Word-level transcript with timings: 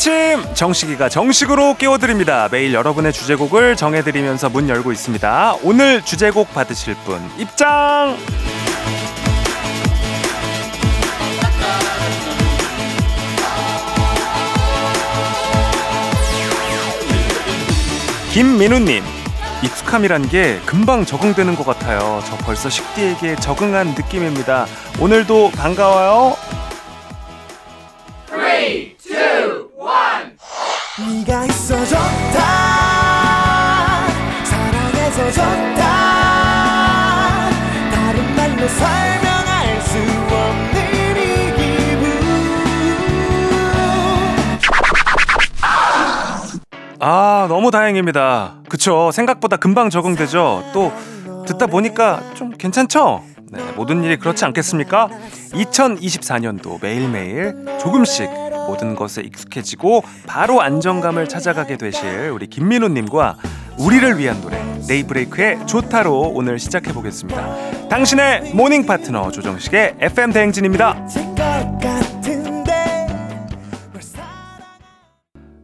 아침 0.00 0.42
정식이가 0.54 1.10
정식으로 1.10 1.74
깨워드립니다. 1.74 2.48
매일 2.50 2.72
여러분의 2.72 3.12
주제곡을 3.12 3.76
정해드리면서 3.76 4.48
문 4.48 4.66
열고 4.66 4.92
있습니다. 4.92 5.56
오늘 5.62 6.00
주제곡 6.00 6.54
받으실 6.54 6.94
분 7.04 7.20
입장. 7.36 8.16
김민우님 18.32 19.04
익숙함이란 19.62 20.30
게 20.30 20.60
금방 20.64 21.04
적응되는 21.04 21.56
것 21.56 21.66
같아요. 21.66 22.22
저 22.26 22.38
벌써 22.38 22.70
식디에게 22.70 23.36
적응한 23.36 23.88
느낌입니다. 23.88 24.64
오늘도 24.98 25.50
반가워요. 25.50 26.38
너무 47.60 47.70
다행입니다. 47.70 48.54
그쵸. 48.70 49.10
생각보다 49.12 49.58
금방 49.58 49.90
적응되죠. 49.90 50.70
또, 50.72 50.90
듣다 51.46 51.66
보니까 51.66 52.22
좀 52.32 52.52
괜찮죠? 52.56 53.22
네, 53.52 53.60
모든 53.76 54.02
일이 54.02 54.16
그렇지 54.16 54.46
않겠습니까? 54.46 55.10
2024년도 55.52 56.80
매일매일 56.80 57.54
조금씩 57.78 58.30
모든 58.66 58.96
것에 58.96 59.20
익숙해지고 59.20 60.02
바로 60.26 60.62
안정감을 60.62 61.28
찾아가게 61.28 61.76
되실 61.76 62.30
우리 62.32 62.46
김민우님과 62.46 63.36
우리를 63.76 64.18
위한 64.18 64.40
노래 64.40 64.58
데이브레이크의 64.88 65.66
좋다로 65.66 66.32
오늘 66.34 66.58
시작해 66.58 66.94
보겠습니다. 66.94 67.88
당신의 67.90 68.54
모닝 68.54 68.86
파트너 68.86 69.30
조정식의 69.32 69.96
FM 70.00 70.32
대행진입니다. 70.32 70.96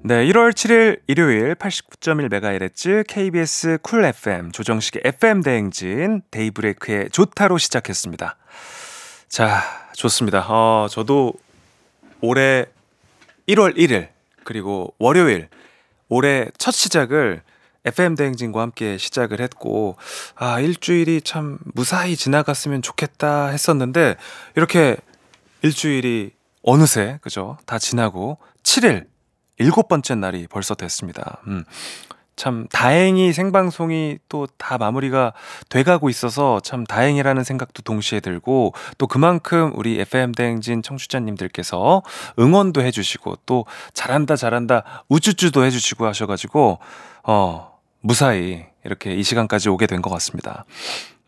네, 0.08 0.24
1월 0.26 0.52
7일 0.52 1.00
일요일 1.08 1.56
89.1MHz 1.56 3.04
KBS 3.08 3.78
쿨 3.82 4.04
FM 4.04 4.52
조정식의 4.52 5.02
FM 5.04 5.42
대행진 5.42 6.22
데이브레이크의 6.30 7.10
좋다로 7.10 7.58
시작했습니다. 7.58 8.36
자, 9.28 9.62
좋습니다. 9.94 10.46
어, 10.48 10.86
저도 10.88 11.32
올해 12.20 12.66
1월 13.48 13.76
1일 13.76 14.10
그리고 14.44 14.94
월요일 15.00 15.48
올해 16.08 16.50
첫 16.56 16.70
시작을 16.70 17.42
FM 17.84 18.14
대행진과 18.14 18.60
함께 18.60 18.98
시작을 18.98 19.40
했고 19.40 19.96
아, 20.36 20.60
일주일이 20.60 21.20
참 21.22 21.58
무사히 21.74 22.14
지나갔으면 22.14 22.80
좋겠다 22.80 23.48
했었는데 23.48 24.14
이렇게 24.54 24.98
일주일이 25.62 26.30
어느새 26.62 27.18
그죠? 27.22 27.58
다 27.66 27.80
지나고 27.80 28.38
7일 28.62 29.15
일곱 29.58 29.88
번째 29.88 30.14
날이 30.16 30.46
벌써 30.48 30.74
됐습니다. 30.74 31.40
음. 31.46 31.64
참 32.36 32.66
다행히 32.70 33.32
생방송이 33.32 34.18
또 34.28 34.46
다 34.58 34.76
마무리가 34.76 35.32
돼가고 35.70 36.10
있어서 36.10 36.60
참 36.60 36.84
다행이라는 36.84 37.44
생각도 37.44 37.82
동시에 37.82 38.20
들고 38.20 38.74
또 38.98 39.06
그만큼 39.06 39.72
우리 39.74 39.98
FM 40.00 40.32
대행진 40.32 40.82
청취자님들께서 40.82 42.02
응원도 42.38 42.82
해주시고 42.82 43.38
또 43.46 43.64
잘한다 43.94 44.36
잘한다 44.36 45.04
우쭈쭈도 45.08 45.64
해주시고 45.64 46.04
하셔가지고 46.06 46.78
어 47.24 47.78
무사히 48.00 48.66
이렇게 48.84 49.14
이 49.14 49.22
시간까지 49.22 49.68
오게 49.70 49.86
된 49.86 50.02
것 50.02 50.10
같습니다. 50.10 50.66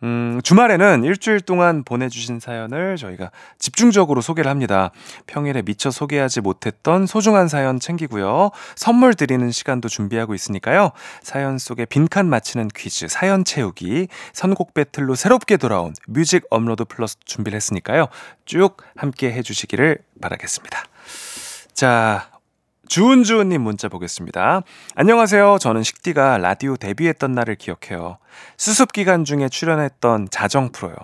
음, 0.05 0.41
주말에는 0.45 1.03
일주일 1.05 1.41
동안 1.41 1.83
보내주신 1.83 2.39
사연을 2.39 2.97
저희가 2.97 3.31
집중적으로 3.59 4.21
소개를 4.21 4.51
합니다. 4.51 4.91
평일에 5.27 5.63
미처 5.63 5.91
소개하지 5.91 6.41
못했던 6.41 7.07
소중한 7.07 7.49
사연 7.49 7.81
챙기고요. 7.81 8.51
선물 8.77 9.15
드리는 9.15 9.51
시간도 9.51 9.89
준비하고 9.89 10.35
있으니까요. 10.35 10.93
사연 11.23 11.59
속에 11.59 11.85
빈칸 11.85 12.29
맞히는 12.29 12.69
퀴즈, 12.75 13.09
사연 13.09 13.45
채우기, 13.45 14.09
선곡 14.33 14.75
배틀로 14.75 15.15
새롭게 15.15 15.57
돌아온 15.57 15.95
뮤직 16.07 16.45
업로드 16.51 16.85
플러스 16.85 17.17
준비를 17.25 17.57
했으니까요. 17.57 18.07
쭉 18.45 18.77
함께 18.97 19.33
해주시기를 19.33 19.99
바라겠습니다. 20.21 20.85
자, 21.73 22.31
주은주은님 22.89 23.61
문자 23.61 23.89
보겠습니다. 23.89 24.63
안녕하세요. 24.95 25.59
저는 25.61 25.83
식디가 25.83 26.39
라디오 26.39 26.77
데뷔했던 26.77 27.33
날을 27.33 27.57
기억해요. 27.57 28.17
수습 28.57 28.93
기간 28.93 29.27
중에 29.27 29.51
출연했던 29.51 30.29
자정 30.31 30.73
프로요. 30.73 30.95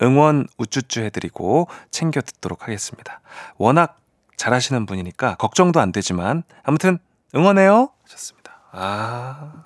응원 0.00 0.46
우쭈쭈 0.58 1.00
해드리고 1.00 1.68
챙겨 1.90 2.20
듣도록 2.20 2.62
하겠습니다. 2.62 3.20
워낙 3.58 3.98
잘하시는 4.36 4.86
분이니까 4.86 5.34
걱정도 5.34 5.80
안 5.80 5.90
되지만 5.90 6.44
아무튼 6.62 6.98
응원해요. 7.34 7.90
하셨습니다. 8.04 8.60
아, 8.70 9.64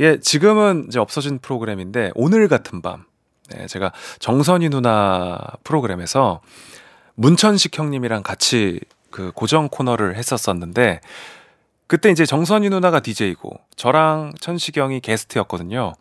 예, 0.00 0.18
지금은 0.18 0.86
이제 0.88 0.98
없어진 0.98 1.38
프로그램인데 1.38 2.10
오늘 2.16 2.48
같은 2.48 2.82
밤. 2.82 3.04
네, 3.50 3.66
제가 3.68 3.92
정선희 4.18 4.68
누나 4.68 5.38
프로그램에서 5.62 6.40
문천식 7.14 7.78
형님이랑 7.78 8.22
같이 8.22 8.80
그 9.10 9.32
고정 9.34 9.68
코너를 9.68 10.16
했었었는데 10.16 11.00
그때 11.86 12.10
이제 12.10 12.26
정선희 12.26 12.68
누나가 12.68 13.00
DJ고 13.00 13.58
저랑 13.76 14.34
천식형이 14.40 15.00
게스트였거든요. 15.00 15.94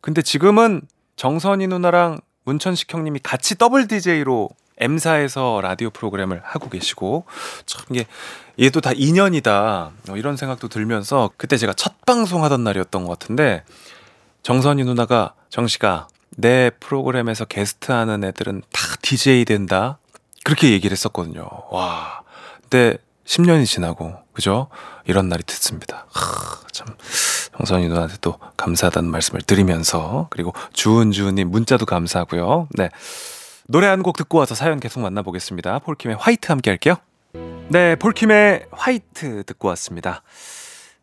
근데 0.00 0.22
지금은 0.22 0.82
정선희 1.16 1.66
누나랑 1.66 2.20
문천식 2.44 2.92
형님이 2.92 3.20
같이 3.22 3.56
더블 3.56 3.88
DJ로 3.88 4.50
M사에서 4.78 5.60
라디오 5.62 5.90
프로그램을 5.90 6.40
하고 6.44 6.68
계시고 6.68 7.24
참 7.66 7.84
이게 7.90 8.06
얘도 8.60 8.80
다 8.80 8.92
인연이다 8.94 9.92
어, 10.10 10.16
이런 10.16 10.36
생각도 10.36 10.68
들면서 10.68 11.30
그때 11.36 11.56
제가 11.56 11.72
첫 11.74 12.04
방송 12.04 12.42
하던 12.44 12.64
날이었던 12.64 13.04
것 13.04 13.18
같은데 13.18 13.64
정선희 14.42 14.84
누나가 14.84 15.34
정식아 15.50 16.08
내 16.36 16.70
프로그램에서 16.80 17.44
게스트하는 17.44 18.24
애들은 18.24 18.62
다 18.72 18.80
DJ 19.02 19.44
된다 19.44 19.98
그렇게 20.44 20.70
얘기를 20.70 20.92
했었거든요. 20.92 21.46
와 21.70 22.21
그때 22.72 22.96
10년이 23.26 23.66
지나고 23.66 24.14
그죠? 24.32 24.68
이런 25.04 25.28
날이 25.28 25.42
됐습니다. 25.42 26.06
하, 26.10 26.66
참 26.72 26.86
정선이 27.58 27.86
누나한테 27.88 28.14
또 28.22 28.38
감사하다는 28.56 29.10
말씀을 29.10 29.42
드리면서 29.42 30.28
그리고 30.30 30.54
주은주님 30.72 31.50
문자도 31.50 31.84
감사하고요. 31.84 32.68
네 32.78 32.88
노래 33.68 33.88
한 33.88 34.02
곡 34.02 34.16
듣고 34.16 34.38
와서 34.38 34.54
사연 34.54 34.80
계속 34.80 35.00
만나보겠습니다. 35.00 35.80
폴킴의 35.80 36.16
화이트 36.18 36.46
함께 36.50 36.70
할게요. 36.70 36.94
네 37.68 37.94
폴킴의 37.96 38.68
화이트 38.72 39.44
듣고 39.44 39.68
왔습니다. 39.68 40.22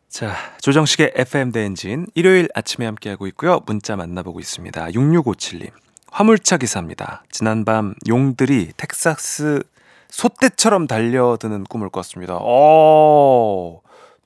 자, 0.09 0.35
조정식의 0.61 1.11
FM 1.17 1.51
대행진 1.51 2.07
일요일 2.15 2.49
아침에 2.55 2.87
함께 2.87 3.11
하고 3.11 3.27
있고요. 3.27 3.61
문자 3.67 3.95
만나보고 3.95 4.39
있습니다. 4.39 4.87
6657님. 4.87 5.69
화물차 6.11 6.57
기사입니다. 6.57 7.23
지난밤 7.31 7.93
용들이 8.07 8.71
텍사스 8.75 9.61
소떼처럼 10.09 10.87
달려드는 10.87 11.63
꿈을 11.65 11.89
꿨습니다. 11.89 12.37
어, 12.41 13.81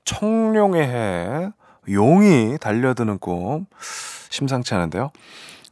청룡의 0.06 0.88
해, 0.88 1.50
용이 1.90 2.58
달려드는 2.60 3.20
꿈. 3.20 3.66
심상치 4.30 4.74
않은데요. 4.74 5.12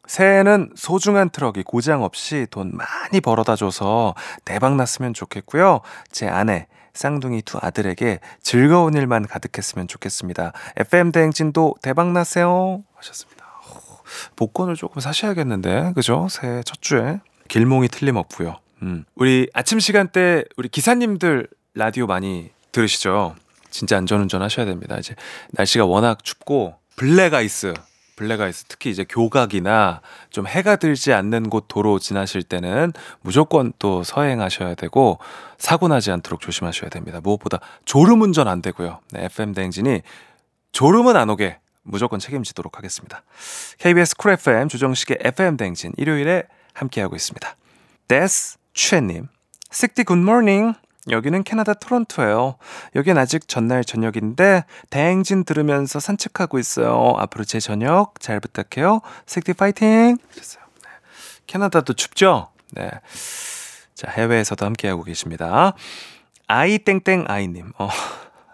새해에는 0.05 0.71
소중한 0.75 1.29
트럭이 1.29 1.63
고장 1.63 2.03
없이 2.03 2.45
돈 2.51 2.71
많이 2.73 3.21
벌어다 3.21 3.55
줘서 3.55 4.13
대박 4.43 4.75
났으면 4.75 5.13
좋겠고요. 5.13 5.79
제 6.11 6.27
아내, 6.27 6.67
쌍둥이 6.93 7.43
두 7.43 7.57
아들에게 7.61 8.19
즐거운 8.41 8.93
일만 8.93 9.25
가득했으면 9.25 9.87
좋겠습니다. 9.87 10.51
FM 10.77 11.13
대행진도 11.13 11.75
대박 11.81 12.11
나세요. 12.11 12.83
하셨습니다. 12.95 13.45
복권을 14.35 14.75
조금 14.75 14.99
사셔야겠는데, 14.99 15.93
그죠? 15.95 16.27
새해 16.29 16.61
첫 16.63 16.81
주에. 16.81 17.21
길몽이 17.47 17.87
틀림없고요. 17.87 18.57
음. 18.81 19.05
우리 19.15 19.49
아침 19.53 19.79
시간대 19.79 20.43
우리 20.57 20.69
기사님들 20.69 21.47
라디오 21.73 22.07
많이 22.07 22.51
들으시죠? 22.71 23.35
진짜 23.69 23.97
안전운전 23.97 24.41
하셔야 24.41 24.65
됩니다. 24.65 24.97
이제 24.97 25.15
날씨가 25.51 25.85
워낙 25.85 26.23
춥고 26.23 26.75
블랙 26.95 27.33
아이스 27.33 27.73
블랙 28.15 28.41
아이스 28.41 28.65
특히 28.67 28.91
이제 28.91 29.03
교각이나 29.07 30.01
좀 30.29 30.45
해가 30.45 30.75
들지 30.75 31.13
않는 31.13 31.49
곳 31.49 31.67
도로 31.67 31.97
지나실 31.97 32.43
때는 32.43 32.93
무조건 33.21 33.73
또 33.79 34.03
서행하셔야 34.03 34.75
되고 34.75 35.17
사고 35.57 35.87
나지 35.87 36.11
않도록 36.11 36.41
조심하셔야 36.41 36.89
됩니다. 36.89 37.19
무엇보다 37.21 37.59
졸음 37.85 38.21
운전 38.21 38.47
안 38.47 38.61
되고요. 38.61 38.99
네, 39.11 39.25
FM 39.25 39.53
대행진이 39.53 40.01
졸음은 40.71 41.15
안 41.15 41.29
오게 41.29 41.57
무조건 41.83 42.19
책임지도록 42.19 42.77
하겠습니다. 42.77 43.23
KBS 43.79 44.17
쿨 44.17 44.31
FM 44.33 44.67
조정식의 44.67 45.17
FM 45.21 45.57
대행진 45.57 45.93
일요일에 45.97 46.43
함께하고 46.73 47.15
있습니다. 47.15 47.55
데스 48.07 48.60
최님 48.81 49.27
식디 49.69 50.03
굿모닝 50.03 50.73
여기는 51.09 51.43
캐나다 51.43 51.73
토론토예요. 51.73 52.57
여긴 52.95 53.17
아직 53.17 53.47
전날 53.47 53.83
저녁인데 53.83 54.65
대행진 54.89 55.43
들으면서 55.45 55.99
산책하고 55.99 56.59
있어요. 56.59 57.13
앞으로 57.17 57.43
제 57.43 57.59
저녁 57.59 58.19
잘 58.19 58.39
부탁해요. 58.39 59.01
식디 59.25 59.53
파이팅! 59.53 60.17
하셨어요. 60.29 60.63
네. 60.83 60.89
캐나다도 61.47 61.93
춥죠? 61.93 62.49
네. 62.71 62.89
자, 63.95 64.11
해외에서도 64.11 64.63
함께하고 64.65 65.03
계십니다. 65.03 65.73
아이 66.47 66.77
땡땡 66.79 67.25
아이님. 67.27 67.73
어. 67.77 67.89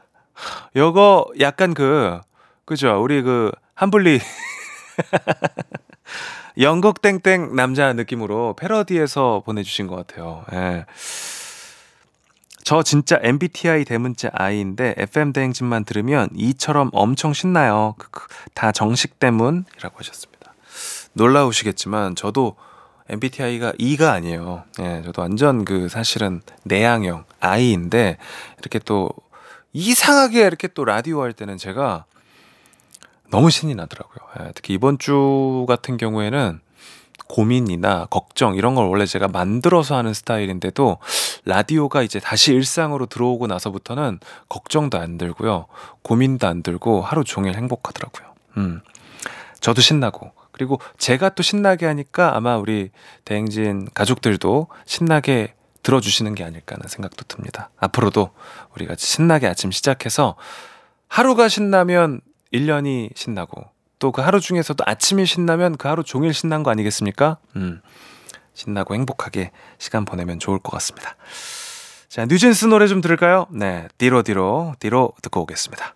요거 0.75 1.31
약간 1.39 1.73
그, 1.73 2.19
그죠? 2.65 3.01
우리 3.01 3.21
그, 3.21 3.51
한블리. 3.75 4.19
영국 6.59 7.01
땡땡 7.01 7.55
남자 7.55 7.93
느낌으로 7.93 8.55
패러디에서 8.57 9.43
보내주신 9.45 9.87
것 9.87 9.95
같아요. 9.95 10.43
예. 10.53 10.85
저 12.63 12.83
진짜 12.83 13.19
MBTI 13.21 13.85
대문자 13.85 14.29
I인데 14.33 14.95
FM 14.97 15.33
대행진만 15.33 15.85
들으면 15.85 16.29
이처럼 16.35 16.89
엄청 16.93 17.31
신나요. 17.31 17.95
다 18.53 18.71
정식 18.71 19.19
때문이라고 19.19 19.97
하셨습니다. 19.99 20.53
놀라우시겠지만 21.13 22.15
저도 22.15 22.55
MBTI가 23.09 23.73
E가 23.77 24.11
아니에요. 24.11 24.63
예, 24.81 25.01
저도 25.05 25.21
완전 25.21 25.63
그 25.63 25.87
사실은 25.89 26.41
내향형 26.63 27.23
I인데 27.39 28.17
이렇게 28.59 28.79
또 28.79 29.11
이상하게 29.73 30.41
이렇게 30.45 30.67
또 30.67 30.83
라디오 30.83 31.21
할 31.21 31.33
때는 31.33 31.57
제가 31.57 32.05
너무 33.29 33.49
신이 33.49 33.75
나더라고요. 33.75 34.17
예, 34.39 34.51
특히 34.55 34.73
이번 34.73 34.97
주 34.97 35.65
같은 35.67 35.97
경우에는 35.97 36.59
고민이나 37.27 38.05
걱정 38.09 38.55
이런 38.55 38.75
걸 38.75 38.87
원래 38.87 39.05
제가 39.05 39.27
만들어서 39.27 39.97
하는 39.97 40.13
스타일인데도 40.13 40.97
라디오가 41.45 42.01
이제 42.01 42.19
다시 42.19 42.53
일상으로 42.53 43.05
들어오고 43.05 43.47
나서부터는 43.47 44.19
걱정도 44.47 44.97
안 44.97 45.17
들고요. 45.17 45.65
고민도 46.03 46.47
안 46.47 46.63
들고 46.63 47.01
하루 47.01 47.23
종일 47.23 47.55
행복하더라고요. 47.55 48.33
음. 48.57 48.81
저도 49.59 49.81
신나고 49.81 50.31
그리고 50.51 50.79
제가 50.97 51.29
또 51.29 51.43
신나게 51.43 51.85
하니까 51.85 52.35
아마 52.35 52.57
우리 52.57 52.89
대행진 53.25 53.87
가족들도 53.93 54.67
신나게 54.85 55.53
들어주시는 55.83 56.35
게 56.35 56.43
아닐까 56.43 56.75
하는 56.75 56.87
생각도 56.87 57.25
듭니다. 57.27 57.69
앞으로도 57.77 58.31
우리 58.75 58.85
같이 58.87 59.05
신나게 59.05 59.47
아침 59.47 59.71
시작해서 59.71 60.35
하루가 61.07 61.47
신나면 61.47 62.21
1년이 62.53 63.11
신나고 63.15 63.65
또 63.99 64.11
그 64.11 64.21
하루 64.21 64.39
중에서도 64.39 64.83
아침이 64.85 65.25
신나면 65.25 65.77
그 65.77 65.87
하루 65.87 66.03
종일 66.03 66.33
신난 66.33 66.63
거 66.63 66.71
아니겠습니까? 66.71 67.37
음. 67.55 67.81
신나고 68.53 68.93
행복하게 68.95 69.51
시간 69.77 70.05
보내면 70.05 70.39
좋을 70.39 70.59
것 70.59 70.71
같습니다. 70.71 71.15
자, 72.09 72.25
뉴진스 72.25 72.65
노래 72.65 72.87
좀 72.87 73.01
들을까요? 73.01 73.47
네, 73.51 73.87
뒤로 73.97 74.23
뒤로 74.23 74.73
뒤로 74.79 75.13
듣고 75.21 75.41
오겠습니다. 75.41 75.93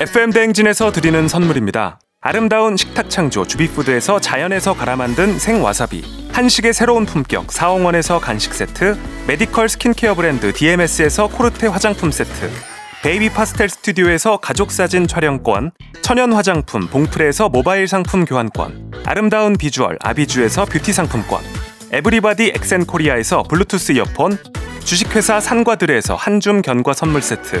FM 0.00 0.30
대행진에서 0.30 0.90
드리는 0.90 1.28
선물입니다. 1.28 2.00
아름다운 2.20 2.76
식탁 2.76 3.10
창조 3.10 3.44
주비푸드에서 3.44 4.20
자연에서 4.20 4.74
갈아 4.74 4.96
만든 4.96 5.38
생와사비 5.38 6.30
한식의 6.32 6.72
새로운 6.72 7.04
품격 7.04 7.50
사홍원에서 7.52 8.20
간식 8.20 8.54
세트 8.54 8.96
메디컬 9.26 9.68
스킨케어 9.68 10.14
브랜드 10.14 10.52
DMS에서 10.52 11.26
코르테 11.28 11.66
화장품 11.66 12.10
세트 12.12 12.71
베이비 13.02 13.30
파스텔 13.30 13.68
스튜디오에서 13.68 14.36
가족 14.36 14.70
사진 14.70 15.08
촬영권 15.08 15.72
천연 16.02 16.32
화장품 16.32 16.86
봉프레에서 16.86 17.48
모바일 17.48 17.88
상품 17.88 18.24
교환권 18.24 18.92
아름다운 19.04 19.54
비주얼 19.54 19.98
아비주에서 20.00 20.66
뷰티 20.66 20.92
상품권 20.92 21.42
에브리바디 21.90 22.52
엑센 22.54 22.86
코리아에서 22.86 23.42
블루투스 23.42 23.92
이어폰 23.92 24.38
주식회사 24.84 25.40
산과들에서 25.40 26.14
한줌 26.14 26.62
견과 26.62 26.92
선물 26.92 27.22
세트 27.22 27.60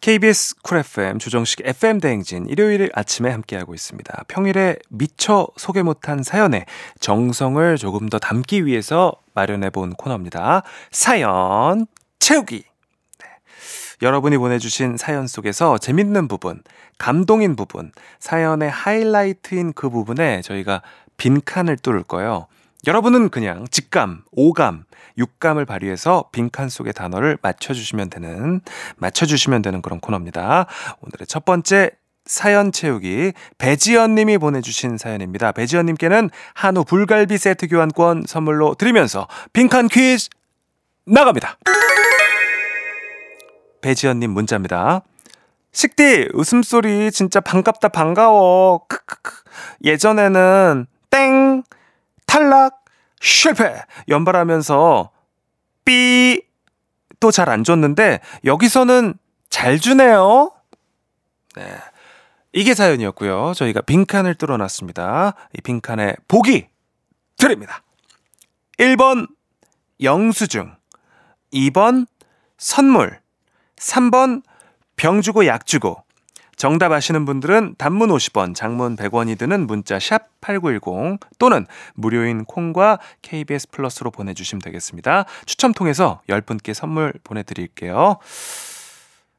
KBS 0.00 0.62
쿨 0.62 0.78
FM 0.78 1.18
조정식 1.18 1.60
FM 1.62 2.00
대행진 2.00 2.46
일요일 2.46 2.90
아침에 2.94 3.30
함께하고 3.30 3.74
있습니다. 3.74 4.24
평일에 4.28 4.76
미처 4.88 5.48
소개 5.58 5.82
못한 5.82 6.22
사연에 6.22 6.64
정성을 7.00 7.76
조금 7.76 8.08
더 8.08 8.18
담기 8.18 8.64
위해서 8.64 9.12
마련해 9.34 9.68
본 9.68 9.92
코너입니다. 9.92 10.62
사연 10.90 11.86
채우기. 12.18 12.64
네. 13.18 13.26
여러분이 14.00 14.38
보내주신 14.38 14.96
사연 14.96 15.26
속에서 15.26 15.76
재밌는 15.76 16.28
부분, 16.28 16.62
감동인 16.96 17.54
부분, 17.54 17.92
사연의 18.20 18.70
하이라이트인 18.70 19.74
그 19.74 19.90
부분에 19.90 20.40
저희가 20.40 20.80
빈칸을 21.18 21.76
뚫을 21.76 22.04
거예요. 22.04 22.46
여러분은 22.86 23.28
그냥 23.28 23.66
직감, 23.70 24.22
오감, 24.32 24.84
육감을 25.18 25.64
발휘해서 25.66 26.30
빈칸 26.32 26.68
속의 26.68 26.92
단어를 26.92 27.38
맞춰주시면 27.42 28.10
되는, 28.10 28.60
맞춰주시면 28.96 29.62
되는 29.62 29.82
그런 29.82 30.00
코너입니다. 30.00 30.66
오늘의 31.00 31.26
첫 31.26 31.44
번째 31.44 31.90
사연 32.24 32.70
채우기 32.70 33.32
배지연 33.58 34.14
님이 34.14 34.38
보내주신 34.38 34.98
사연입니다. 34.98 35.52
배지연 35.52 35.86
님께는 35.86 36.30
한우 36.54 36.84
불갈비 36.84 37.38
세트 37.38 37.68
교환권 37.68 38.24
선물로 38.26 38.74
드리면서 38.74 39.26
빈칸 39.52 39.88
퀴즈 39.88 40.28
나갑니다. 41.06 41.58
배지연 43.80 44.20
님 44.20 44.30
문자입니다. 44.30 45.02
식디 45.72 46.30
웃음소리 46.34 47.10
진짜 47.12 47.40
반갑다 47.40 47.88
반가워. 47.88 48.86
크크크. 48.86 49.42
예전에는 49.84 50.86
땡 51.10 51.62
탈락 52.26 52.84
실패 53.20 53.82
연발하면서 54.08 55.10
삐 55.84 56.42
또 57.20 57.30
잘 57.30 57.50
안 57.50 57.64
줬는데 57.64 58.20
여기서는 58.46 59.12
잘 59.50 59.78
주네요. 59.78 60.50
네. 61.54 61.76
이게 62.54 62.74
사연이었고요. 62.74 63.52
저희가 63.54 63.82
빈칸을 63.82 64.34
뚫어놨습니다. 64.36 65.34
이 65.52 65.60
빈칸에 65.60 66.14
보기 66.28 66.66
드립니다. 67.36 67.82
1번 68.78 69.28
영수증 70.02 70.74
2번 71.52 72.06
선물 72.56 73.20
3번 73.76 74.42
병 74.96 75.20
주고 75.20 75.44
약 75.46 75.66
주고 75.66 76.02
정답 76.60 76.92
아시는 76.92 77.24
분들은 77.24 77.76
단문 77.78 78.10
50원, 78.10 78.54
장문 78.54 78.94
100원이 78.94 79.38
드는 79.38 79.66
문자 79.66 79.98
샵 79.98 80.28
8910 80.42 81.18
또는 81.38 81.66
무료인 81.94 82.44
콩과 82.44 82.98
KBS 83.22 83.70
플러스로 83.70 84.10
보내주시면 84.10 84.60
되겠습니다. 84.60 85.24
추첨 85.46 85.72
통해서 85.72 86.20
10분께 86.28 86.74
선물 86.74 87.14
보내드릴게요. 87.24 88.18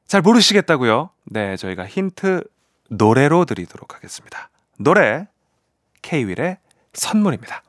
잘 0.07 0.23
모르시겠다고요? 0.23 1.11
네, 1.25 1.57
저희가 1.57 1.85
힌트 1.85 2.43
노래로 2.89 3.45
드리도록 3.45 3.93
하겠습니다. 3.93 4.49
노래 4.79 5.27
K-윌의 6.01 6.57
선물입니다. 6.93 7.61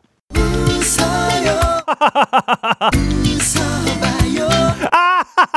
웃어봐요 5.52 5.54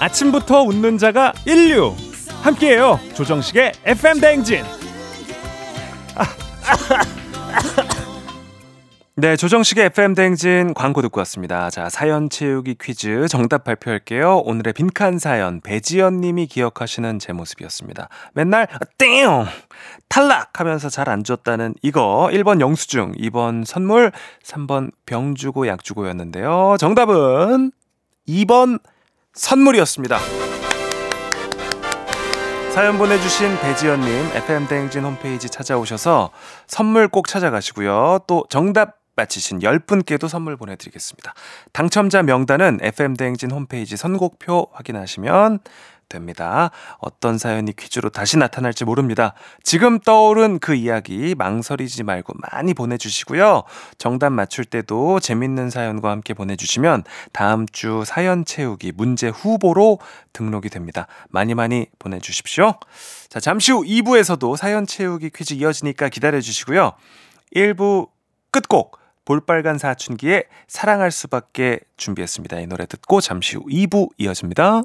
아침부터 0.00 0.62
웃는 0.62 0.98
자가 0.98 1.32
인류. 1.46 1.94
함께해요. 2.42 2.98
조정식의 3.14 3.72
FM 3.84 4.20
대행진 4.20 4.64
네 9.16 9.36
조정식의 9.36 9.86
FM 9.86 10.14
대행진 10.14 10.74
광고 10.74 11.00
듣고 11.00 11.20
왔습니다. 11.20 11.70
자 11.70 11.88
사연 11.88 12.28
채우기 12.28 12.74
퀴즈 12.80 13.28
정답 13.28 13.62
발표할게요. 13.62 14.38
오늘의 14.38 14.72
빈칸 14.72 15.20
사연 15.20 15.60
배지연 15.60 16.20
님이 16.20 16.48
기억하시는 16.48 17.20
제 17.20 17.32
모습이었습니다. 17.32 18.08
맨날 18.32 18.66
띵 18.98 19.28
탈락 20.08 20.58
하면서 20.58 20.88
잘 20.88 21.08
안 21.08 21.22
줬다는 21.22 21.74
이거. 21.82 22.28
1번 22.32 22.60
영수증 22.60 23.12
2번 23.12 23.64
선물 23.64 24.10
3번 24.42 24.90
병 25.06 25.36
주고 25.36 25.68
약 25.68 25.84
주고였는데요. 25.84 26.74
정답은 26.80 27.70
2번 28.26 28.80
선물이었습니다. 29.34 30.18
사연 32.72 32.98
보내주신 32.98 33.60
배지연님 33.60 34.30
FM대행진 34.34 35.04
홈페이지 35.04 35.48
찾아오셔서 35.48 36.30
선물 36.66 37.06
꼭 37.06 37.28
찾아가시고요. 37.28 38.18
또 38.26 38.44
정답 38.50 39.03
맞히신 39.16 39.60
10분께도 39.60 40.28
선물 40.28 40.56
보내드리겠습니다. 40.56 41.34
당첨자 41.72 42.22
명단은 42.22 42.78
FM대행진 42.82 43.50
홈페이지 43.50 43.96
선곡표 43.96 44.68
확인하시면 44.72 45.60
됩니다. 46.08 46.70
어떤 46.98 47.38
사연이 47.38 47.72
퀴즈로 47.74 48.10
다시 48.10 48.36
나타날지 48.36 48.84
모릅니다. 48.84 49.34
지금 49.62 49.98
떠오른 49.98 50.58
그 50.58 50.74
이야기 50.74 51.34
망설이지 51.34 52.02
말고 52.02 52.34
많이 52.50 52.74
보내주시고요. 52.74 53.64
정답 53.98 54.30
맞출 54.30 54.64
때도 54.64 55.20
재밌는 55.20 55.70
사연과 55.70 56.10
함께 56.10 56.34
보내주시면 56.34 57.04
다음 57.32 57.66
주 57.66 58.04
사연 58.06 58.44
채우기 58.44 58.92
문제 58.92 59.28
후보로 59.28 59.98
등록이 60.32 60.68
됩니다. 60.68 61.06
많이 61.30 61.54
많이 61.54 61.86
보내주십시오. 61.98 62.74
자, 63.28 63.40
잠시 63.40 63.72
후 63.72 63.82
2부에서도 63.82 64.56
사연 64.56 64.86
채우기 64.86 65.30
퀴즈 65.30 65.54
이어지니까 65.54 66.08
기다려주시고요. 66.08 66.92
1부 67.56 68.08
끝곡 68.50 69.03
볼빨간 69.24 69.78
사춘기의 69.78 70.44
사랑할 70.68 71.10
수밖에 71.10 71.80
준비했습니다. 71.96 72.60
이 72.60 72.66
노래 72.66 72.86
듣고 72.86 73.20
잠시 73.20 73.56
후 73.56 73.64
2부 73.66 74.10
이어집니다. 74.18 74.82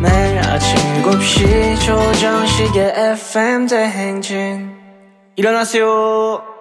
매일 0.00 0.38
아침 0.38 0.78
7시 1.02 1.80
조정식의 1.80 2.92
FM 2.96 3.66
대행진 3.66 4.76
일어나세요 5.36 6.53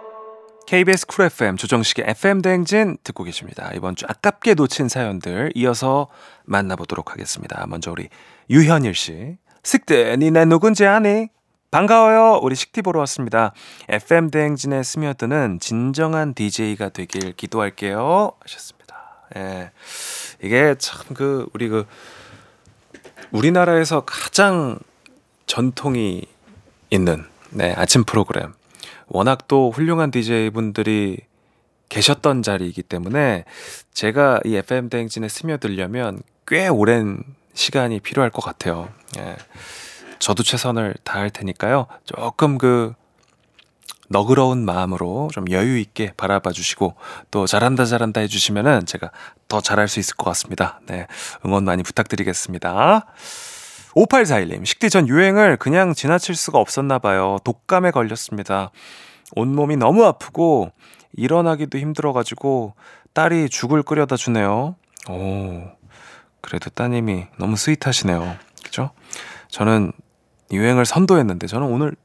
KBS 0.74 1.06
쿨 1.06 1.26
FM 1.26 1.56
조정식의 1.58 2.06
FM 2.08 2.42
대행진 2.42 2.98
듣고 3.04 3.24
계십니다. 3.24 3.70
이번 3.76 3.96
주 3.96 4.08
아깝게 4.10 4.56
놓친 4.56 4.90
사연들 4.90 5.52
이어서 5.54 6.08
만나보도록 6.46 7.12
하겠습니다. 7.12 7.64
먼저 7.68 7.92
우리 7.92 8.10
유현일 8.50 8.96
씨. 8.96 9.38
식디 9.64 10.18
니 10.18 10.29
내 10.29 10.46
누군지 10.46 10.88
아니? 10.88 11.28
반가워요. 11.70 12.40
우리 12.42 12.56
식디 12.56 12.82
보러 12.82 13.00
왔습니다. 13.02 13.54
FM 13.88 14.32
대행진에 14.32 14.82
스며드는 14.82 15.60
진정한 15.60 16.34
DJ가 16.34 16.90
되길 16.90 17.34
기도할게요. 17.34 18.32
하셨습니다. 18.40 19.28
예. 19.36 19.70
이게 20.42 20.74
참 20.80 21.14
그 21.14 21.46
우리 21.54 21.70
그 21.70 21.86
우리나라에서 23.30 24.06
가장 24.06 24.80
전통이 25.46 26.26
있는 26.90 27.26
네, 27.52 27.76
아침 27.78 28.04
프로그램 28.06 28.54
워낙 29.08 29.48
또 29.48 29.72
훌륭한 29.72 30.12
DJ분들이 30.12 31.20
계셨던 31.90 32.42
자리이기 32.42 32.82
때문에 32.84 33.46
제가 33.94 34.40
이 34.46 34.56
FM 34.56 34.90
대행진에 34.90 35.28
스며들려면 35.28 36.22
꽤 36.48 36.68
오랜 36.68 37.24
시간이 37.54 38.00
필요할 38.00 38.32
것 38.32 38.44
같아요. 38.44 38.90
예. 39.18 39.36
저도 40.20 40.42
최선을 40.42 40.96
다할 41.04 41.30
테니까요. 41.30 41.88
조금 42.06 42.58
그 42.58 42.94
너그러운 44.10 44.66
마음으로 44.66 45.30
좀 45.34 45.50
여유 45.52 45.78
있게 45.78 46.14
바라봐 46.18 46.52
주시고 46.52 46.96
또 47.32 47.46
잘한다 47.46 47.86
잘한다 47.86 48.22
해주시면은 48.22 48.86
제가 48.86 49.12
더 49.48 49.62
잘할 49.62 49.88
수 49.88 50.00
있을 50.00 50.16
것 50.16 50.26
같습니다. 50.26 50.80
네. 50.88 51.08
응원 51.46 51.66
많이 51.66 51.84
부탁드리겠습니다. 51.84 53.06
5841님, 53.96 54.66
식디 54.66 54.90
전 54.90 55.08
유행을 55.08 55.58
그냥 55.58 55.94
지나칠 55.94 56.36
수가 56.36 56.60
없었나 56.60 57.00
봐요. 57.00 57.38
독감에 57.44 57.92
걸렸습니다. 57.92 58.72
온몸이 59.36 59.78
너무 59.78 60.06
아프고 60.06 60.72
일어나기도 61.14 61.78
힘들어가지고 61.78 62.74
딸이 63.14 63.50
죽을 63.50 63.84
끓여다 63.84 64.16
주네요. 64.16 64.76
오, 65.10 65.64
그래도 66.42 66.70
따님이 66.72 67.28
너무 67.38 67.56
스윗하시네요. 67.56 68.36
그죠? 68.64 68.92
저는 69.50 69.92
유행을 70.52 70.86
선도했는데 70.86 71.48
저는 71.48 71.68
오늘 71.68 71.96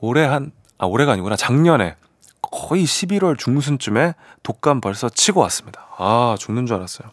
올해 0.00 0.24
한, 0.24 0.52
아, 0.78 0.86
올해가 0.86 1.12
아니구나. 1.12 1.36
작년에 1.36 1.96
거의 2.42 2.84
11월 2.84 3.38
중순쯤에 3.38 4.14
독감 4.42 4.80
벌써 4.80 5.08
치고 5.08 5.40
왔습니다. 5.40 5.86
아, 5.96 6.36
죽는 6.38 6.66
줄 6.66 6.76
알았어요. 6.76 7.10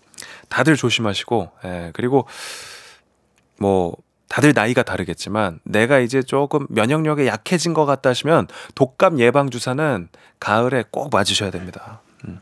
다들 0.49 0.75
조심하시고, 0.75 1.51
예, 1.65 1.91
그리고 1.93 2.27
뭐 3.61 3.95
다들 4.27 4.53
나이가 4.55 4.81
다르겠지만 4.81 5.59
내가 5.63 5.99
이제 5.99 6.23
조금 6.23 6.65
면역력이 6.69 7.27
약해진 7.27 7.75
것 7.75 7.85
같다 7.85 8.09
하시면 8.09 8.47
독감 8.73 9.19
예방 9.19 9.51
주사는 9.51 10.09
가을에 10.39 10.83
꼭 10.89 11.09
맞으셔야 11.11 11.51
됩니다. 11.51 12.01
음. 12.25 12.39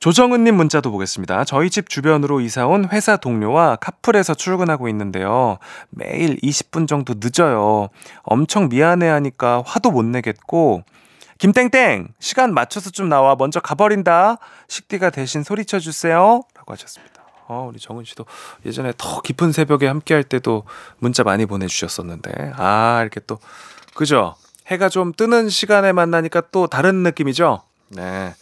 조정은님 0.00 0.54
문자도 0.54 0.90
보겠습니다. 0.90 1.44
저희 1.44 1.70
집 1.70 1.88
주변으로 1.88 2.40
이사 2.40 2.66
온 2.66 2.88
회사 2.92 3.16
동료와 3.16 3.76
카풀에서 3.76 4.34
출근하고 4.34 4.88
있는데요. 4.88 5.58
매일 5.88 6.36
20분 6.36 6.86
정도 6.86 7.14
늦어요. 7.16 7.88
엄청 8.22 8.68
미안해하니까 8.68 9.62
화도 9.64 9.92
못 9.92 10.04
내겠고 10.04 10.82
김땡땡 11.38 12.08
시간 12.18 12.52
맞춰서 12.52 12.90
좀 12.90 13.08
나와 13.08 13.34
먼저 13.34 13.60
가버린다. 13.60 14.36
식디가 14.68 15.08
대신 15.08 15.42
소리쳐 15.42 15.78
주세요. 15.78 16.42
라고 16.54 16.72
하셨습니다. 16.72 17.09
어, 17.50 17.66
우리 17.68 17.80
정은 17.80 18.04
씨도 18.04 18.26
예전에 18.64 18.92
더 18.96 19.20
깊은 19.22 19.50
새벽에 19.50 19.88
함께 19.88 20.14
할 20.14 20.22
때도 20.22 20.62
문자 20.98 21.24
많이 21.24 21.46
보내주셨었는데, 21.46 22.52
아, 22.56 23.00
이렇게 23.02 23.18
또, 23.26 23.40
그죠? 23.94 24.36
해가 24.68 24.88
좀 24.88 25.12
뜨는 25.12 25.48
시간에 25.48 25.92
만나니까 25.92 26.42
또 26.52 26.68
다른 26.68 27.02
느낌이죠? 27.02 27.62
네. 27.88 28.34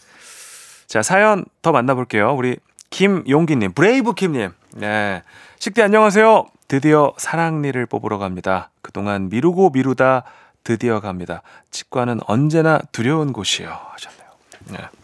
자, 0.85 1.01
사연 1.01 1.43
더 1.63 1.71
만나볼게요. 1.71 2.35
우리 2.35 2.57
김용기님, 2.91 3.73
브레이브 3.73 4.13
킴님. 4.13 4.51
네. 4.75 5.23
식디 5.57 5.81
안녕하세요. 5.81 6.45
드디어 6.67 7.13
사랑니를 7.17 7.87
뽑으러 7.87 8.19
갑니다. 8.19 8.69
그동안 8.83 9.29
미루고 9.29 9.71
미루다 9.71 10.23
드디어 10.63 10.99
갑니다. 10.99 11.41
치과는 11.71 12.19
언제나 12.27 12.79
두려운 12.91 13.33
곳이요. 13.33 13.69
하셨네요. 13.69 14.29
네. 14.65 14.98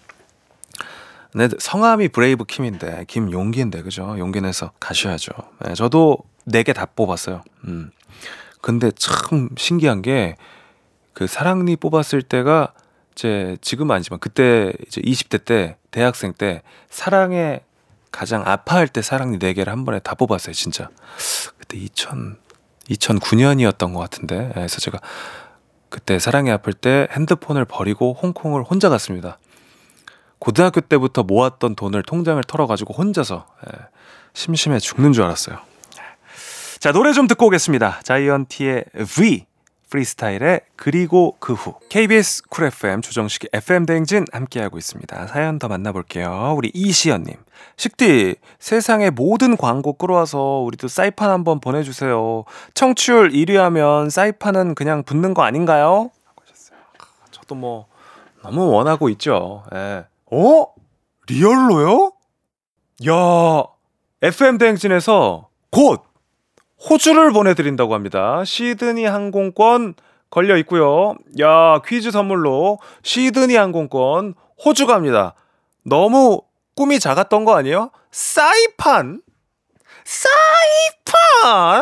네, 1.36 1.50
성함이 1.60 2.08
브레이브 2.10 2.46
킴인데 2.46 3.06
김용기인데 3.08 3.82
그죠? 3.82 4.16
용기 4.18 4.40
내서 4.42 4.72
가셔야죠. 4.80 5.34
네, 5.66 5.74
저도 5.76 6.18
네 6.46 6.64
개 6.64 6.74
다 6.74 6.86
뽑았어요. 6.86 7.44
음. 7.68 7.92
근데 8.62 8.92
참 8.92 9.50
신기한 9.58 10.02
게 10.02 10.36
그 11.14 11.28
사랑니 11.28 11.78
뽑았을 11.78 12.22
때가 12.24 12.74
제 13.16 13.56
지금은 13.62 13.96
아니지만 13.96 14.20
그때 14.20 14.74
이제 14.86 15.00
20대 15.02 15.46
때 15.46 15.78
대학생 15.90 16.34
때 16.34 16.62
사랑에 16.90 17.62
가장 18.12 18.44
아파할 18.46 18.90
때 18.90 19.02
사랑니 19.02 19.40
네 19.40 19.54
개를 19.54 19.72
한 19.72 19.86
번에 19.86 20.00
다 20.00 20.14
뽑았어요, 20.16 20.54
진짜. 20.54 20.90
그때 21.58 21.78
2000 21.78 22.38
2009년이었던 22.90 23.94
것 23.94 24.00
같은데. 24.00 24.48
예, 24.50 24.54
그래서 24.54 24.80
제가 24.82 25.00
그때 25.90 26.20
사랑에 26.20 26.52
아플 26.52 26.74
때 26.74 27.08
핸드폰을 27.12 27.64
버리고 27.64 28.14
홍콩을 28.22 28.64
혼자 28.64 28.90
갔습니다. 28.90 29.40
고등학교 30.40 30.82
때부터 30.82 31.24
모았던 31.24 31.76
돈을 31.76 32.04
통장을 32.04 32.42
털어가지고 32.44 32.94
혼자서 32.94 33.46
예, 33.68 33.80
심심해 34.34 34.80
죽는 34.80 35.14
줄 35.14 35.24
알았어요. 35.24 35.58
자 36.80 36.92
노래 36.92 37.14
좀 37.14 37.28
듣고 37.28 37.48
오겠습니다. 37.48 38.02
자이언티의 38.04 38.86
V 39.16 39.46
프리스타일의 39.90 40.62
그리고 40.76 41.36
그 41.40 41.54
후 41.54 41.76
KBS 41.90 42.44
쿨 42.50 42.66
FM 42.66 43.02
조정식 43.02 43.50
FM 43.54 43.86
대행진 43.86 44.26
함께하고 44.32 44.78
있습니다. 44.78 45.28
사연 45.28 45.58
더 45.58 45.68
만나볼게요. 45.68 46.54
우리 46.58 46.70
이시연님 46.74 47.36
식디 47.78 48.36
세상의 48.60 49.12
모든 49.12 49.56
광고 49.58 49.94
끌어와서 49.94 50.40
우리도 50.66 50.88
사이판 50.90 51.30
한번 51.30 51.60
보내주세요. 51.60 52.44
청취율 52.74 53.32
1위 53.32 53.56
하면 53.56 54.10
사이판은 54.10 54.76
그냥 54.76 55.04
붙는 55.04 55.34
거 55.34 55.44
아닌가요? 55.44 56.12
하셨어요. 56.46 56.78
저도 57.32 57.56
뭐 57.56 57.86
너무 58.44 58.68
원하고 58.70 59.10
있죠. 59.10 59.64
예. 59.74 60.06
어? 60.36 60.68
리얼로요? 61.30 62.12
야, 63.08 63.64
FM 64.22 64.58
대행진에서 64.58 65.48
곧 65.72 66.04
호주를 66.90 67.32
보내드린다고 67.32 67.94
합니다. 67.94 68.44
시드니 68.44 69.06
항공권 69.06 69.96
걸려 70.30 70.58
있고요. 70.58 71.16
야, 71.40 71.80
퀴즈 71.86 72.12
선물로 72.12 72.80
시드니 73.02 73.56
항공권 73.56 74.36
호주 74.64 74.88
갑니다. 74.88 75.36
너무 75.84 76.42
꿈이 76.76 77.00
작았던 77.00 77.46
거 77.46 77.56
아니에요? 77.56 77.92
사이판? 78.12 79.22
사이판? 80.04 81.82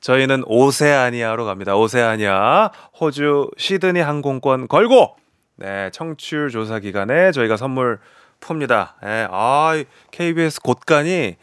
저희는 0.00 0.42
오세아니아로 0.46 1.44
갑니다. 1.44 1.76
오세아니아 1.76 2.72
호주 3.00 3.50
시드니 3.56 4.00
항공권 4.00 4.66
걸고 4.66 5.16
네 5.56 5.90
청취율 5.90 6.50
조사 6.50 6.78
기간에 6.78 7.32
저희가 7.32 7.56
선물 7.56 7.98
풉니다. 8.40 8.92
네, 9.02 9.26
아 9.30 9.82
KBS 10.10 10.60
곳간이 10.60 11.36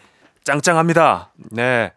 짱짱합니다. 0.44 1.32
네. 1.52 1.92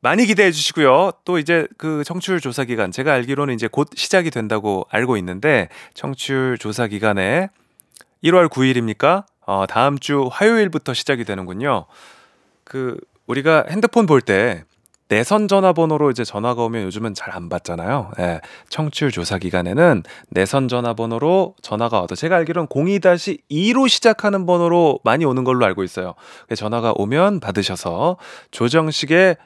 많이 0.00 0.26
기대해 0.26 0.52
주시고요. 0.52 1.12
또 1.24 1.38
이제 1.38 1.66
그 1.78 2.04
청취율 2.04 2.38
조사 2.40 2.64
기간 2.64 2.92
제가 2.92 3.12
알기로는 3.14 3.54
이제 3.54 3.68
곧 3.70 3.88
시작이 3.94 4.30
된다고 4.30 4.86
알고 4.90 5.16
있는데 5.16 5.68
청취율 5.94 6.58
조사 6.58 6.86
기간에 6.86 7.48
1월 8.22 8.48
9일입니까? 8.50 9.24
어, 9.46 9.66
다음 9.66 9.98
주 9.98 10.28
화요일부터 10.30 10.92
시작이 10.94 11.24
되는군요. 11.24 11.86
그 12.64 12.98
우리가 13.26 13.64
핸드폰 13.70 14.06
볼 14.06 14.20
때 14.20 14.64
내선 15.14 15.46
전화번호로 15.46 16.10
이제 16.10 16.24
전화가 16.24 16.64
오면 16.64 16.82
요즘은 16.86 17.14
잘 17.14 17.34
안 17.34 17.48
받잖아요. 17.48 18.12
예, 18.20 18.40
청취율 18.68 19.10
조사 19.10 19.38
기간에는 19.38 20.02
내선 20.28 20.68
전화번호로 20.68 21.54
전화가 21.62 22.00
와도 22.00 22.14
제가 22.14 22.36
알기로는 22.36 22.68
02-2로 22.68 23.88
시작하는 23.88 24.46
번호로 24.46 25.00
많이 25.04 25.24
오는 25.24 25.42
걸로 25.42 25.64
알고 25.66 25.82
있어요. 25.82 26.14
전화가 26.54 26.92
오면 26.96 27.40
받으셔서 27.40 28.18
조정식의 28.52 29.36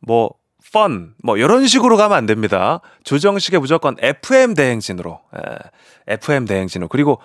뭐 0.00 0.30
펀, 0.72 1.14
뭐 1.22 1.36
이런 1.36 1.66
식으로 1.66 1.96
가면 1.96 2.16
안 2.16 2.26
됩니다. 2.26 2.80
조정식의 3.04 3.60
무조건 3.60 3.96
FM 4.00 4.54
대행진으로, 4.54 5.20
예, 5.36 6.14
FM 6.14 6.44
대행진으로 6.46 6.88
그리고 6.88 7.20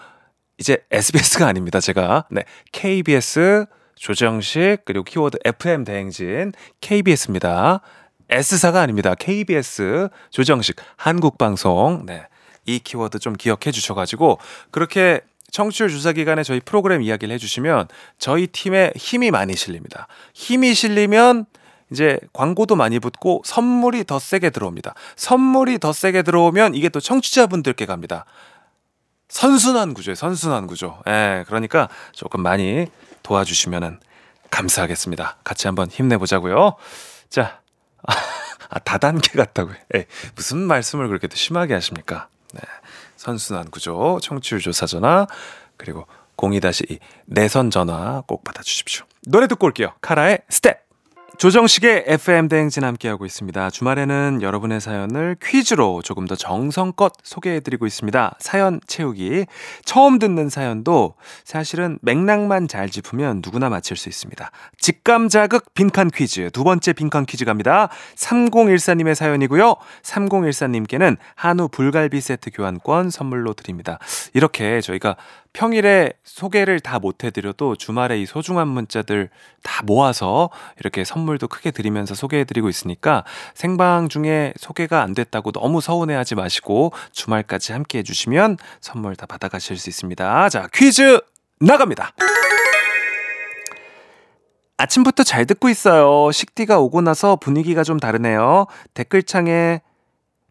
이제 0.58 0.78
SBS가 0.92 1.48
아닙니다. 1.48 1.80
제가 1.80 2.26
네 2.32 2.44
KBS 2.72 3.66
조정식 3.98 4.86
그리고 4.86 5.04
키워드 5.04 5.40
FM 5.44 5.84
대행진 5.84 6.54
KBS입니다. 6.82 7.82
S사가 8.30 8.82
아닙니다. 8.82 9.16
KBS 9.16 10.10
조정식 10.30 10.76
한국방송 10.96 12.06
네. 12.06 12.28
이 12.66 12.80
키워드 12.80 13.20
좀 13.20 13.34
기억해 13.34 13.72
주셔가지고 13.72 14.40
그렇게 14.72 15.22
청취율 15.52 15.90
조사 15.90 16.12
기간에 16.12 16.44
저희 16.44 16.60
프로그램 16.60 17.02
이야기를 17.02 17.34
해주시면 17.36 17.88
저희 18.18 18.48
팀에 18.48 18.92
힘이 18.96 19.32
많이 19.32 19.56
실립니다. 19.56 20.08
힘이 20.34 20.74
실리면 20.74 21.46
이제 21.92 22.20
광고도 22.34 22.76
많이 22.76 23.00
붙고 23.00 23.42
선물이 23.46 24.04
더 24.04 24.20
세게 24.20 24.50
들어옵니다. 24.50 24.94
선물이 25.16 25.80
더 25.80 25.94
세게 25.94 26.24
들어오면 26.24 26.76
이게 26.76 26.90
또 26.90 27.00
청취자분들께 27.00 27.86
갑니다. 27.86 28.26
선순환 29.30 29.94
구조예요. 29.94 30.16
선순환 30.16 30.68
구조. 30.68 31.00
예, 31.08 31.44
그러니까 31.48 31.88
조금 32.12 32.42
많이 32.42 32.88
도와주시면 33.24 34.00
감사하겠습니다. 34.50 35.38
같이 35.44 35.68
한번 35.68 35.90
힘내보자고요. 35.90 36.76
자, 37.30 37.62
아, 38.70 38.80
다단계 38.80 39.32
같다고요. 39.38 39.76
예, 39.96 40.06
무슨 40.36 40.60
말씀을 40.60 41.08
그렇게 41.08 41.28
또 41.28 41.36
심하게 41.36 41.74
하십니까? 41.74 42.30
네, 42.54 42.62
선순환 43.16 43.70
구조, 43.72 44.20
청취율 44.22 44.62
조사 44.62 44.86
전화, 44.86 45.28
그리고 45.78 46.08
02-2 46.38 47.00
내선 47.26 47.72
전화 47.72 48.22
꼭 48.28 48.44
받아주십시오. 48.44 49.06
노래 49.28 49.48
듣고 49.48 49.68
올게요. 49.68 49.94
카라의 50.02 50.40
스텝! 50.50 50.87
조정식의 51.36 52.06
FM 52.08 52.48
대행진 52.48 52.84
함께하고 52.84 53.24
있습니다. 53.24 53.70
주말에는 53.70 54.40
여러분의 54.42 54.82
사연을 54.82 55.36
퀴즈로 55.40 56.02
조금 56.02 56.26
더 56.26 56.36
정성껏 56.36 57.14
소개해드리고 57.22 57.86
있습니다. 57.86 58.38
사연 58.40 58.80
채우기. 58.88 59.46
처음 59.86 60.18
듣는 60.18 60.50
사연도 60.50 61.14
사실은 61.44 62.00
맥락만 62.02 62.68
잘 62.68 62.90
짚으면 62.90 63.44
누구나 63.46 63.70
맞힐 63.70 63.98
수 63.98 64.10
있습니다. 64.10 64.50
직감 64.80 65.30
자극 65.30 65.76
빈칸 65.76 66.10
퀴즈. 66.10 66.50
두 66.52 66.64
번째 66.64 66.94
빈칸 66.94 67.28
퀴즈 67.28 67.46
갑니다. 67.46 67.90
3014님의 68.16 69.14
사연이고요. 69.14 69.76
3014님께는 70.02 71.18
한우 71.36 71.68
불갈비 71.68 72.20
세트 72.20 72.50
교환권 72.52 73.12
선물로 73.12 73.54
드립니다. 73.54 74.00
이렇게 74.34 74.82
저희가 74.82 75.18
평일에 75.54 76.14
소개를 76.24 76.80
다 76.80 77.00
못해드려도 77.00 77.76
주말에 77.76 78.20
이 78.20 78.26
소중한 78.26 78.68
문자들 78.68 79.30
다 79.64 79.84
모아서 79.86 80.50
이렇게 80.80 81.04
선물도 81.04 81.48
크게 81.48 81.72
드리면서 81.72 82.16
소개해드리고 82.16 82.70
있으니까 82.70 83.24
생방 83.54 84.10
중에 84.10 84.54
소개가 84.58 85.02
안 85.02 85.14
됐다고 85.14 85.52
너무 85.52 85.82
서운해하지 85.82 86.36
마시고 86.36 86.92
주말까지 87.12 87.74
함께 87.74 88.00
해주시면 88.00 88.58
선물 88.82 89.16
다 89.16 89.26
받아가실 89.26 89.78
수 89.78 89.90
있습니다. 89.90 90.50
자, 90.50 90.68
퀴즈 90.74 91.20
나갑니다. 91.60 92.12
아침부터 94.78 95.24
잘 95.24 95.46
듣고 95.46 95.70
있어요. 95.70 96.32
식디가 96.32 96.80
오고 96.80 97.02
나서 97.02 97.36
분위기가 97.36 97.84
좀 97.84 98.00
다르네요. 98.00 98.68
댓글창에 98.94 99.82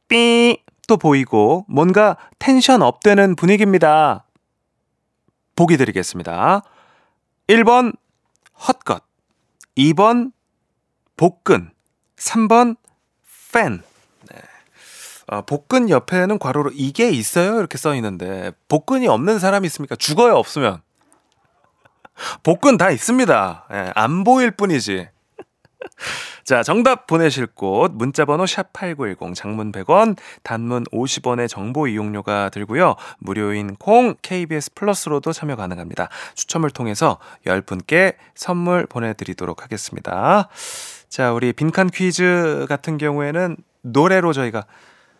삐 0.08 0.66
또 0.86 0.96
보이고 0.96 1.64
뭔가 1.68 2.16
텐션 2.38 2.82
업되는 2.82 3.36
분위기입니다. 3.36 4.25
보기 5.56 5.76
드리겠습니다. 5.76 6.62
1번 7.48 7.96
헛것 8.68 9.02
2번 9.76 10.32
복근 11.16 11.70
3번 12.16 12.76
팬 13.52 13.82
네. 14.30 14.40
아, 15.28 15.40
복근 15.42 15.90
옆에는 15.90 16.38
괄호로 16.38 16.70
이게 16.74 17.10
있어요 17.10 17.58
이렇게 17.58 17.78
써 17.78 17.94
있는데 17.94 18.52
복근이 18.68 19.08
없는 19.08 19.38
사람이 19.38 19.66
있습니까? 19.66 19.96
죽어요 19.96 20.34
없으면 20.36 20.82
복근 22.42 22.76
다 22.76 22.90
있습니다. 22.90 23.66
예, 23.72 23.92
안 23.94 24.24
보일 24.24 24.50
뿐이지. 24.50 25.08
자, 26.44 26.62
정답 26.62 27.06
보내실 27.06 27.46
곳 27.46 27.92
문자 27.92 28.24
번호 28.24 28.44
샵8910 28.44 29.34
장문 29.34 29.72
100원 29.72 30.16
단문 30.42 30.84
50원의 30.84 31.48
정보 31.48 31.86
이용료가 31.86 32.50
들고요. 32.50 32.96
무료인 33.18 33.76
콩 33.76 34.14
KBS 34.22 34.74
플러스로도 34.74 35.32
참여 35.32 35.56
가능합니다. 35.56 36.08
추첨을 36.34 36.70
통해서 36.70 37.18
10분께 37.46 38.16
선물 38.34 38.86
보내 38.86 39.12
드리도록 39.12 39.62
하겠습니다. 39.62 40.48
자, 41.08 41.32
우리 41.32 41.52
빈칸 41.52 41.90
퀴즈 41.90 42.66
같은 42.68 42.98
경우에는 42.98 43.56
노래로 43.82 44.32
저희가 44.32 44.66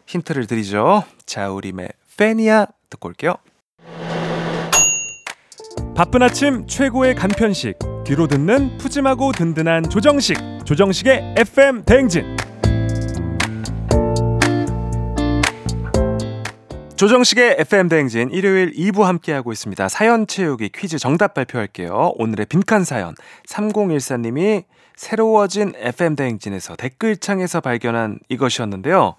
힌트를 0.06 0.46
드리죠. 0.46 1.04
자, 1.24 1.50
우리의 1.50 1.88
페니아 2.16 2.66
듣고 2.90 3.08
올게요. 3.08 3.36
바쁜 5.96 6.22
아침 6.22 6.66
최고의 6.66 7.14
간편식 7.14 7.78
뒤로 8.04 8.26
듣는 8.26 8.76
푸짐하고 8.76 9.32
든든한 9.32 9.88
조정식 9.88 10.36
조정식의 10.66 11.36
FM 11.38 11.84
대행진 11.84 12.36
조정식의 16.96 17.56
FM 17.60 17.88
대행진 17.88 18.30
일요일 18.30 18.72
2부 18.72 19.04
함께하고 19.04 19.52
있습니다. 19.52 19.88
사연 19.88 20.26
채우기 20.26 20.68
퀴즈 20.74 20.98
정답 20.98 21.32
발표할게요. 21.32 22.12
오늘의 22.16 22.44
빈칸 22.44 22.84
사연 22.84 23.14
3014님이 23.48 24.64
새로워진 24.96 25.72
FM 25.76 26.14
대행진에서 26.14 26.76
댓글창에서 26.76 27.62
발견한 27.62 28.18
이것이었는데요. 28.28 29.16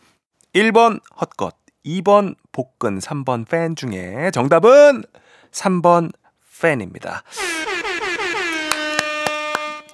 1번 0.54 1.00
헛것, 1.20 1.56
2번 1.84 2.36
복근, 2.52 3.00
3번 3.00 3.48
팬 3.50 3.76
중에 3.76 4.30
정답은 4.32 5.02
3번 5.52 6.12
팬입니다. 6.62 7.24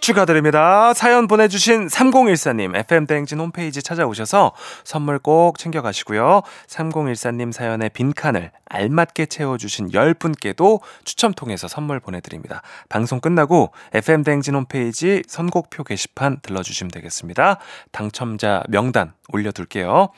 축하드립니다. 0.03 0.93
사연 0.93 1.27
보내주신 1.27 1.87
3014님, 1.87 2.75
FM대행진 2.75 3.39
홈페이지 3.39 3.81
찾아오셔서 3.81 4.51
선물 4.83 5.17
꼭 5.17 5.57
챙겨가시고요. 5.57 6.41
3014님 6.67 7.53
사연의 7.53 7.89
빈칸을 7.91 8.51
알맞게 8.65 9.27
채워주신 9.27 9.91
10분께도 9.91 10.81
추첨 11.05 11.31
통해서 11.33 11.69
선물 11.69 12.01
보내드립니다. 12.01 12.63
방송 12.89 13.21
끝나고 13.21 13.71
FM대행진 13.93 14.55
홈페이지 14.55 15.23
선곡표 15.25 15.85
게시판 15.85 16.39
들러주시면 16.41 16.91
되겠습니다. 16.91 17.59
당첨자 17.93 18.61
명단 18.67 19.13
올려둘게요. 19.29 20.09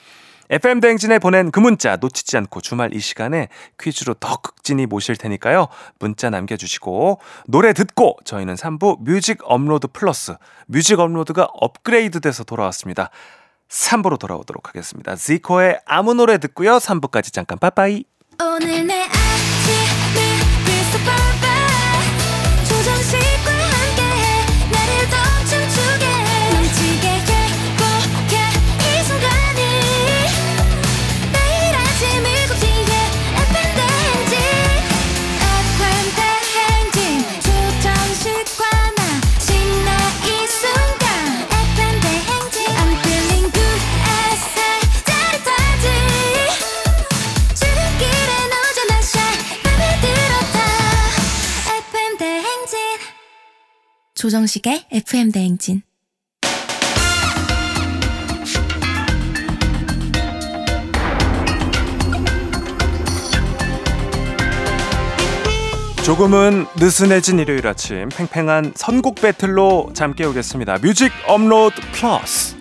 FM 0.50 0.80
대행진에 0.80 1.20
보낸 1.20 1.52
그 1.52 1.60
문자 1.60 1.96
놓치지 1.96 2.38
않고 2.38 2.62
주말 2.62 2.94
이 2.94 3.00
시간에 3.00 3.50
퀴즈로 3.80 4.14
더 4.16 4.38
극진히 4.38 4.86
모실 4.86 5.16
테니까요. 5.16 5.68
문자 6.00 6.30
남겨주시고 6.30 7.20
노래 7.48 7.74
듣고 7.74 8.18
저희는 8.26 8.56
3부 8.56 8.98
뮤직 9.02 9.40
업로드 9.44 9.88
플러스 9.88 10.36
뮤직 10.68 11.00
업로드가 11.00 11.48
업그레이드 11.54 12.20
돼서 12.20 12.44
돌아왔습니다. 12.44 13.10
3부로 13.70 14.20
돌아오도록 14.20 14.70
하겠습니다. 14.70 15.16
지코의 15.16 15.80
아무 15.86 16.14
노래 16.14 16.38
듣고요. 16.38 16.78
3부까지 16.78 17.34
잠깐 17.34 17.58
빠빠이. 17.58 18.06
오늘 18.40 18.86
내 18.86 19.04
아 19.04 19.55
조정식의 54.26 54.86
FM 54.92 55.32
대행진. 55.32 55.84
조금은 66.04 66.66
느슨해진 66.80 67.38
일요일 67.38 67.68
아침 67.68 68.10
팽팽한 68.10 68.74
선곡 68.76 69.22
배틀로 69.22 69.92
잠 69.94 70.16
깨우겠습니다. 70.16 70.80
뮤직 70.80 71.12
업로드 71.28 71.80
플러스. 71.92 72.55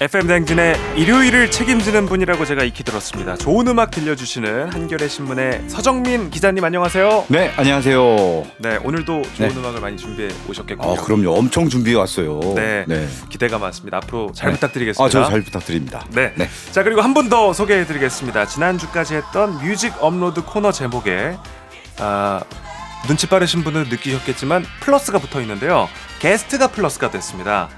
FM 0.00 0.28
대행진의 0.28 0.76
일요일을 0.96 1.50
책임지는 1.50 2.06
분이라고 2.06 2.44
제가 2.44 2.62
익히 2.62 2.84
들었습니다. 2.84 3.36
좋은 3.36 3.66
음악 3.66 3.90
들려주시는 3.90 4.72
한겨레 4.72 5.08
신문의 5.08 5.64
서정민 5.68 6.30
기자님 6.30 6.62
안녕하세요. 6.62 7.24
네, 7.26 7.52
안녕하세요. 7.56 8.46
네 8.58 8.76
오늘도 8.84 9.22
좋은 9.36 9.48
네. 9.48 9.54
음악을 9.56 9.80
많이 9.80 9.96
준비해 9.96 10.28
오셨겠군요. 10.48 10.88
아, 10.92 11.02
그럼요. 11.02 11.32
엄청 11.36 11.68
준비해 11.68 11.96
왔어요. 11.96 12.38
네, 12.54 12.84
네. 12.86 13.08
기대가 13.28 13.58
많습니다. 13.58 13.96
앞으로 13.96 14.30
잘 14.32 14.50
네. 14.50 14.54
부탁드리겠습니다. 14.54 15.04
아, 15.04 15.24
저 15.24 15.33
잘 15.33 15.42
부탁드립니다. 15.42 16.04
네. 16.12 16.32
네. 16.36 16.48
자 16.70 16.84
그리고 16.84 17.00
한 17.00 17.12
분 17.12 17.28
더 17.28 17.52
소개해 17.52 17.84
드리겠습니다. 17.84 18.46
지난주까지 18.46 19.16
했던 19.16 19.58
뮤직 19.58 19.92
업로드 20.00 20.42
코너 20.44 20.70
제목에 20.70 21.36
아, 21.98 22.40
눈치 23.08 23.26
빠르신 23.26 23.64
분은 23.64 23.88
느끼셨겠지만 23.90 24.64
플러스가 24.80 25.18
붙어 25.18 25.40
있는데요. 25.40 25.88
게스트가 26.20 26.68
플러스가 26.68 27.10
됐습니다. 27.10 27.68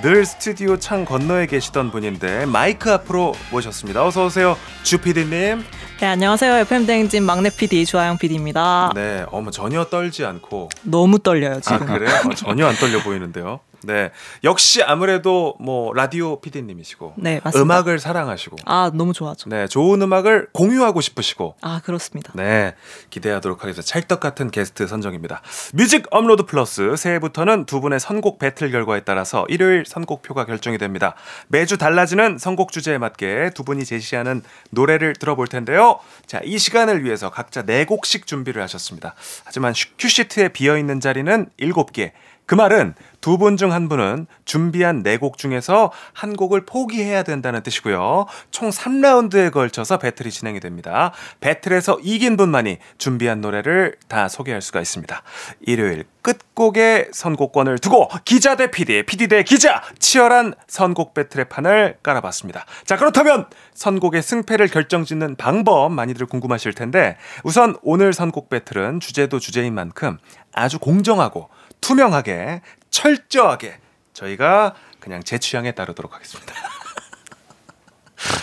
늘 0.00 0.24
스튜디오 0.24 0.76
창 0.76 1.04
건너에 1.04 1.46
계시던 1.46 1.90
분인데 1.90 2.46
마이크 2.46 2.92
앞으로 2.92 3.34
모셨습니다. 3.50 4.06
어서 4.06 4.26
오세요, 4.26 4.56
주 4.84 4.98
PD님. 4.98 5.64
네, 6.00 6.06
안녕하세요. 6.06 6.54
FM 6.58 6.86
대행진 6.86 7.24
막내 7.24 7.50
PD 7.50 7.84
주하영 7.84 8.18
PD입니다. 8.18 8.92
네, 8.94 9.24
어머 9.32 9.50
전혀 9.50 9.84
떨지 9.84 10.24
않고 10.24 10.68
너무 10.84 11.18
떨려요, 11.18 11.54
아 11.56 11.60
지금. 11.60 11.86
그래요? 11.86 12.14
어, 12.30 12.34
전혀 12.34 12.66
안 12.66 12.76
떨려 12.76 13.02
보이는데요. 13.02 13.58
네, 13.84 14.10
역시 14.44 14.82
아무래도 14.82 15.54
뭐 15.60 15.92
라디오 15.94 16.40
PD님이시고 16.40 17.14
네, 17.16 17.40
맞습니다. 17.44 17.62
음악을 17.62 17.98
사랑하시고 18.00 18.56
아, 18.64 18.90
너무 18.92 19.12
좋아죠. 19.12 19.48
네, 19.50 19.66
좋은 19.68 20.02
음악을 20.02 20.48
공유하고 20.52 21.00
싶으시고 21.00 21.54
아, 21.60 21.80
그렇습니다. 21.84 22.32
네, 22.34 22.74
기대하도록 23.10 23.62
하겠습니다. 23.62 23.86
찰떡 23.86 24.18
같은 24.20 24.50
게스트 24.50 24.86
선정입니다. 24.86 25.42
뮤직 25.74 26.06
업로드 26.10 26.44
플러스 26.44 26.96
새해부터는 26.96 27.66
두 27.66 27.80
분의 27.80 28.00
선곡 28.00 28.38
배틀 28.38 28.70
결과에 28.72 29.00
따라서 29.00 29.46
일요일 29.48 29.84
선곡표가 29.86 30.44
결정이 30.44 30.76
됩니다. 30.78 31.14
매주 31.48 31.78
달라지는 31.78 32.38
선곡 32.38 32.72
주제에 32.72 32.98
맞게 32.98 33.50
두 33.54 33.62
분이 33.64 33.84
제시하는 33.84 34.42
노래를 34.70 35.14
들어볼 35.14 35.46
텐데요. 35.46 36.00
자, 36.26 36.40
이 36.44 36.58
시간을 36.58 37.04
위해서 37.04 37.30
각자 37.30 37.62
네 37.62 37.84
곡씩 37.84 38.26
준비를 38.26 38.60
하셨습니다. 38.62 39.14
하지만 39.44 39.72
슈- 39.72 39.88
큐시트에 39.98 40.48
비어 40.48 40.76
있는 40.76 41.00
자리는 41.00 41.46
일곱 41.58 41.92
개. 41.92 42.12
그 42.48 42.54
말은 42.54 42.94
두 43.20 43.36
분 43.36 43.58
중 43.58 43.72
한 43.72 43.90
분은 43.90 44.26
준비한 44.46 45.02
네 45.02 45.18
곡 45.18 45.36
중에서 45.36 45.92
한 46.14 46.34
곡을 46.34 46.64
포기해야 46.64 47.22
된다는 47.22 47.62
뜻이고요. 47.62 48.24
총 48.50 48.70
3라운드에 48.70 49.52
걸쳐서 49.52 49.98
배틀이 49.98 50.30
진행이 50.30 50.58
됩니다. 50.60 51.12
배틀에서 51.40 51.98
이긴 52.02 52.38
분만이 52.38 52.78
준비한 52.96 53.42
노래를 53.42 53.96
다 54.08 54.28
소개할 54.28 54.62
수가 54.62 54.80
있습니다. 54.80 55.22
일요일 55.60 56.04
끝곡에 56.22 57.08
선곡권을 57.12 57.80
두고 57.80 58.08
기자 58.24 58.56
대 58.56 58.70
PD, 58.70 59.02
PD 59.02 59.28
대 59.28 59.42
기자 59.42 59.82
치열한 59.98 60.54
선곡 60.68 61.12
배틀의 61.12 61.50
판을 61.50 61.98
깔아봤습니다. 62.02 62.64
자 62.86 62.96
그렇다면 62.96 63.46
선곡의 63.74 64.22
승패를 64.22 64.68
결정짓는 64.68 65.36
방법 65.36 65.92
많이들 65.92 66.24
궁금하실 66.24 66.72
텐데 66.72 67.18
우선 67.44 67.76
오늘 67.82 68.14
선곡 68.14 68.48
배틀은 68.48 69.00
주제도 69.00 69.38
주제인 69.38 69.74
만큼 69.74 70.16
아주 70.54 70.78
공정하고 70.78 71.50
투명하게 71.80 72.62
철저하게 72.90 73.78
저희가 74.12 74.74
그냥 75.00 75.22
제 75.22 75.38
취향에 75.38 75.72
따르도록 75.72 76.14
하겠습니다. 76.14 76.54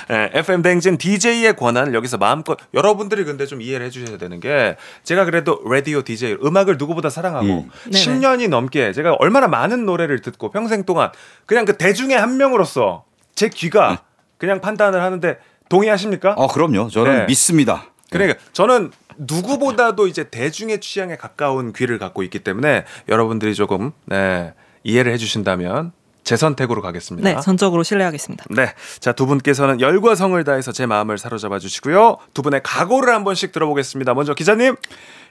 네, 0.08 0.30
FM 0.34 0.62
댕진 0.62 0.98
DJ의 0.98 1.56
권한을 1.56 1.93
여기서 1.93 2.17
마음껏 2.17 2.58
여러분들이 2.74 3.26
근데 3.26 3.45
좀 3.45 3.62
이해를 3.62 3.86
해주셔야 3.88 4.17
되는 4.17 4.39
게 4.39 4.78
제가 5.04 5.26
그래도 5.26 5.62
라디오 5.65 6.02
DJ 6.02 6.38
음악을 6.43 6.78
누구보다 6.78 7.10
사랑하고 7.10 7.45
음. 7.45 7.69
네네. 7.91 7.91
10년이 7.91 8.50
넘게 8.50 8.93
제가 8.93 9.15
얼마나 9.19 9.48
많은 9.48 9.86
노래를 9.86 10.21
듣고 10.21 10.52
평생 10.52 10.86
동안 10.86 11.12
그냥 11.45 11.65
그 11.65 11.78
대중의 11.78 12.17
한 12.17 12.38
명으로서 12.38 13.04
제 13.34 13.50
귀가 13.50 14.04
그냥 14.38 14.62
판단을 14.62 15.02
하는데 15.02 15.38
동의하십니까? 15.69 16.36
아, 16.38 16.48
그럼요. 16.48 16.89
저는 16.89 17.19
네. 17.19 17.26
믿습니다. 17.26 17.86
그러니까 18.12 18.39
저는 18.54 18.91
누구보다도 19.17 20.08
이제 20.08 20.30
대중의 20.30 20.82
취향에 20.82 21.15
가까운 21.15 21.73
귀를 21.73 21.97
갖고 21.99 22.23
있기 22.23 22.39
때문에 22.39 22.86
여러분들이 23.10 23.56
조금 23.56 23.91
네, 24.06 24.54
이해를 24.84 25.12
해주신다면 25.13 25.91
제 26.23 26.36
선택으로 26.36 26.82
가겠습니다. 26.82 27.30
네, 27.30 27.39
전적으로 27.39 27.84
신뢰하겠습니다. 27.84 28.45
네. 28.49 28.73
자, 28.99 29.12
두 29.12 29.28
분께서는 29.28 29.80
열과 29.80 30.15
성을 30.15 30.43
다해서 30.43 30.71
제 30.71 30.88
마음을 30.88 31.19
사로잡아 31.19 31.60
주시고요. 31.60 32.17
두 32.34 32.41
분의 32.41 32.62
각오를 32.63 33.13
한 33.13 33.23
번씩 33.23 33.51
들어보겠습니다. 33.51 34.13
먼저 34.15 34.34
기자님. 34.34 34.75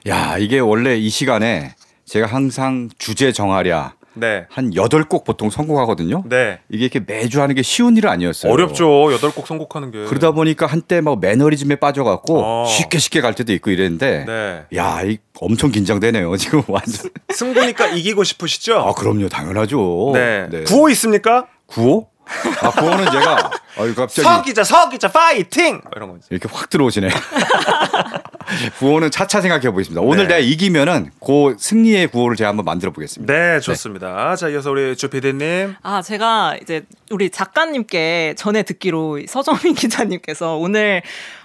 야, 0.07 0.37
이게 0.37 0.59
원래 0.59 0.95
이 0.95 1.09
시간에 1.09 1.75
제가 2.05 2.27
항상 2.27 2.89
주제 2.97 3.33
정하랴 3.33 3.93
네. 4.15 4.45
한 4.49 4.73
여덟 4.75 5.03
곡 5.03 5.23
보통 5.23 5.49
선곡하거든요. 5.49 6.23
네. 6.27 6.59
이게 6.69 6.85
이렇게 6.85 6.99
매주 7.05 7.41
하는 7.41 7.55
게 7.55 7.61
쉬운 7.61 7.95
일은 7.97 8.09
아니었어요. 8.09 8.51
어렵죠. 8.51 9.13
여덟 9.13 9.31
곡 9.31 9.47
선곡하는 9.47 9.91
게. 9.91 10.05
그러다 10.05 10.31
보니까 10.31 10.65
한때 10.65 11.01
막 11.01 11.19
매너리즘에 11.19 11.75
빠져갖고 11.77 12.41
어. 12.43 12.65
쉽게 12.65 12.97
쉽게 12.97 13.21
갈 13.21 13.33
때도 13.33 13.53
있고 13.53 13.71
이랬는데 13.71 14.25
네. 14.25 14.77
야, 14.77 15.01
이 15.03 15.17
엄청 15.39 15.71
긴장되네요. 15.71 16.35
지금 16.37 16.61
완전. 16.67 17.09
승부니까 17.33 17.87
이기고 17.89 18.23
싶으시죠? 18.23 18.77
아, 18.79 18.93
그럼요. 18.93 19.29
당연하죠. 19.29 20.11
네. 20.13 20.47
구호 20.65 20.89
있습니까? 20.89 21.47
구호? 21.67 22.07
아, 22.61 22.71
구호는 22.71 23.05
제가 23.11 23.51
아유 23.77 23.93
갑자기 23.93 24.21
서 24.21 24.41
기자, 24.41 24.63
서 24.63 24.89
기자, 24.89 25.07
파이팅! 25.11 25.81
이런 25.95 26.11
거지. 26.11 26.27
이렇게 26.29 26.47
확 26.51 26.69
들어오시네. 26.69 27.09
구호는 28.79 29.11
차차 29.11 29.41
생각해 29.41 29.69
보겠습니다. 29.71 30.01
오늘 30.01 30.27
네. 30.27 30.35
내가 30.35 30.39
이기면은 30.39 31.11
그 31.25 31.55
승리의 31.57 32.07
구호를 32.07 32.35
제가 32.37 32.49
한번 32.49 32.65
만들어 32.65 32.91
보겠습니다. 32.91 33.33
네, 33.33 33.59
좋습니다. 33.59 34.35
자, 34.35 34.49
이어서 34.49 34.71
우리 34.71 34.95
주 34.95 35.09
PD님. 35.09 35.75
아, 35.81 36.01
제가 36.01 36.55
이제 36.61 36.85
우리 37.11 37.29
작가님께 37.29 38.35
전에 38.37 38.63
듣기로 38.63 39.21
서정민 39.27 39.73
기자님께서 39.75 40.55
오늘 40.55 41.01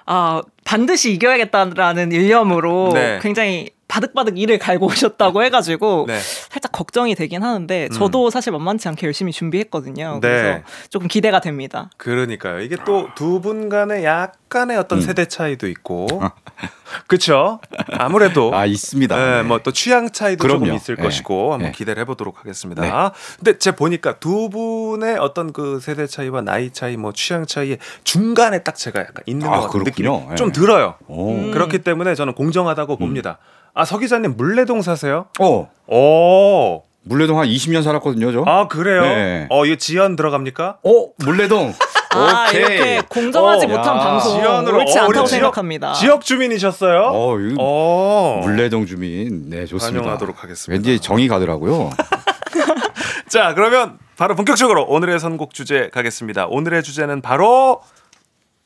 아, 0.06 0.42
반드시 0.64 1.12
이겨야겠다라는 1.12 2.12
일념으로 2.12 2.90
네. 2.94 3.18
굉장히 3.22 3.70
바득바득 3.90 4.38
이를 4.38 4.58
갈고 4.58 4.86
오셨다고 4.86 5.42
해가지고 5.42 6.04
네. 6.06 6.18
살짝 6.20 6.70
걱정이 6.72 7.14
되긴 7.16 7.42
하는데 7.42 7.88
저도 7.90 8.30
사실 8.30 8.52
만만치 8.52 8.86
않게 8.88 9.06
열심히 9.06 9.32
준비했거든요. 9.32 10.20
네. 10.22 10.28
그래서 10.28 10.60
조금 10.90 11.08
기대가 11.08 11.40
됩니다. 11.40 11.90
그러니까요. 11.96 12.60
이게 12.60 12.76
또 12.84 13.08
두 13.16 13.40
분 13.40 13.68
간에 13.68 14.04
약간의 14.04 14.76
어떤 14.76 14.98
음. 14.98 15.02
세대 15.02 15.24
차이도 15.26 15.66
있고. 15.68 16.06
그렇죠? 17.06 17.60
아무래도 17.92 18.54
아 18.54 18.66
있습니다. 18.66 19.16
네, 19.16 19.36
네. 19.36 19.42
뭐또 19.42 19.72
취향 19.72 20.10
차이도 20.10 20.46
조금 20.46 20.60
그럼요. 20.60 20.76
있을 20.76 20.96
네. 20.96 21.02
것이고 21.02 21.52
한번 21.52 21.70
네. 21.70 21.72
기대를 21.72 22.00
해보도록 22.02 22.40
하겠습니다. 22.40 23.12
근데 23.36 23.58
제가 23.58 23.76
보니까 23.76 24.18
두 24.18 24.50
분의 24.50 25.18
어떤 25.18 25.52
그 25.52 25.80
세대 25.80 26.06
차이와 26.06 26.42
나이 26.42 26.70
차이, 26.70 26.96
뭐 26.96 27.12
취향 27.12 27.46
차이의 27.46 27.78
중간에 28.04 28.62
딱 28.62 28.74
제가 28.74 29.00
약간 29.00 29.22
있는 29.26 29.46
아, 29.48 29.60
것 29.60 29.66
같은 29.66 29.84
느낌이 29.84 30.08
그렇군요. 30.08 30.34
좀 30.36 30.52
네. 30.52 30.60
들어요. 30.60 30.94
오. 31.06 31.32
음. 31.32 31.50
그렇기 31.52 31.78
때문에 31.80 32.14
저는 32.14 32.34
공정하다고 32.34 32.96
봅니다. 32.96 33.38
아, 33.74 33.84
서 33.84 33.98
기자님 33.98 34.36
물레동 34.36 34.82
사세요? 34.82 35.26
어 35.40 35.70
오, 35.86 36.82
물레동 37.02 37.38
한 37.38 37.46
20년 37.46 37.82
살았거든요, 37.82 38.32
저. 38.32 38.44
아 38.46 38.68
그래요? 38.68 39.02
네. 39.02 39.46
어, 39.50 39.64
이거 39.64 39.76
지연 39.76 40.16
들어갑니까? 40.16 40.78
어 40.82 41.06
물레동. 41.18 41.72
아, 42.12 42.46
오케이. 42.48 42.60
이렇게 42.60 43.02
공정하지 43.08 43.66
어, 43.66 43.68
못한 43.68 43.96
야. 43.96 44.00
방송 44.00 44.32
지연으로 44.40 44.78
옳지 44.80 44.98
어, 44.98 45.02
않다고 45.02 45.12
지역- 45.12 45.28
생각합니다. 45.28 45.92
지역 45.92 46.24
주민이셨어요? 46.24 47.02
어 47.12 47.36
어. 47.58 48.40
물레동 48.42 48.86
주민. 48.86 49.48
네 49.48 49.64
좋습니다. 49.66 50.00
환영하도록 50.00 50.42
하겠습니다. 50.42 50.72
왠지 50.72 51.00
정이 51.00 51.28
가더라고요. 51.28 51.90
자, 53.28 53.54
그러면 53.54 53.98
바로 54.16 54.34
본격적으로 54.34 54.84
오늘의 54.86 55.20
선곡 55.20 55.54
주제 55.54 55.88
가겠습니다. 55.92 56.46
오늘의 56.46 56.82
주제는 56.82 57.22
바로 57.22 57.80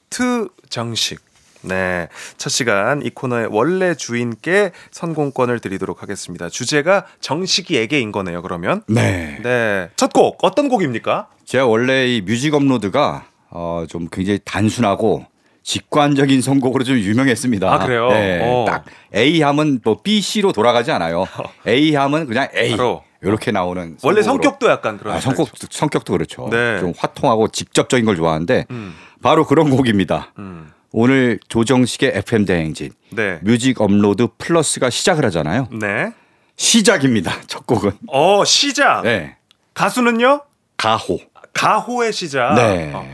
트 0.08 0.48
정식. 0.70 1.20
네. 1.64 2.08
첫 2.36 2.50
시간 2.50 3.02
이 3.02 3.10
코너의 3.10 3.48
원래 3.50 3.94
주인께 3.94 4.72
선공권을 4.90 5.60
드리도록 5.60 6.02
하겠습니다. 6.02 6.48
주제가 6.48 7.06
정식이에게인 7.20 8.12
거네요, 8.12 8.42
그러면. 8.42 8.82
네. 8.86 9.38
네. 9.42 9.88
첫 9.96 10.12
곡, 10.12 10.38
어떤 10.42 10.68
곡입니까? 10.68 11.28
제가 11.44 11.66
원래 11.66 12.06
이 12.06 12.20
뮤직 12.20 12.54
업로드가 12.54 13.26
어, 13.50 13.84
좀 13.88 14.08
굉장히 14.10 14.40
단순하고 14.44 15.26
직관적인 15.62 16.42
선곡으로 16.42 16.84
좀 16.84 16.98
유명했습니다. 16.98 17.72
아, 17.72 17.78
그래요? 17.78 18.08
네, 18.08 18.40
어. 18.42 18.64
딱 18.68 18.84
A 19.14 19.40
하면 19.40 19.80
뭐 19.82 20.02
B, 20.02 20.20
C로 20.20 20.52
돌아가지 20.52 20.90
않아요. 20.92 21.24
A 21.66 21.94
하면 21.94 22.26
그냥 22.26 22.48
A 22.54 22.70
바로. 22.72 23.02
이렇게 23.22 23.50
나오는. 23.50 23.96
원래 24.02 24.20
선곡으로. 24.20 24.42
성격도 24.42 24.70
약간 24.70 24.98
그런. 24.98 25.14
아, 25.16 25.20
성격 25.20 25.48
성격도 25.70 26.12
그렇죠. 26.12 26.48
네. 26.50 26.78
좀 26.80 26.92
화통하고 26.96 27.48
직접적인 27.48 28.04
걸 28.04 28.16
좋아하는데 28.16 28.66
음. 28.70 28.94
바로 29.22 29.46
그런 29.46 29.70
곡입니다. 29.70 30.32
음. 30.38 30.70
오늘 30.96 31.40
조정식의 31.48 32.12
FM 32.14 32.44
대행진 32.44 32.92
네. 33.10 33.40
뮤직 33.42 33.80
업로드 33.80 34.28
플러스가 34.38 34.90
시작을 34.90 35.24
하잖아요. 35.24 35.66
네. 35.72 36.12
시작입니다. 36.54 37.32
첫 37.48 37.66
곡은. 37.66 37.90
어, 38.06 38.44
시작. 38.44 39.02
네. 39.02 39.36
가수는요? 39.74 40.42
가호. 40.76 41.18
가호의 41.52 42.12
시작. 42.12 42.54
네. 42.54 42.92
어. 42.94 43.04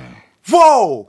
와우! 0.53 1.07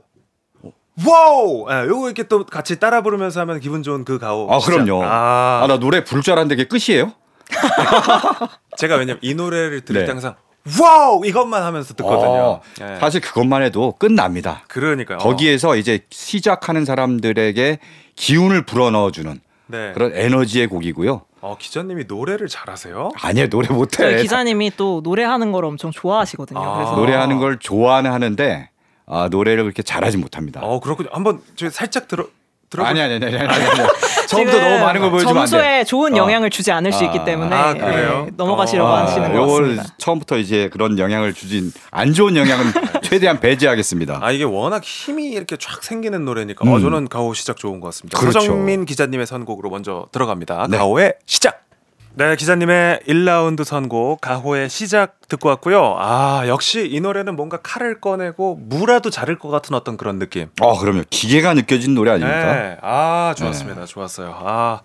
와우! 1.06 1.66
예, 1.70 1.88
요거 1.88 2.06
이렇게 2.06 2.22
또 2.22 2.46
같이 2.46 2.80
따라 2.80 3.02
부르면서 3.02 3.40
하면 3.40 3.60
기분 3.60 3.82
좋은 3.82 4.06
그 4.06 4.18
가호. 4.18 4.50
아, 4.50 4.58
시작. 4.58 4.72
그럼요. 4.72 5.04
아, 5.04 5.60
아, 5.64 5.66
나 5.68 5.78
노래 5.78 6.02
부를 6.04 6.22
줄 6.22 6.32
알았는데 6.32 6.56
그게 6.56 6.68
끝이에요? 6.68 7.12
제가 8.78 8.96
왜냐면 8.96 9.18
이 9.20 9.34
노래를 9.34 9.82
들을 9.82 10.00
네. 10.00 10.06
때 10.06 10.12
항상 10.12 10.36
와우! 10.80 11.24
이것만 11.24 11.62
하면서 11.62 11.94
듣거든요. 11.94 12.42
어, 12.42 12.62
예. 12.80 12.96
사실 13.00 13.20
그것만 13.20 13.62
해도 13.62 13.94
끝납니다. 13.98 14.62
그러니까요. 14.68 15.18
거기에서 15.18 15.76
이제 15.76 16.00
시작하는 16.10 16.84
사람들에게 16.84 17.78
기운을 18.14 18.62
불어넣어주는 18.64 19.40
네. 19.66 19.92
그런 19.92 20.12
에너지의 20.14 20.68
곡이고요. 20.68 21.22
어, 21.40 21.56
기자님이 21.58 22.04
노래를 22.06 22.46
잘하세요? 22.46 23.10
아니에요, 23.20 23.48
노래 23.48 23.68
못해. 23.68 23.96
저희 23.96 24.22
기자님이 24.22 24.72
또 24.76 25.00
노래하는 25.02 25.50
걸 25.50 25.64
엄청 25.64 25.90
좋아하시거든요. 25.90 26.60
아. 26.60 26.76
그래서 26.76 26.92
노래하는 26.94 27.38
걸 27.38 27.58
좋아는 27.58 28.12
하는데 28.12 28.70
아, 29.06 29.28
노래를 29.28 29.64
그렇게 29.64 29.82
잘하지 29.82 30.18
못합니다. 30.18 30.60
어, 30.62 30.78
그렇군요. 30.78 31.08
한번 31.12 31.40
저희 31.56 31.70
살짝 31.70 32.06
들어 32.06 32.26
들어 32.72 32.84
아니 32.84 33.02
아니 33.02 33.14
아니 33.14 33.24
아니. 33.26 33.36
아니, 33.36 33.48
아니. 33.48 33.88
처음부터 34.26 34.58
너무 34.60 34.78
많은 34.78 35.00
걸 35.02 35.10
보여주면 35.10 35.36
안 35.36 35.44
돼. 35.44 35.50
점수에 35.50 35.84
좋은 35.84 36.14
어. 36.14 36.16
영향을 36.16 36.48
주지 36.48 36.72
않을 36.72 36.90
수 36.90 37.04
아. 37.04 37.06
있기 37.06 37.22
때문에 37.24 37.54
아, 37.54 37.74
그래요? 37.74 38.24
네, 38.26 38.32
넘어가시려고 38.34 38.88
어. 38.88 38.96
하시는 38.96 39.30
것 39.32 39.46
같습니다. 39.46 39.84
처음부터 39.98 40.38
이제 40.38 40.70
그런 40.72 40.98
영향을 40.98 41.34
주진 41.34 41.70
안 41.90 42.14
좋은 42.14 42.34
영향은 42.34 42.64
최대한 43.02 43.40
배제하겠습니다. 43.40 44.20
아 44.22 44.32
이게 44.32 44.44
워낙 44.44 44.82
힘이 44.82 45.32
이렇게 45.32 45.58
쫙 45.58 45.84
생기는 45.84 46.24
노래니까 46.24 46.64
음. 46.64 46.72
어 46.72 46.80
저는 46.80 47.08
가오 47.08 47.34
시작 47.34 47.58
좋은 47.58 47.80
것 47.80 47.88
같습니다. 47.88 48.18
그렇죠. 48.18 48.40
서정민 48.40 48.86
기자님의 48.86 49.26
선곡으로 49.26 49.68
먼저 49.68 50.06
들어갑니다. 50.10 50.68
네. 50.70 50.78
가오의 50.78 51.14
시작. 51.26 51.64
네 52.14 52.36
기자님의 52.36 53.00
1라운드 53.08 53.64
선곡 53.64 54.20
가호의 54.20 54.68
시작 54.68 55.16
듣고 55.28 55.48
왔고요. 55.48 55.96
아 55.98 56.44
역시 56.46 56.86
이 56.90 57.00
노래는 57.00 57.36
뭔가 57.36 57.56
칼을 57.62 58.02
꺼내고 58.02 58.56
무라도 58.60 59.08
자를 59.08 59.38
것 59.38 59.48
같은 59.48 59.74
어떤 59.74 59.96
그런 59.96 60.18
느낌. 60.18 60.48
어 60.60 60.78
그럼요. 60.78 61.04
기계가 61.08 61.54
느껴진 61.54 61.94
노래 61.94 62.10
아닙니까? 62.10 62.52
네, 62.54 62.76
아 62.82 63.34
좋았습니다. 63.38 63.86
좋았어요. 63.86 64.34
아 64.38 64.80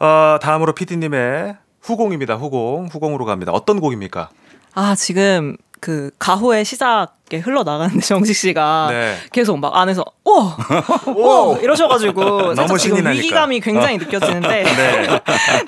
어, 0.00 0.38
다음으로 0.42 0.74
PD님의 0.74 1.56
후공입니다. 1.80 2.34
후공 2.34 2.88
후공으로 2.90 3.24
갑니다. 3.26 3.52
어떤 3.52 3.78
곡입니까? 3.78 4.30
아 4.74 4.96
지금 4.96 5.56
그 5.78 6.10
가호의 6.18 6.64
시작 6.64 7.14
에 7.32 7.38
흘러나가는데 7.38 8.00
정식 8.04 8.34
씨가 8.34 8.88
네. 8.90 9.16
계속 9.32 9.58
막 9.58 9.74
안에서 9.74 10.04
오, 10.24 10.50
오 11.10 11.58
이러셔가지고 11.62 12.54
살짝 12.54 12.66
너무 12.66 12.78
지금 12.78 12.96
신이 12.96 13.02
나니까. 13.02 13.22
위기감이 13.22 13.60
굉장히 13.60 13.96
느껴지는데 13.98 14.62
네. 14.64 15.20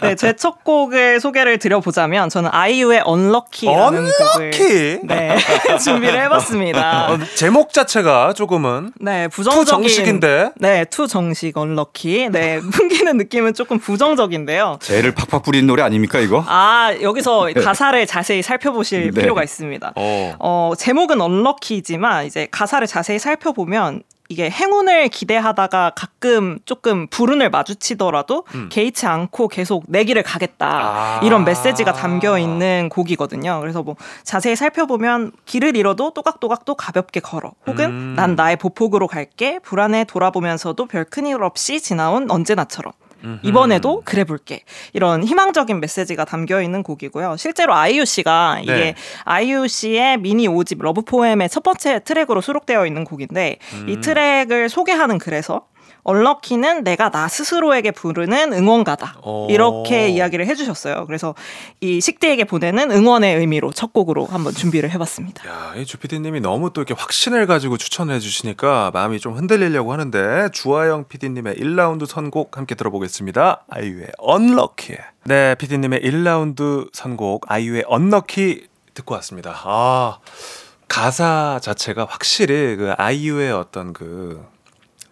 네, 0.03 0.15
제 0.17 0.35
첫 0.37 0.63
곡을 0.65 1.19
소개를 1.19 1.57
드려보자면 1.59 2.29
저는 2.29 2.51
아이유의 2.53 3.05
Unlucky라는 3.07 3.99
Unlucky? 4.01 4.99
곡을 4.99 5.07
네, 5.07 5.37
준비를 5.83 6.21
해봤습니다. 6.25 7.13
어, 7.13 7.19
제목 7.35 7.73
자체가 7.73 8.35
조금은 8.35 8.93
네, 9.01 9.29
부정적인 9.29 9.67
정식인데? 9.67 10.51
네, 10.57 10.85
To 10.85 11.07
정식 11.09 11.57
Unlucky. 11.57 12.29
네, 12.29 12.61
풍기는 12.61 13.17
느낌은 13.17 13.55
조금 13.55 13.79
부정적인데요. 13.79 14.79
재를 14.83 15.13
팍팍 15.15 15.43
뿌리는 15.43 15.67
노래 15.67 15.83
아닙니까 15.83 16.19
이거? 16.19 16.45
아, 16.47 16.95
여기서 17.01 17.49
가사를 17.65 18.07
자세히 18.07 18.43
살펴보실 18.43 19.11
네. 19.13 19.21
필요가 19.23 19.43
있습니다. 19.43 19.93
어. 19.97 20.35
어, 20.39 20.73
제목은 20.77 21.21
Unlucky지만 21.23 22.27
이제 22.27 22.49
가사를 22.51 22.85
자세히 22.89 23.21
살펴보면 23.21 24.03
이게 24.29 24.51
행운을 24.51 25.09
기대하다가 25.09 25.93
가끔 25.95 26.59
조금 26.65 27.07
불운을 27.07 27.51
마주치더라도 27.51 28.45
개의치 28.71 29.07
않고 29.07 29.49
계속 29.49 29.85
내 29.87 30.05
길을 30.05 30.23
가겠다 30.23 30.67
음. 30.67 30.83
아. 30.83 31.21
이런 31.23 31.45
메시지가 31.45 31.93
담겨 31.93 32.39
있는 32.39 32.89
곡이거든요. 32.91 33.61
그래서 33.61 33.83
뭐 33.83 33.97
자세히 34.25 34.57
살펴보면 34.57 35.33
길을 35.45 35.77
잃어도 35.77 36.11
또각또각 36.13 36.65
또 36.65 36.75
가볍게 36.75 37.21
걸어 37.21 37.53
혹은 37.67 37.85
음. 37.87 38.15
난 38.17 38.35
나의 38.35 38.57
보폭으로 38.57 39.07
갈게 39.07 39.59
불안해 39.61 40.05
돌아보면서도 40.05 40.87
별 40.87 41.05
큰일 41.05 41.43
없이 41.43 41.81
지나온 41.81 42.31
언제나처럼 42.31 42.93
이번에도 43.43 44.03
그래 44.05 44.25
볼게 44.25 44.63
이런 44.93 45.25
희망적인 45.25 45.81
메시지가 45.81 46.25
담겨 46.25 46.63
있는 46.63 46.83
곡이고요. 46.83 47.37
실제로 47.39 47.75
아이유 47.75 48.05
씨가 48.05 48.61
이게 48.63 48.73
네. 48.73 48.95
아이유 49.25 49.67
씨의 49.69 50.19
미니 50.19 50.49
5집 50.49 50.83
Love 50.83 51.03
poem의 51.03 51.49
첫 51.49 51.63
번째 51.63 52.01
트랙으로 52.01 52.41
수록되어 52.41 52.87
있는 52.87 53.05
곡인데 53.05 53.59
음. 53.75 53.89
이 53.89 54.01
트랙을 54.01 54.69
소개하는 54.69 55.19
글에서 55.19 55.67
얼럭키는 56.07 56.85
내가 56.85 57.11
나 57.11 57.27
스스로에게 57.27 57.91
부르는 57.91 58.53
응원가다. 58.53 59.17
오. 59.25 59.49
이렇게 59.51 60.09
이야기를 60.09 60.47
해주셨어요. 60.47 61.05
그래서 61.07 61.35
이 61.81 62.01
식디에게 62.01 62.45
보내는 62.45 62.93
응원의 62.93 63.37
의미로 63.37 63.73
첫 63.73 63.93
곡으로 63.93 64.25
한번 64.27 64.55
준비를 64.55 64.91
해봤습니다. 64.93 65.49
야, 65.49 65.75
이 65.77 65.85
주피디님이 65.85 66.41
너무 66.41 66.73
또 66.73 66.81
이렇게 66.81 66.95
확신을 66.95 67.47
가지고 67.47 67.77
추천해 67.77 68.21
주시니까 68.21 68.93
마음이 68.95 69.19
좀 69.19 69.35
흔들리려고 69.35 69.93
하는데 69.93 70.49
주하영 70.53 71.09
PD님의 71.09 71.57
1라운드 71.57 72.07
선곡 72.07 72.57
함께 72.57 72.77
들어보겠습니다. 72.77 73.65
아이유의 73.69 74.07
Unlucky. 74.23 75.05
네, 75.25 75.57
PD님의 75.57 76.01
1라운드 76.03 76.89
선곡 76.93 77.51
아이유의 77.51 77.85
Unlucky 77.91 78.69
듣고 78.95 79.15
왔습니다. 79.17 79.61
아, 79.65 80.19
가사 80.87 81.59
자체가 81.61 82.07
확실히 82.09 82.77
그 82.77 82.95
아이유의 82.97 83.51
어떤 83.51 83.93
그 83.93 84.47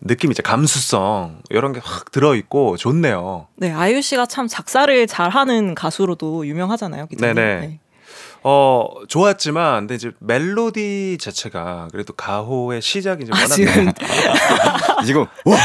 느낌 0.04 0.30
이제 0.30 0.42
감수성 0.42 1.40
이런 1.50 1.72
게 1.72 1.80
확 1.82 2.10
들어 2.12 2.34
있고 2.34 2.76
좋네요. 2.76 3.48
네, 3.56 3.72
아이유 3.72 4.02
씨가 4.02 4.26
참 4.26 4.46
작사를 4.48 5.06
잘하는 5.06 5.74
가수로도 5.74 6.46
유명하잖아요. 6.46 7.06
기자님. 7.06 7.34
네네. 7.34 7.60
네. 7.60 7.80
어 8.42 8.86
좋았지만 9.08 9.80
근데 9.80 9.94
이제 9.94 10.12
멜로디 10.18 11.16
자체가 11.18 11.88
그래도 11.92 12.12
가호의 12.12 12.82
시작이 12.82 13.22
이제 13.24 13.32
아, 13.32 13.36
워낙 13.36 13.54
지금 13.54 13.92
지금 15.06 15.22
와, 15.46 15.56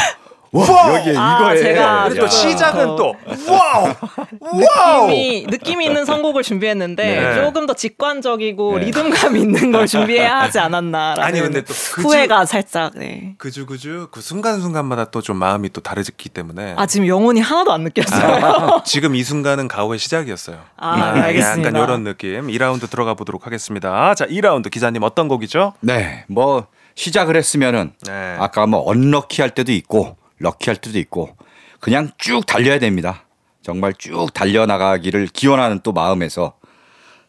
와 0.51 0.65
여기 0.99 1.15
아, 1.17 1.35
이거에 1.53 1.57
제가 1.61 2.03
그리고 2.09 2.19
또 2.21 2.25
야. 2.25 2.29
시작은 2.29 2.95
또 2.95 3.15
와우 3.47 3.93
와우 4.41 5.07
느낌이 5.07 5.47
느낌 5.47 5.81
있는 5.81 6.05
선곡을 6.05 6.41
준비했는데 6.43 7.03
네. 7.03 7.35
조금 7.43 7.65
더 7.67 7.73
직관적이고 7.73 8.79
네. 8.79 8.85
리듬감 8.85 9.37
있는 9.37 9.71
걸 9.71 9.85
준비해야 9.85 10.39
하지 10.41 10.57
않았나라는 10.59 11.23
아니, 11.23 11.39
근데 11.41 11.61
또 11.61 11.73
그주- 11.73 12.01
후회가 12.01 12.45
살짝 12.45 12.93
네. 12.95 13.35
그주 13.37 13.65
그주 13.65 14.07
그 14.11 14.21
순간 14.21 14.59
순간마다 14.59 15.05
또 15.05 15.19
좀 15.21 15.35
마음이 15.37 15.69
또 15.69 15.81
다르기 15.81 16.29
때문에 16.29 16.73
아 16.77 16.85
지금 16.85 17.05
영혼이 17.05 17.41
하나도 17.41 17.71
안 17.73 17.83
느껴져요. 17.83 18.21
아, 18.45 18.83
지금 18.85 19.15
이 19.15 19.23
순간은 19.23 19.67
가호의 19.67 19.99
시작이었어요. 19.99 20.57
아, 20.77 20.95
음, 20.95 21.21
알겠습니다. 21.21 21.69
약간 21.69 21.83
이런 21.83 22.03
느낌. 22.05 22.47
2라운드 22.47 22.89
들어가 22.89 23.13
보도록 23.13 23.45
하겠습니다. 23.45 24.15
자, 24.15 24.25
2라운드 24.25 24.71
기자님 24.71 25.03
어떤 25.03 25.27
곡이죠? 25.27 25.73
네, 25.81 26.23
뭐 26.27 26.65
시작을 26.95 27.35
했으면은 27.35 27.91
네. 28.07 28.37
아까 28.39 28.65
뭐 28.65 28.81
언럭키 28.89 29.41
할 29.41 29.51
때도 29.51 29.71
있고 29.73 30.15
럭키 30.39 30.69
할 30.69 30.77
때도 30.77 30.97
있고 30.99 31.35
그냥 31.79 32.09
쭉 32.17 32.45
달려야 32.45 32.79
됩니다. 32.79 33.23
정말 33.61 33.93
쭉 33.97 34.33
달려나가기를 34.33 35.27
기원하는 35.27 35.79
또 35.83 35.91
마음에서 35.91 36.53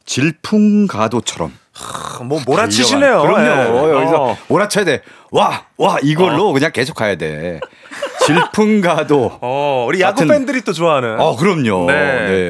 질풍가도처럼 0.06 1.52
아, 1.80 2.22
뭐 2.24 2.40
몰아치시네요. 2.46 3.22
그럼요. 3.22 3.40
네. 3.86 3.92
여기서 3.94 4.22
어. 4.22 4.36
몰아쳐야 4.48 4.84
돼. 4.84 5.02
와, 5.30 5.64
와 5.76 5.98
이걸로 6.02 6.52
그냥 6.52 6.72
계속 6.72 6.94
가야 6.94 7.16
돼. 7.16 7.60
질풍가도. 8.26 9.38
어, 9.40 9.84
우리 9.88 10.00
야구 10.00 10.22
같은- 10.22 10.28
팬들이 10.28 10.62
또 10.62 10.72
좋아하는. 10.72 11.20
어, 11.20 11.36
그럼요. 11.36 11.86
네. 11.86 11.94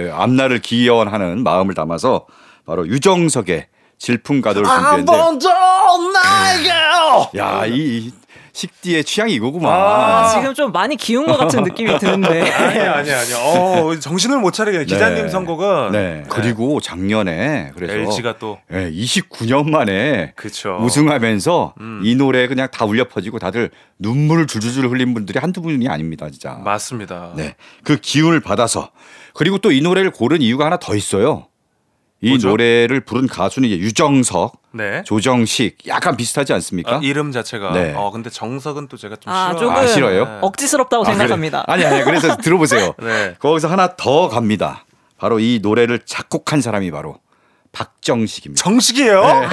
네. 0.05 0.11
앞날을 0.12 0.61
기원하는 0.61 1.42
마음을 1.42 1.75
담아서 1.75 2.27
바로 2.66 2.87
유정석의 2.88 3.66
질풍가도를 3.99 4.66
준비했는데. 4.66 5.12
나에게. 6.12 6.70
야, 7.37 7.66
이, 7.66 7.73
이 7.77 8.12
식디의 8.61 9.05
취향이 9.05 9.33
이거구만. 9.35 9.73
아, 9.73 9.77
아, 10.25 10.29
지금 10.29 10.53
좀 10.53 10.70
많이 10.73 10.96
기운 10.96 11.27
것 11.27 11.37
같은 11.38 11.62
느낌이 11.62 11.99
드는데. 11.99 12.42
아니 12.53 12.79
아니 12.81 13.11
아니. 13.11 13.33
어, 13.35 13.99
정신을 13.99 14.38
못 14.38 14.53
차리게 14.53 14.85
기자님 14.85 15.25
네. 15.25 15.29
선곡은 15.31 15.92
네. 15.92 16.25
그리고 16.29 16.81
작년에 16.81 17.73
그래서 17.75 17.94
LG가 17.94 18.37
또 18.38 18.59
네, 18.68 18.90
29년 18.90 19.70
만에 19.70 20.33
그쵸. 20.37 20.77
우승하면서 20.81 21.75
음. 21.81 22.01
이 22.05 22.14
노래 22.14 22.46
그냥 22.49 22.68
다 22.70 22.85
울려 22.85 23.09
퍼지고 23.09 23.38
다들 23.38 23.70
눈물을 23.99 24.46
줄줄줄 24.46 24.88
흘린 24.90 25.14
분들이 25.14 25.38
한두 25.38 25.62
분이 25.62 25.88
아닙니다, 25.88 26.29
진짜. 26.31 26.61
맞습니다. 26.62 27.33
네. 27.37 27.55
그 27.83 27.96
기운을 27.96 28.40
받아서 28.40 28.90
그리고 29.35 29.57
또 29.59 29.70
이 29.70 29.81
노래를 29.81 30.11
고른 30.11 30.42
이유가 30.42 30.66
하나 30.66 30.77
더 30.77 30.94
있어요. 30.94 31.46
이 32.20 32.31
뭐죠? 32.31 32.49
노래를 32.49 33.01
부른 33.01 33.27
가수는 33.29 33.68
이제 33.68 33.79
유정석, 33.79 34.60
네. 34.73 35.03
조정식 35.05 35.79
약간 35.89 36.17
비슷하지 36.17 36.53
않습니까? 36.55 36.97
아, 36.97 37.01
이름 37.03 37.33
자체가. 37.33 37.73
네. 37.73 37.93
어 37.97 38.11
근데 38.11 38.31
정석은 38.31 38.89
또 38.89 38.97
제가 38.97 39.17
좀 39.17 39.33
아, 39.33 39.49
싫어. 39.49 39.59
조금 39.61 39.75
아, 39.77 39.87
싫어요? 39.87 40.39
억지스럽다고 40.43 41.03
아, 41.03 41.07
그래. 41.07 41.17
생각합니다. 41.17 41.65
아니 41.67 41.85
아니 41.85 42.05
그래서 42.05 42.37
들어보세요. 42.39 42.95
네. 42.99 43.35
거기서 43.39 43.69
하나 43.69 43.97
더 43.97 44.29
갑니다. 44.29 44.85
바로 45.19 45.39
이 45.41 45.59
노래를 45.63 46.01
작곡한 46.05 46.61
사람이 46.61 46.91
바로 46.91 47.19
박정식입니다. 47.73 48.63
정식이에요? 48.63 49.23
네. 49.23 49.49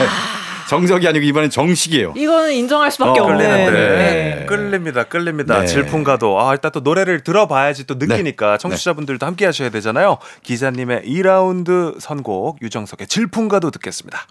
정석이 0.69 1.07
아니고 1.07 1.23
이번엔 1.25 1.49
정식이에요. 1.49 2.13
이거는 2.17 2.51
인정할 2.53 2.91
수밖에 2.91 3.21
어, 3.21 3.23
없는. 3.23 3.37
끌리는데 3.37 3.71
네. 3.71 4.45
끌립니다, 4.47 5.03
끌립니다. 5.05 5.61
네. 5.61 5.65
질풍가도 5.65 6.41
아 6.41 6.51
일단 6.51 6.71
또 6.73 6.81
노래를 6.81 7.23
들어봐야지 7.23 7.87
또 7.87 7.95
느끼니까 7.95 8.51
네. 8.53 8.57
청취자분들도 8.57 9.25
함께 9.25 9.45
하셔야 9.45 9.69
되잖아요. 9.69 10.17
기자님의 10.43 11.03
2라운드 11.05 11.99
선곡 12.01 12.61
유정석의 12.61 13.07
질풍가도 13.07 13.71
듣겠습니다. 13.71 14.27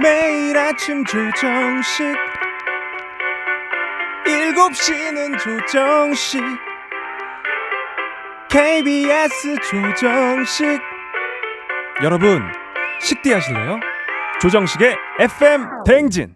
매일 0.00 0.56
아침 0.56 1.04
조정식. 1.04 2.06
7시는 4.24 5.38
조정식. 5.38 6.40
KBS 8.48 9.56
조정식. 9.68 10.80
여러분 12.02 12.42
식디 13.00 13.32
하실래요? 13.32 13.80
조정식의 14.40 14.96
FM 15.20 15.66
대행진 15.84 16.34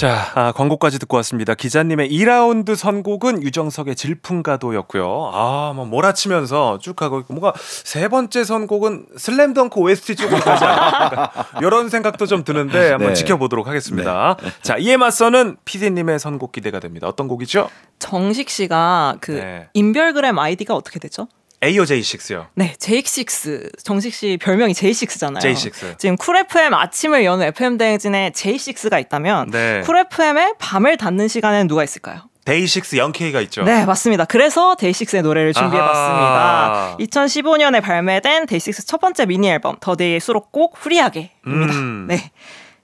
자, 0.00 0.32
아, 0.34 0.52
광고까지 0.52 0.98
듣고 0.98 1.18
왔습니다. 1.18 1.54
기자님의 1.54 2.10
2라운드 2.10 2.74
선곡은 2.74 3.42
유정석의 3.42 3.96
질풍가도였고요. 3.96 5.30
아, 5.34 5.74
뭐 5.76 5.84
몰아치면서 5.84 6.78
쭉 6.80 7.02
하고 7.02 7.20
있고 7.20 7.34
뭔가 7.34 7.52
세 7.58 8.08
번째 8.08 8.44
선곡은 8.44 9.08
슬램덩크 9.18 9.78
OST 9.78 10.16
쪽으로 10.16 10.40
않을까 10.40 11.32
이런 11.60 11.90
생각도 11.90 12.24
좀 12.24 12.44
드는데 12.44 12.92
한번 12.92 13.08
네. 13.08 13.14
지켜보도록 13.14 13.66
하겠습니다. 13.66 14.38
자, 14.62 14.78
이에 14.78 14.96
맞서는 14.96 15.58
PD님의 15.66 16.18
선곡 16.18 16.52
기대가 16.52 16.80
됩니다. 16.80 17.06
어떤 17.06 17.28
곡이죠? 17.28 17.68
정식 17.98 18.48
씨가 18.48 19.16
그 19.20 19.32
네. 19.32 19.68
인별그램 19.74 20.38
아이디가 20.38 20.74
어떻게 20.74 20.98
되죠? 20.98 21.28
AOJ6요. 21.62 22.46
네, 22.54 22.74
J6. 22.78 23.84
정식 23.84 24.14
씨 24.14 24.38
별명이 24.40 24.72
J6잖아요. 24.72 25.40
J6. 25.40 25.98
지금 25.98 26.16
쿨 26.16 26.36
FM 26.38 26.72
아침을 26.74 27.24
여는 27.24 27.46
FM 27.48 27.76
대행진에 27.78 28.30
J6가 28.30 29.00
있다면 29.00 29.50
네. 29.50 29.82
쿨 29.84 29.98
FM의 29.98 30.54
밤을 30.58 30.96
닫는 30.96 31.28
시간에는 31.28 31.68
누가 31.68 31.84
있을까요? 31.84 32.30
데이식스 32.44 32.96
영케이가 32.96 33.42
있죠. 33.44 33.62
네, 33.62 33.84
맞습니다. 33.84 34.24
그래서 34.24 34.74
데이식스의 34.74 35.22
노래를 35.22 35.52
준비해봤습니다. 35.52 36.00
아하. 36.00 36.96
2015년에 36.98 37.82
발매된 37.82 38.46
데이식스 38.46 38.86
첫 38.86 39.00
번째 39.00 39.26
미니 39.26 39.48
앨범 39.48 39.76
The 39.80 39.94
Day의 39.94 40.20
수록곡 40.20 40.74
Free하게입니다. 40.78 41.74
음. 41.74 42.06
네. 42.08 42.30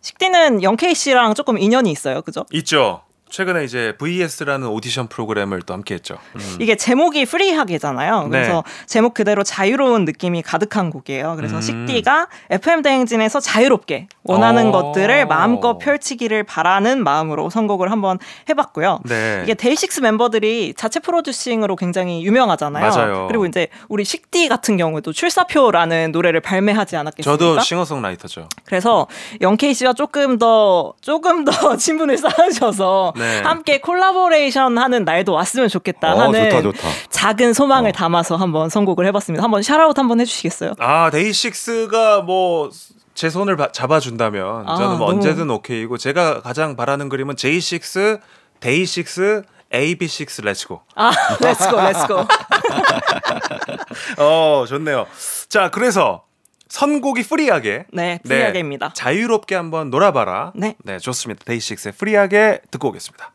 식디는 0.02 0.60
영케이 0.60 0.94
씨랑 0.94 1.34
조금 1.34 1.58
인연이 1.58 1.90
있어요, 1.90 2.22
그죠? 2.22 2.44
있죠. 2.52 3.02
최근에 3.28 3.64
이제 3.64 3.92
VS라는 3.98 4.68
오디션 4.68 5.08
프로그램을 5.08 5.62
또 5.62 5.74
함께 5.74 5.94
했죠. 5.94 6.16
음. 6.36 6.56
이게 6.60 6.76
제목이 6.76 7.26
Free하게잖아요. 7.26 8.28
그래서 8.30 8.62
제목 8.86 9.14
그대로 9.14 9.42
자유로운 9.42 10.04
느낌이 10.04 10.42
가득한 10.42 10.90
곡이에요. 10.90 11.34
그래서 11.36 11.56
음. 11.56 11.60
식디가 11.60 12.28
FM 12.50 12.82
대행진에서 12.82 13.40
자유롭게 13.40 14.06
원하는 14.22 14.68
어. 14.68 14.72
것들을 14.72 15.26
마음껏 15.26 15.78
펼치기를 15.78 16.44
바라는 16.44 17.02
마음으로 17.02 17.50
선곡을 17.50 17.90
한번 17.90 18.18
해봤고요. 18.48 19.00
네. 19.04 19.40
이게 19.42 19.54
데이식스 19.54 20.00
멤버들이 20.00 20.74
자체 20.76 21.00
프로듀싱으로 21.00 21.74
굉장히 21.76 22.24
유명하잖아요. 22.24 22.90
맞아요. 22.90 23.26
그리고 23.28 23.46
이제 23.46 23.68
우리 23.88 24.04
식디 24.04 24.48
같은 24.48 24.76
경우도 24.76 25.12
출사표라는 25.12 26.12
노래를 26.12 26.40
발매하지 26.40 26.96
않았겠습니까? 26.96 27.44
저도 27.44 27.60
싱어송라이터죠. 27.60 28.48
그래서 28.64 29.08
영케이 29.40 29.74
씨와 29.74 29.94
조금 29.94 30.38
더 30.38 30.94
조금 31.00 31.44
더 31.44 31.52
친분을 31.76 32.18
쌓으셔서 32.18 33.12
네. 33.16 33.40
함께 33.40 33.80
콜라보레이션 33.80 34.76
하는 34.78 35.04
날도 35.04 35.32
왔으면 35.32 35.68
좋겠다 35.68 36.14
어, 36.14 36.20
하는 36.20 36.50
좋다, 36.50 36.62
좋다. 36.62 36.88
작은 37.10 37.52
소망을 37.52 37.90
어. 37.90 37.92
담아서 37.92 38.36
한번 38.36 38.68
선곡을 38.68 39.06
해봤습니다. 39.06 39.42
한번 39.42 39.62
샤라웃 39.62 39.98
한번 39.98 40.20
해주시겠어요? 40.20 40.74
아 40.78 41.10
데이식스가 41.10 42.22
뭐 42.22 42.94
제 42.94 43.30
손을 43.30 43.56
바- 43.56 43.72
잡아준다면 43.72 44.68
아, 44.68 44.76
저는 44.76 44.98
뭐 44.98 45.06
너무- 45.08 45.12
언제든 45.18 45.48
오케이고 45.50 45.96
제가 45.98 46.42
가장 46.42 46.76
바라는 46.76 47.08
그림은 47.08 47.36
J6, 47.36 48.20
데이식스, 48.60 49.42
AB6 49.72 50.44
렛츠고. 50.44 50.80
아, 50.94 51.10
렛츠고, 51.40 51.76
렛츠고. 51.80 52.26
어 54.18 54.64
좋네요. 54.68 55.06
자 55.48 55.70
그래서 55.70 56.22
선곡이 56.68 57.22
Free하게 57.22 57.86
네, 57.92 58.18
Free하게입니다. 58.24 58.92
자유롭게 58.94 59.54
한번 59.54 59.90
놀아봐라. 59.90 60.52
네. 60.54 60.74
네 60.84 60.98
좋습니다. 60.98 61.44
데이식스의 61.44 61.92
Free하게 61.96 62.60
듣고 62.70 62.88
오겠습니다. 62.88 63.32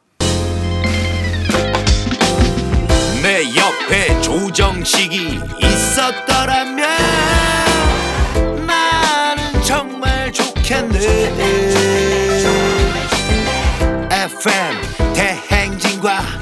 내 3.24 3.44
옆에 3.56 4.22
조정식이 4.22 5.40
있었더라면 5.62 6.88
나는 8.66 9.62
정말 9.64 10.32
좋겠네 10.32 10.98
FM 14.10 15.14
대행진과 15.14 16.41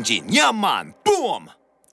FM 0.00 0.02
대행진 0.02 0.34
야만 0.34 0.94
뿜 1.04 1.46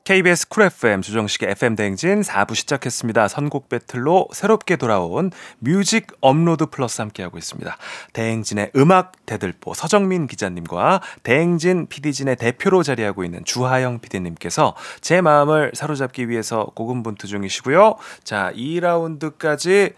KBS 0.05 0.47
쿨 0.47 0.63
FM 0.63 1.01
조정식의 1.01 1.49
FM 1.51 1.75
대행진 1.75 2.21
4부 2.21 2.55
시작했습니다. 2.55 3.27
선곡 3.27 3.67
배틀로 3.67 4.27
새롭게 4.31 4.77
돌아온 4.77 5.31
뮤직 5.59 6.07
업로드 6.21 6.67
플러스 6.67 7.01
함께하고 7.01 7.37
있습니다. 7.37 7.75
대행진의 8.13 8.71
음악 8.77 9.25
대들보 9.25 9.73
서정민 9.73 10.27
기자님과 10.27 11.01
대행진 11.23 11.87
PD진의 11.87 12.37
대표로 12.37 12.83
자리하고 12.83 13.25
있는 13.25 13.43
주하영 13.43 13.99
PD님께서 13.99 14.75
제 15.01 15.19
마음을 15.19 15.71
사로잡기 15.73 16.29
위해서 16.29 16.67
고군분투 16.75 17.27
중이시고요. 17.27 17.95
자, 18.23 18.53
2라운드까지 18.55 19.95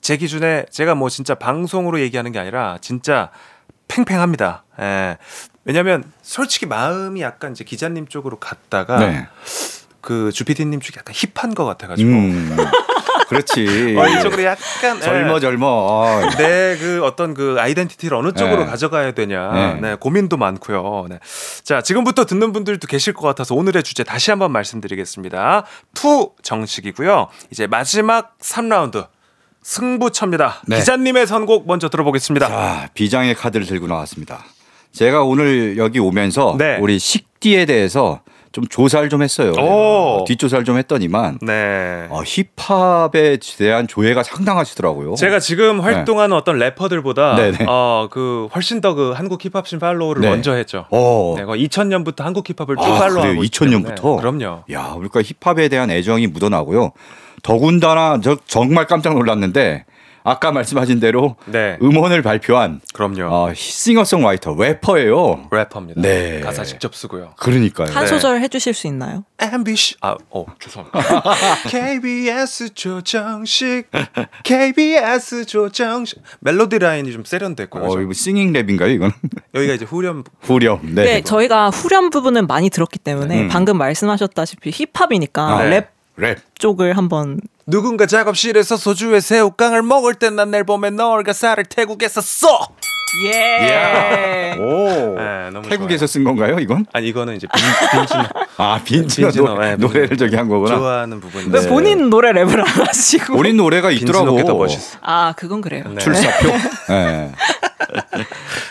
제 0.00 0.16
기준에 0.16 0.66
제가 0.70 0.96
뭐 0.96 1.08
진짜 1.08 1.36
방송으로 1.36 2.00
얘기하는 2.00 2.32
게 2.32 2.40
아니라 2.40 2.78
진짜 2.80 3.30
팽팽합니다. 3.86 4.64
예. 4.80 5.18
왜냐면 5.64 6.04
솔직히 6.22 6.66
마음이 6.66 7.22
약간 7.22 7.52
이제 7.52 7.64
기자님 7.64 8.06
쪽으로 8.06 8.38
갔다가 8.38 8.98
네. 8.98 9.26
그 10.00 10.30
주피디님 10.32 10.80
쪽이 10.80 10.98
약간 10.98 11.14
힙한 11.14 11.54
것 11.54 11.64
같아가지고 11.64 12.10
음. 12.10 12.56
그렇지. 13.28 13.96
어, 13.98 14.06
이쪽으로 14.06 14.42
약간 14.44 15.00
젊어 15.00 15.40
젊어. 15.40 15.66
어. 15.66 16.20
내 16.36 16.69
그 16.69 17.02
어떤 17.04 17.32
그 17.32 17.56
아이덴티티를 17.58 18.14
어느 18.14 18.32
쪽으로 18.32 18.64
네. 18.64 18.66
가져가야 18.66 19.12
되냐 19.12 19.52
네. 19.52 19.80
네, 19.80 19.94
고민도 19.94 20.36
많고요. 20.36 21.06
네. 21.08 21.18
자 21.62 21.80
지금부터 21.80 22.26
듣는 22.26 22.52
분들도 22.52 22.86
계실 22.86 23.14
것 23.14 23.22
같아서 23.26 23.54
오늘의 23.54 23.82
주제 23.82 24.04
다시 24.04 24.30
한번 24.30 24.52
말씀드리겠습니다. 24.52 25.64
To 25.94 26.32
정식이고요. 26.42 27.28
이제 27.50 27.66
마지막 27.66 28.36
3라운드 28.38 29.06
승부처입니다. 29.62 30.60
네. 30.66 30.76
기자님의 30.76 31.26
선곡 31.26 31.66
먼저 31.66 31.88
들어보겠습니다. 31.88 32.48
자, 32.48 32.88
비장의 32.92 33.34
카드를 33.34 33.66
들고 33.66 33.86
나왔습니다. 33.86 34.44
제가 34.94 35.22
오늘 35.24 35.76
여기 35.76 35.98
오면서 35.98 36.54
네. 36.58 36.78
우리 36.80 36.98
식디에 36.98 37.66
대해서 37.66 38.20
좀 38.52 38.64
조사를 38.68 39.08
좀 39.08 39.20
했어요. 39.22 39.50
오. 39.58 40.20
어, 40.20 40.24
뒷조사를 40.28 40.64
좀 40.64 40.78
했더니만 40.78 41.40
네. 41.42 42.06
어, 42.08 42.22
힙합에 42.24 43.38
대한 43.58 43.88
조회가 43.88 44.22
상당하시더라고요. 44.22 45.16
제가 45.16 45.40
지금 45.40 45.80
활동하는 45.80 46.36
어떤 46.36 46.58
래퍼들보다 46.60 47.34
네, 47.34 47.50
네. 47.50 47.64
어 47.68 48.06
그 48.12 48.48
훨씬 48.54 48.80
더 48.80 48.94
그 48.94 49.10
한국 49.10 49.44
힙합씬 49.44 49.80
팔로우를 49.80 50.22
네. 50.22 50.28
먼저 50.30 50.52
했죠. 50.54 50.86
어. 50.90 51.34
네, 51.36 51.42
2000년부터 51.44 52.22
한국 52.22 52.48
힙합을 52.48 52.76
쭉 52.76 52.84
아, 52.84 52.98
팔로우하고 53.00 53.20
그래요? 53.22 53.34
있기 53.42 53.46
2000 53.46 53.70
년부터? 53.70 54.02
때문에. 54.20 54.20
그럼요. 54.38 54.62
야, 54.70 54.92
그러니까 54.94 55.20
힙합에 55.22 55.66
대한 55.68 55.90
애정이 55.90 56.28
묻어나고요. 56.28 56.92
더군다나 57.42 58.20
저 58.22 58.36
정말 58.46 58.86
깜짝 58.86 59.14
놀랐는데 59.14 59.84
아까 60.26 60.50
말씀하신 60.52 61.00
대로 61.00 61.36
네. 61.44 61.76
음원을 61.82 62.22
발표한 62.22 62.80
그럼요. 62.94 63.24
어, 63.30 63.52
싱어송라이터 63.54 64.56
래퍼예요. 64.58 65.48
래퍼입니다. 65.52 66.00
네. 66.00 66.40
가사 66.40 66.64
직접 66.64 66.94
쓰고요. 66.94 67.34
그러니까요. 67.36 67.88
한 67.92 68.04
네. 68.04 68.08
소절 68.08 68.40
해 68.40 68.48
주실 68.48 68.72
수 68.72 68.86
있나요? 68.86 69.24
MBC 69.38 69.96
아, 70.00 70.16
어, 70.30 70.46
죄송합니다. 70.58 70.98
KBS 71.68 72.72
조정식 72.72 73.90
KBS 74.44 75.44
조정식 75.44 76.22
멜로디 76.40 76.78
라인이 76.78 77.12
좀 77.12 77.24
세련됐고요. 77.24 77.84
어, 77.84 77.90
좀. 77.90 78.02
이거 78.02 78.12
singing 78.14 78.54
랩인가요, 78.54 78.94
이건? 78.94 79.12
여기가 79.54 79.74
이제 79.74 79.84
후렴 79.84 80.24
후렴. 80.40 80.80
네. 80.94 81.04
네, 81.04 81.20
저희가 81.22 81.68
후렴 81.68 82.08
부분은 82.08 82.46
많이 82.46 82.70
들었기 82.70 82.98
때문에 82.98 83.42
음. 83.42 83.48
방금 83.48 83.76
말씀하셨다시피 83.76 84.70
힙합이니까 84.70 85.42
아, 85.58 85.62
네. 85.64 85.68
랩 85.70 85.88
랩. 86.16 86.38
쪽을 86.58 86.96
한번 86.96 87.40
누군가 87.66 88.06
작업실에서 88.06 88.76
소주에 88.76 89.20
새우깡을 89.20 89.82
먹을 89.82 90.14
때난날 90.14 90.64
보면 90.64 90.96
널 90.96 91.22
가사를 91.24 91.64
태국에서 91.64 92.20
써. 92.20 92.68
예. 93.26 94.56
오. 94.58 95.14
네, 95.16 95.50
너무 95.50 95.68
태국에서 95.68 95.98
좋아요. 96.00 96.06
쓴 96.08 96.24
건가요, 96.24 96.58
이건? 96.58 96.84
아니 96.92 97.08
이거는 97.08 97.36
이제 97.36 97.46
빈, 97.54 98.00
빈진 98.00 98.20
아, 98.56 98.80
빈지노 98.84 99.26
빈지노, 99.28 99.46
노, 99.54 99.60
네, 99.60 99.76
노래를 99.76 100.16
저기 100.16 100.34
한 100.34 100.48
거구나. 100.48 100.76
좋아하는 100.76 101.20
부분인데 101.20 101.60
왜 101.60 101.68
본인 101.68 102.10
노래 102.10 102.32
랩을 102.32 102.58
안 102.58 102.86
하시고? 102.88 103.34
본인 103.34 103.56
노래가 103.56 103.92
있더라고. 103.92 104.24
빈지노 104.24 104.40
게 104.40 104.44
더 104.44 104.54
멋있어. 104.56 104.98
아, 105.02 105.32
그건 105.36 105.60
그래요. 105.60 105.84
네. 105.88 105.98
출사표. 105.98 106.48
네. 106.92 107.32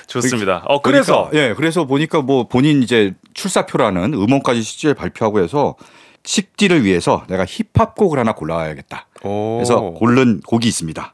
좋습니다. 0.08 0.64
어 0.68 0.82
그래서 0.82 1.30
예, 1.34 1.54
그래서 1.56 1.86
보니까 1.86 2.22
뭐 2.22 2.48
본인 2.48 2.84
이제 2.84 3.14
출사표라는 3.34 4.14
음원까지 4.14 4.62
실제 4.62 4.94
발표하고 4.94 5.39
해서 5.41 5.76
식디를 6.24 6.84
위해서 6.84 7.26
내가 7.28 7.45
힙합 7.45 7.95
곡을 7.95 8.19
하나 8.19 8.34
골라야겠다. 8.34 9.07
오. 9.24 9.57
그래서 9.57 9.80
고른 9.91 10.41
곡이 10.41 10.67
있습니다. 10.67 11.13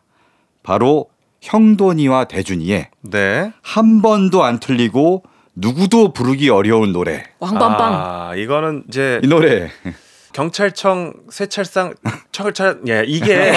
바로 0.63 1.09
형돈이와 1.41 2.25
대준이의 2.25 2.89
네. 3.01 3.51
한 3.61 4.01
번도 4.01 4.43
안 4.43 4.59
틀리고 4.59 5.23
누구도 5.55 6.13
부르기 6.13 6.49
어려운 6.49 6.91
노래. 6.91 7.23
왕밤빵. 7.39 7.93
아, 7.93 8.35
이거는 8.35 8.83
이제 8.87 9.19
이 9.23 9.27
노래 9.27 9.69
경찰청 10.39 11.11
쇠찰상 11.29 11.95
철찰 12.31 12.79
예 12.87 13.03
이게 13.05 13.51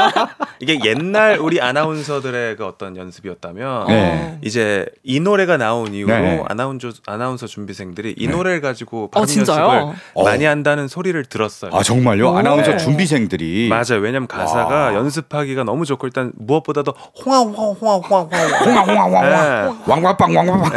이게 0.60 0.78
옛날 0.82 1.36
우리 1.38 1.60
아나운서들의 1.60 2.56
그 2.56 2.64
어떤 2.64 2.96
연습이었다면 2.96 3.86
네. 3.88 4.38
이제 4.40 4.86
이 5.02 5.20
노래가 5.20 5.58
나온 5.58 5.92
이후로 5.92 6.14
네. 6.14 6.42
아나운서 6.48 6.90
아나운서 7.06 7.46
준비생들이 7.46 8.14
이 8.16 8.26
네. 8.28 8.32
노래를 8.32 8.62
가지고 8.62 9.04
어, 9.04 9.10
발음 9.10 9.26
진짜요? 9.26 9.66
연습을 9.66 9.94
어. 10.14 10.24
많이 10.24 10.46
한다는 10.46 10.88
소리를 10.88 11.22
들었어요. 11.26 11.70
아 11.74 11.82
정말요? 11.82 12.30
오. 12.30 12.38
아나운서 12.38 12.70
네. 12.70 12.76
준비생들이 12.78 13.68
맞아요. 13.68 14.00
왜냐면 14.00 14.26
가사가 14.26 14.74
와. 14.74 14.94
연습하기가 14.94 15.64
너무 15.64 15.84
좋고 15.84 16.06
일단 16.06 16.32
무엇보다도 16.36 16.94
홍황홍황홍황홍황 17.26 18.30
홍황홍황홍황 18.64 19.22
네. 19.22 19.82
왕왕빵 19.86 20.34
왕왕빵. 20.34 20.72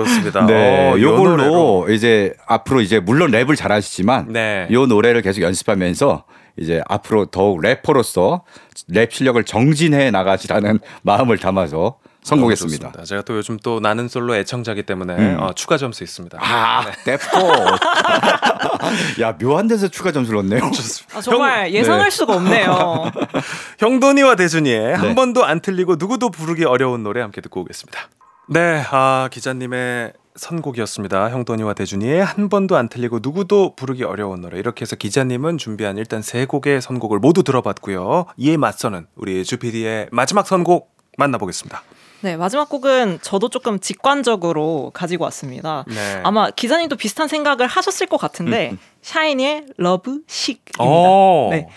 네. 0.00 0.04
좋습니다. 0.04 0.46
네, 0.46 0.90
어, 0.90 0.98
요. 0.98 1.02
요걸로 1.02 1.88
이제 1.90 2.34
앞으로 2.46 2.80
이제 2.80 3.00
물론 3.00 3.30
랩을 3.30 3.56
잘하시지만 3.56 4.32
네. 4.32 4.68
요 4.70 4.86
노래를 4.86 5.22
계속 5.22 5.42
연습하면서 5.42 6.24
이제 6.56 6.82
앞으로 6.88 7.26
더욱 7.26 7.60
래퍼로서 7.60 8.44
랩 8.88 9.12
실력을 9.12 9.42
정진해 9.44 10.10
나가시라는 10.10 10.78
마음을 11.02 11.38
담아서 11.38 11.98
선곡했습니다. 12.22 12.78
너무 12.78 12.92
좋습니다. 12.92 13.04
제가 13.04 13.22
또 13.22 13.36
요즘 13.36 13.58
또 13.58 13.80
나는 13.80 14.08
솔로 14.08 14.34
애청자기 14.34 14.82
때문에 14.84 15.14
음. 15.14 15.36
어, 15.40 15.52
추가 15.52 15.76
점수 15.76 16.02
있습니다. 16.02 16.38
아, 16.40 16.86
래퍼. 17.04 17.78
야, 19.20 19.36
묘한 19.36 19.68
데서 19.68 19.88
추가 19.88 20.10
점수를 20.10 20.38
얻네요. 20.38 20.62
아, 21.14 21.20
정말 21.20 21.72
예상할 21.74 22.04
네. 22.04 22.10
수가 22.10 22.36
없네요. 22.36 23.10
형돈이와 23.78 24.36
대준이의 24.36 24.96
한 24.96 25.08
네. 25.08 25.14
번도 25.14 25.44
안 25.44 25.60
틀리고 25.60 25.96
누구도 25.98 26.30
부르기 26.30 26.64
어려운 26.64 27.02
노래 27.02 27.20
함께 27.20 27.42
듣고 27.42 27.60
오겠습니다. 27.60 28.08
네, 28.46 28.82
아 28.90 29.28
기자님의 29.32 30.12
선곡이었습니다. 30.36 31.30
형돈이와 31.30 31.74
대준이의 31.74 32.24
한 32.24 32.48
번도 32.48 32.76
안 32.76 32.88
틀리고 32.88 33.20
누구도 33.22 33.74
부르기 33.76 34.04
어려운 34.04 34.40
노래. 34.40 34.58
이렇게 34.58 34.82
해서 34.82 34.96
기자님은 34.96 35.58
준비한 35.58 35.96
일단 35.96 36.22
세 36.22 36.44
곡의 36.44 36.82
선곡을 36.82 37.20
모두 37.20 37.42
들어봤고요. 37.42 38.26
이에 38.36 38.56
맞서는 38.56 39.06
우리 39.14 39.44
주피디의 39.44 40.08
마지막 40.10 40.46
선곡 40.46 40.92
만나보겠습니다. 41.16 41.82
네, 42.20 42.36
마지막 42.36 42.68
곡은 42.68 43.20
저도 43.22 43.48
조금 43.48 43.78
직관적으로 43.78 44.90
가지고 44.94 45.24
왔습니다. 45.24 45.84
네. 45.86 46.20
아마 46.24 46.50
기자님도 46.50 46.96
비슷한 46.96 47.28
생각을 47.28 47.66
하셨을 47.66 48.06
것 48.06 48.16
같은데 48.16 48.76
샤이니의 49.02 49.66
Love 49.76 50.22
Sick입니다. 50.26 50.82
오. 50.82 51.48
네. 51.50 51.68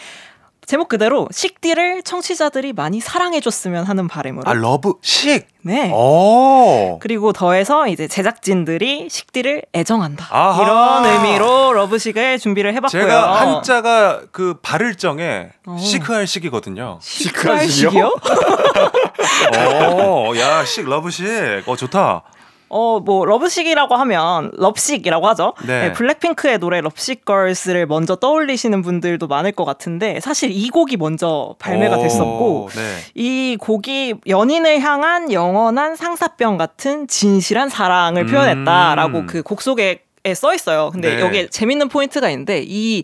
제목 0.68 0.90
그대로 0.90 1.30
식디를 1.32 2.04
청취자들이 2.04 2.74
많이 2.74 3.00
사랑해줬으면 3.00 3.86
하는 3.86 4.10
바람으로. 4.10 4.44
아 4.46 4.54
Love 4.54 4.96
Sick. 5.02 5.48
네. 5.62 5.90
오. 5.94 7.00
그리고 7.00 7.32
더해서 7.32 7.88
이제 7.88 8.10
제작진들이 8.10 9.08
식디를 9.10 9.64
애정한다. 9.74 10.28
아하. 10.30 10.62
이런 10.62 11.06
의미로 11.06 11.72
Love 11.72 11.97
Sick을 11.97 12.40
준비를 12.40 12.74
해봤고요. 12.76 13.02
제가 13.02 13.40
한자가 13.40 14.24
그 14.34 14.56
바를 14.62 14.96
정에 14.96 15.48
어. 15.66 15.78
시크할 15.80 16.28
식이거든요. 16.28 17.00
시크할? 17.02 17.66
식이요? 17.70 18.14
오, 19.96 20.38
야, 20.38 20.66
식, 20.66 20.86
Love 20.86 21.20
Sick. 21.20 21.64
어, 21.66 21.76
좋다. 21.78 22.24
어, 22.70 23.00
뭐, 23.00 23.26
Love 23.26 23.47
Sick이라고 23.47 23.96
하면, 23.96 24.52
Love 24.58 24.79
Sick이라고 24.79 25.28
하죠. 25.30 25.54
네. 25.66 25.88
네, 25.88 25.94
블랙핑크의 25.94 26.60
노래 26.60 26.82
Lovesick 26.82 27.24
Girls를 27.26 27.86
먼저 27.86 28.16
떠올리시는 28.16 28.82
분들도 28.82 29.28
많을 29.28 29.52
것 29.52 29.66
같은데, 29.66 30.20
사실 30.20 30.52
이 30.52 30.70
곡이 30.70 30.98
먼저 30.98 31.56
발매가 31.60 31.98
오, 31.98 32.02
됐었고, 32.02 32.70
네. 32.76 32.82
이 33.16 33.58
곡이 33.60 34.16
연인을 34.28 34.80
향한 34.82 35.32
영원한 35.32 35.96
상사병 35.96 36.58
같은 36.58 37.08
진실한 37.08 37.70
사랑을 37.70 38.24
음. 38.24 38.28
표현했다라고 38.28 39.26
그곡 39.28 39.62
속에 39.62 40.04
써 40.36 40.54
있어요. 40.54 40.90
근데 40.92 41.16
네. 41.16 41.22
여기에 41.22 41.48
재밌는 41.48 41.88
포인트가 41.88 42.30
있는데, 42.30 42.64
이 42.66 43.04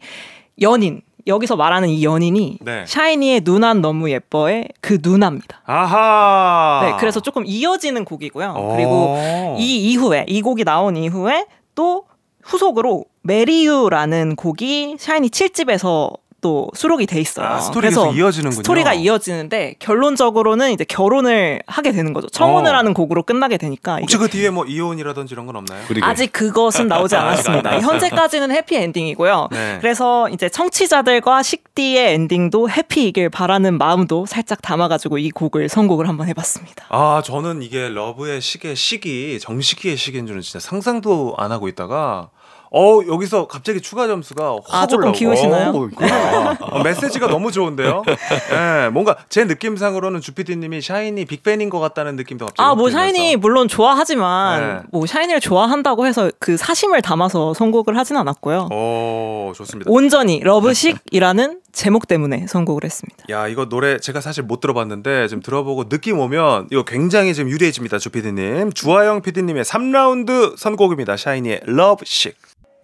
연인, 0.61 1.01
여기서 1.28 1.55
말하는 1.55 1.89
이 1.89 2.03
연인이 2.03 2.57
네. 2.61 2.84
샤이니의 2.86 3.41
누난 3.43 3.82
너무 3.82 4.09
예뻐의 4.09 4.69
그 4.82 4.97
누나입니다. 5.01 5.61
아하. 5.65 6.82
네, 6.86 6.97
그래서 6.99 7.19
조금 7.19 7.43
이어지는 7.45 8.05
곡이고요. 8.05 8.55
오. 8.57 8.76
그리고 8.76 9.17
이 9.57 9.91
이후에 9.91 10.26
이 10.28 10.41
곡이 10.41 10.63
나온 10.63 10.97
이후에 10.97 11.45
또 11.76 12.05
후속으로 12.43 13.05
Marry 13.21 13.62
You라는 13.62 14.36
곡이 14.36 14.97
샤이니 14.99 15.30
7집에서 15.30 16.11
또 16.43 16.67
수록이 16.75 17.05
돼 17.07 17.19
있어요. 17.21 17.47
아, 17.47 17.59
스토리가 17.59 17.89
계속 17.89 18.17
이어지는군요. 18.17 18.61
스토리가 18.61 18.93
이어지는데 18.93 19.75
결론적으로는 19.79 20.71
이제 20.71 20.83
결혼을 20.83 21.61
하게 21.65 21.93
되는 21.93 22.11
거죠. 22.13 22.27
청혼을 22.27 22.75
어. 22.75 22.77
하는 22.77 22.93
곡으로 22.93 23.23
끝나게 23.23 23.57
되니까 23.57 23.97
혹시 24.01 24.17
그 24.17 24.27
뒤에 24.27 24.49
뭐 24.49 24.65
이혼이라든지 24.65 25.33
이런 25.33 25.45
건 25.45 25.55
없나요? 25.55 25.81
그리고 25.87 26.05
아직 26.05 26.31
그것은 26.33 26.87
나오지 26.89 27.15
안 27.15 27.27
않았습니다. 27.27 27.79
현재까지는 27.79 28.51
해피 28.51 28.75
엔딩이고요. 28.75 29.47
네. 29.51 29.77
그래서 29.79 30.27
이제 30.29 30.49
청취자들과 30.49 31.41
식디의 31.41 32.13
엔딩도 32.15 32.69
happy이길 32.69 33.29
바라는 33.29 33.77
마음도 33.77 34.25
살짝 34.25 34.61
담아가지고 34.61 35.17
이 35.19 35.31
곡을 35.31 35.69
선곡을 35.69 36.09
한번 36.09 36.27
해봤습니다. 36.27 36.87
아, 36.89 37.21
저는 37.23 37.61
이게 37.61 37.87
Love의 37.88 38.41
Sick의 38.41 38.75
식이 38.75 39.39
정식이의 39.39 39.95
식인 39.95 40.27
줄은 40.27 40.41
진짜 40.41 40.59
상상도 40.59 41.35
안 41.37 41.53
하고 41.53 41.69
있다가 41.69 42.29
어, 42.76 43.01
여기서 43.07 43.47
갑자기 43.47 43.82
추가 43.82 44.07
점수가 44.07 44.57
확 44.65 44.84
아, 44.84 44.88
조금 44.88 45.03
올라오고. 45.03 45.17
기우시나요? 45.19 45.69
어, 45.69 45.74
그렇구나. 45.74 46.57
어, 46.59 46.82
메시지가 46.82 47.28
너무 47.28 47.51
좋은데요. 47.51 48.01
예, 48.07 48.89
뭔가 48.89 49.15
제 49.30 49.45
느낌상으로는 49.45 50.21
주피디님이 50.21 50.82
샤이니 50.82 51.26
big 51.25 51.42
fan인 51.42 51.69
것 51.69 51.80
같다는 51.80 52.15
느낌도 52.15 52.45
갑자기. 52.47 52.65
아, 52.65 52.74
뭐확 52.74 52.89
들면서. 52.91 53.13
샤이니 53.13 53.36
물론 53.36 53.67
좋아하지만 53.67 54.61
네. 54.61 54.82
뭐 54.91 55.05
샤이니를 55.05 55.39
좋아한다고 55.39 56.07
해서 56.07 56.32
그 56.39 56.57
사심을 56.57 57.03
담아서 57.03 57.53
선곡을 57.53 57.95
하진 57.95 58.17
않았고요. 58.17 58.69
오, 58.71 59.53
좋습니다. 59.55 59.91
온전히 59.91 60.39
Love 60.39 60.71
Sick이라는 60.71 61.59
제목 61.74 62.07
때문에 62.07 62.47
선곡을 62.47 62.84
했습니다. 62.86 63.24
야 63.30 63.47
이거 63.47 63.69
노래 63.69 63.99
제가 63.99 64.19
사실 64.19 64.41
못 64.43 64.59
들어봤는데 64.61 65.28
지금 65.28 65.43
들어보고 65.43 65.89
느낌 65.89 66.19
오면 66.19 66.69
이거 66.71 66.84
굉장히 66.84 67.34
지금 67.34 67.49
유리해집니다 67.49 67.97
주피디님 67.99 68.74
주하영 68.74 69.21
피디님의 69.21 69.63
3라운드 69.63 70.55
선곡입니다 70.57 71.17
샤이니의 71.17 71.61
Love 71.65 72.00
Sick 72.00 72.36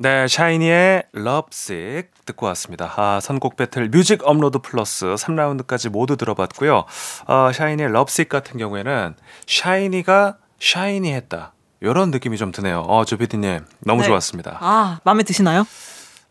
네 0.01 0.29
샤이니의 0.29 1.03
Love 1.11 1.68
Sick 1.68 2.25
듣고 2.25 2.45
왔습니다 2.45 2.93
아 2.95 3.19
선곡 3.19 3.57
배틀 3.57 3.89
뮤직 3.89 4.21
업로드 4.23 4.59
플러스 4.59 5.05
3라운드까지 5.07 5.89
모두 5.89 6.15
들어봤고요 6.15 6.85
아, 7.25 7.51
샤이니의 7.53 7.91
Love 7.91 8.10
Sick 8.10 8.29
같은 8.29 8.57
경우에는 8.57 9.15
샤이니가 9.45 10.37
샤이니 10.57 11.11
했다 11.13 11.51
이런 11.81 12.11
느낌이 12.11 12.37
좀 12.37 12.53
드네요 12.53 12.79
어 12.87 13.03
주피디님 13.03 13.65
너무 13.79 14.01
네. 14.01 14.07
좋았습니다 14.07 14.59
아, 14.61 15.01
마음에 15.03 15.23
드시나요? 15.23 15.65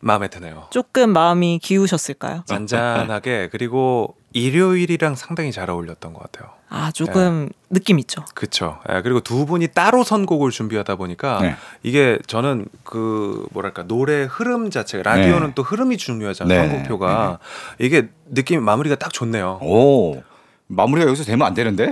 마음에 0.00 0.28
드네요 0.28 0.68
조금 0.70 1.10
마음이 1.10 1.58
기우셨을까요? 1.62 2.44
잔잔하게 2.46 3.50
그리고 3.52 4.16
일요일이랑 4.32 5.14
상당히 5.14 5.52
잘 5.52 5.70
어울렸던 5.70 6.12
것 6.12 6.22
같아요. 6.22 6.52
아, 6.68 6.90
조금 6.92 7.48
느낌 7.70 7.98
있죠. 8.00 8.24
그렇죠. 8.34 8.78
그리고 9.02 9.20
두 9.20 9.46
분이 9.46 9.68
따로 9.68 10.04
선곡을 10.04 10.50
준비하다 10.50 10.96
보니까 10.96 11.40
네. 11.40 11.56
이게 11.82 12.18
저는 12.26 12.66
그 12.84 13.46
뭐랄까 13.52 13.84
노래 13.84 14.24
흐름 14.24 14.70
자체가 14.70 15.02
라디오는 15.08 15.46
네. 15.46 15.52
또 15.54 15.62
흐름이 15.62 15.96
중요하잖아요. 15.96 16.62
네. 16.62 16.68
선곡표가 16.68 17.38
이게 17.78 18.10
느낌 18.26 18.62
마무리가 18.62 18.96
딱 18.96 19.12
좋네요. 19.12 19.60
오. 19.62 20.22
마무리가 20.70 21.08
여기서 21.08 21.24
되면 21.24 21.46
안 21.46 21.54
되는데? 21.54 21.90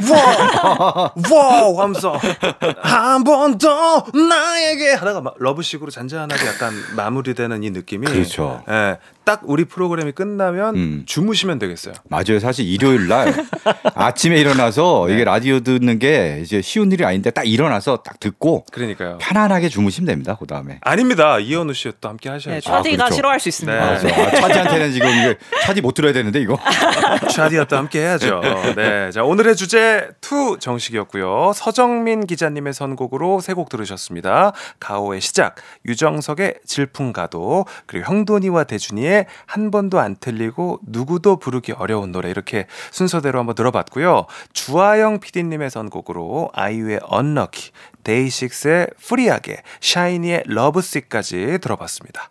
와우 1.30 1.80
하면서 1.80 2.12
한 2.82 3.24
번 3.24 3.56
더 3.58 4.04
나에게 4.12 4.92
하다가 4.92 5.20
막 5.22 5.34
Love 5.38 5.55
Sick으로 5.55 5.90
잔잔하게 5.90 6.46
약간 6.46 6.74
마무리되는 6.94 7.62
이 7.62 7.70
느낌이 7.70 8.06
그렇죠. 8.06 8.62
예, 8.68 8.98
딱 9.24 9.40
우리 9.44 9.64
프로그램이 9.64 10.12
끝나면 10.12 10.76
음. 10.76 11.02
주무시면 11.06 11.58
되겠어요. 11.58 11.94
맞아요. 12.08 12.38
사실 12.38 12.66
일요일 12.66 13.08
날 13.08 13.32
아침에 13.94 14.36
일어나서 14.38 15.08
이게 15.08 15.24
라디오 15.24 15.60
듣는 15.60 15.98
게 15.98 16.40
이제 16.44 16.60
쉬운 16.60 16.92
일이 16.92 17.04
아닌데 17.04 17.30
딱 17.30 17.44
일어나서 17.48 17.98
딱 18.04 18.20
듣고 18.20 18.66
그러니까요. 18.72 19.16
편안하게 19.20 19.68
주무시면 19.70 20.06
됩니다. 20.06 20.36
그 20.38 20.46
다음에. 20.46 20.78
아닙니다. 20.82 21.38
이현우 21.38 21.72
씨또 21.72 22.08
함께 22.08 22.28
네, 22.28 22.34
하셔야죠. 22.34 22.70
아, 22.70 22.76
차디가 22.76 22.96
그렇죠. 23.04 23.14
싫어할 23.14 23.40
수 23.40 23.48
있습니다. 23.48 23.78
네. 23.78 23.90
맞아. 23.90 24.08
아, 24.08 24.30
차디한테는 24.40 24.92
지금 24.92 25.08
이게 25.08 25.36
차디 25.64 25.80
못 25.80 25.94
들어야 25.94 26.12
되는데 26.12 26.40
이거. 26.40 26.58
차디와 27.32 27.64
또 27.64 27.76
함께 27.78 28.00
해야죠. 28.00 28.40
네. 28.74 29.10
자, 29.12 29.22
오늘의 29.22 29.56
주제 29.56 30.08
투 30.20 30.58
정식이었고요. 30.58 31.52
서정민 31.54 32.26
기자님의 32.26 32.72
선곡으로 32.72 33.40
세 33.40 33.54
곡 33.54 33.68
들으셨습니다. 33.70 34.52
가호의 34.80 35.20
시작, 35.22 35.54
유정석의 35.86 36.60
질풍가도, 36.66 37.64
그리고 37.86 38.06
형돈이와 38.06 38.64
대준이의 38.64 39.26
한 39.46 39.70
번도 39.70 39.98
안 39.98 40.16
틀리고 40.16 40.80
누구도 40.86 41.36
부르기 41.38 41.72
어려운 41.72 42.12
노래 42.12 42.28
이렇게 42.28 42.66
순서대로 42.90 43.38
한번 43.38 43.54
들어봤고요. 43.54 44.26
주하영 44.52 45.20
PD님의 45.20 45.70
선곡으로 45.70 46.50
아이유의 46.52 47.00
Unlucky, 47.10 47.70
데이식스의 48.04 48.88
Free하게, 49.02 49.62
샤이니의 49.80 50.42
Love 50.46 50.81
Sick까지 50.81 51.58
들어봤습니다. 51.62 52.28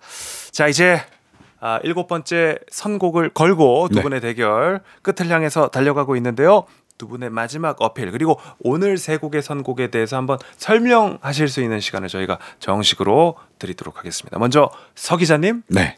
자, 0.51 0.67
이제 0.67 1.01
아, 1.65 1.79
일곱 1.81 2.07
번째 2.07 2.59
선곡을 2.69 3.29
걸고 3.29 3.87
두 3.89 3.95
네. 3.95 4.01
분의 4.03 4.21
대결 4.21 4.81
끝을 5.01 5.31
향해서 5.31 5.69
달려가고 5.69 6.15
있는데요. 6.17 6.65
두 6.99 7.07
분의 7.07 7.31
마지막 7.31 7.81
어필 7.81 8.11
그리고 8.11 8.39
오늘 8.59 8.99
세 8.99 9.17
곡의 9.17 9.41
선곡에 9.41 9.89
대해서 9.89 10.15
한번 10.15 10.37
설명하실 10.57 11.47
수 11.47 11.63
있는 11.63 11.79
시간을 11.79 12.07
저희가 12.07 12.37
정식으로 12.59 13.37
드리도록 13.57 13.97
하겠습니다. 13.97 14.37
먼저 14.37 14.69
서 14.93 15.17
기자님. 15.17 15.63
네. 15.69 15.97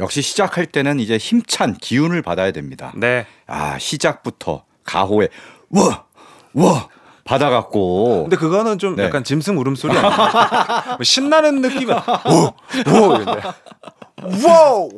역시 0.00 0.22
시작할 0.22 0.64
때는 0.64 0.98
이제 0.98 1.18
힘찬 1.18 1.74
기운을 1.74 2.22
받아야 2.22 2.50
됩니다. 2.50 2.94
네. 2.96 3.26
아, 3.46 3.78
시작부터 3.78 4.64
가호에 4.84 5.28
와! 5.68 6.04
와! 6.54 6.88
받아갖고 7.24 8.22
근데 8.24 8.36
그거는 8.36 8.78
좀 8.78 8.96
네. 8.96 9.04
약간 9.04 9.22
짐승 9.24 9.58
울음소리 9.58 9.96
아니에요? 9.96 10.16
뭐 10.96 11.02
신나는 11.02 11.60
느낌은 11.60 11.94
오! 11.94 12.46
오! 12.90 13.24
와우! 14.44 14.88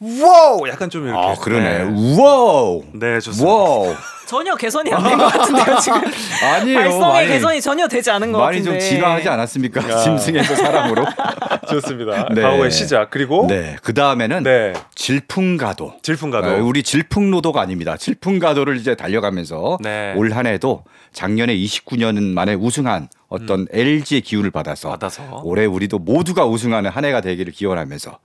와우! 0.00 0.68
약간 0.68 0.90
좀 0.90 1.06
이렇게. 1.06 1.18
아, 1.18 1.34
그러네. 1.34 1.84
네, 1.84 2.18
와우! 2.20 2.82
네, 2.92 3.20
좋습니다. 3.20 3.52
와우! 3.52 3.94
전혀 4.26 4.56
개선이 4.56 4.90
안 4.92 5.02
된 5.04 5.18
것 5.18 5.26
같은데요 5.32 5.76
지금 5.80 6.00
아니에요. 6.42 6.78
발성의 6.78 7.08
많이, 7.12 7.28
개선이 7.28 7.60
전혀 7.60 7.86
되지 7.86 8.10
않은 8.10 8.32
것 8.32 8.38
많이 8.38 8.58
같은데 8.58 8.80
좀 8.80 8.88
진화하지 8.88 9.28
않았습니까? 9.28 10.02
짐승에서 10.02 10.56
사람으로. 10.56 11.04
좋습니다. 11.68 12.28
네. 12.34 12.40
가호의 12.40 12.70
시작. 12.70 13.10
그리고 13.10 13.46
네. 13.48 13.76
그 13.82 13.92
다음에는 13.92 14.42
네. 14.42 14.72
질풍가도. 14.94 15.96
질풍가도. 16.02 16.48
아, 16.48 16.54
우리 16.56 16.82
질풍노도가 16.82 17.60
아닙니다. 17.60 17.96
질풍가도를 17.98 18.76
이제 18.78 18.94
달려가면서 18.94 19.76
네. 19.82 20.14
올 20.16 20.32
한해도 20.32 20.84
작년에 21.12 21.54
29년 21.56 22.18
만에 22.32 22.54
우승한 22.54 23.08
어떤 23.34 23.66
LG의 23.70 24.22
기운을 24.22 24.50
받아서, 24.50 24.88
음. 24.88 24.90
받아서. 24.90 25.42
올해 25.44 25.64
우리도 25.64 25.98
모두가 25.98 26.46
우승하는 26.46 26.90
한 26.90 27.04
해가 27.04 27.20
되기를 27.20 27.52
기원하면서 27.52 28.18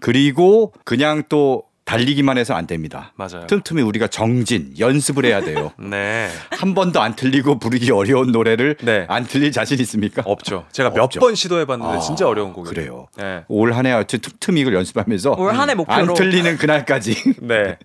그리고 0.00 0.72
그냥 0.84 1.22
또 1.28 1.64
달리기만 1.88 2.36
해서 2.36 2.54
안 2.54 2.66
됩니다. 2.66 3.12
맞아요. 3.16 3.46
틈틈이 3.46 3.80
우리가 3.82 4.08
정진 4.08 4.74
연습을 4.78 5.24
해야 5.24 5.40
돼요. 5.40 5.72
네. 5.80 6.28
한 6.50 6.74
번도 6.74 7.00
안 7.00 7.16
틀리고 7.16 7.58
부르기 7.58 7.90
어려운 7.90 8.30
노래를 8.30 8.76
네. 8.82 9.06
안 9.08 9.24
틀릴 9.24 9.52
자신 9.52 9.80
있습니까? 9.80 10.22
없죠. 10.26 10.66
제가 10.72 10.90
몇. 10.92 11.08
번 11.18 11.34
시도해봤는데 11.34 11.94
아, 11.96 11.98
진짜 12.00 12.28
어려운 12.28 12.52
곡이에요. 12.52 12.74
그래요. 12.74 13.06
네. 13.16 13.44
올 13.48 13.72
한해 13.72 13.90
하여튼 13.90 14.18
틈틈이 14.20 14.60
이걸 14.60 14.74
연습하면서 14.74 15.36
올 15.38 15.52
한 15.58 15.70
해 15.70 15.74
목표로 15.74 15.98
안 16.10 16.14
틀리는 16.14 16.58
그날까지 16.58 17.14
네. 17.40 17.78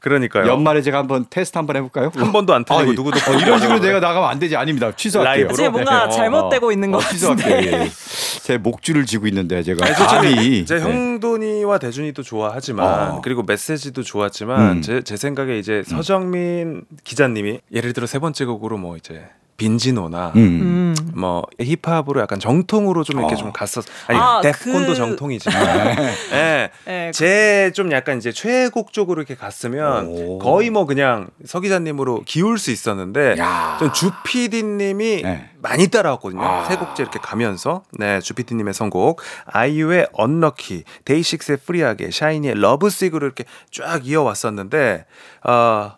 그러니까요. 0.00 0.46
연말에 0.46 0.82
제가 0.82 0.98
한번 0.98 1.24
테스트 1.30 1.56
한번 1.58 1.76
해볼까요? 1.76 2.12
한 2.14 2.32
번도 2.32 2.52
안 2.54 2.64
틀리고 2.64 2.80
아, 2.80 2.92
이- 2.92 2.94
누구도 2.94 3.18
어, 3.18 3.34
이런 3.40 3.58
식으로 3.60 3.80
내가 3.80 4.00
나가면 4.00 4.28
안 4.28 4.38
되지 4.38 4.56
아닙니다. 4.56 4.92
취소할게요. 4.94 5.32
라이브로? 5.46 5.54
지금 5.56 5.72
뭔가 5.72 6.06
네. 6.08 6.14
잘못되고 6.16 6.72
있는 6.72 6.90
것 6.90 6.98
어, 6.98 7.08
취소할게요. 7.08 7.54
같은데 7.54 7.84
예. 7.84 7.90
제 8.42 8.58
목줄을 8.58 9.06
쥐고 9.06 9.26
있는데 9.28 9.62
제가 9.62 9.86
감히 9.94 10.58
이제 10.60 10.76
네. 10.76 10.80
형돈이와 10.82 11.78
대준이도 11.78 12.22
좋아하지만 12.22 12.86
어. 12.98 13.20
그리고 13.22 13.42
메시지도 13.42 14.02
좋았지만 14.02 14.78
음. 14.78 14.82
제, 14.82 15.02
제 15.02 15.16
생각에 15.16 15.58
이제 15.58 15.82
서정민 15.86 16.84
기자님이 17.04 17.60
예를 17.72 17.92
들어 17.92 18.06
세 18.06 18.18
번째 18.18 18.44
곡으로 18.44 18.78
뭐 18.78 18.96
이제 18.96 19.28
빈지노나 19.58 20.32
음. 20.36 20.94
음. 20.96 21.12
뭐 21.14 21.44
힙합으로 21.60 22.20
약간 22.22 22.38
정통으로 22.40 23.04
좀 23.04 23.18
이렇게 23.18 23.34
어. 23.34 23.36
좀 23.36 23.52
갔었 23.52 23.84
아니 24.06 24.18
아, 24.18 24.40
데프콘도 24.40 24.86
그- 24.92 24.94
정통이지만 24.94 25.96
예. 26.32 26.70
네, 26.86 27.10
제좀 27.12 27.92
약간 27.92 28.16
이제 28.18 28.32
최애곡 28.32 28.92
쪽으로 28.92 29.20
이렇게 29.20 29.34
갔으면 29.34 30.06
오. 30.06 30.38
거의 30.38 30.70
뭐 30.70 30.86
그냥 30.86 31.28
서 31.44 31.60
기자님으로 31.60 32.22
기울 32.24 32.58
수 32.58 32.70
있었는데 32.70 33.34
야. 33.38 33.76
좀 33.80 33.92
주피디님이 33.92 35.22
네. 35.22 35.50
많이 35.60 35.88
따라왔거든요. 35.88 36.40
아. 36.42 36.64
세 36.68 36.76
곡째 36.76 37.02
이렇게 37.02 37.18
가면서 37.18 37.82
네 37.98 38.20
주피디님의 38.20 38.72
선곡 38.74 39.20
아이유의 39.46 40.08
Unlucky, 40.12 40.84
데이식스의 41.04 41.58
Free하게, 41.66 42.12
샤이니의 42.12 42.54
Love 42.60 42.82
Sick으로 42.82 43.26
이렇게 43.26 43.44
쫙 43.72 44.06
이어왔었는데 44.06 45.04
어, 45.44 45.92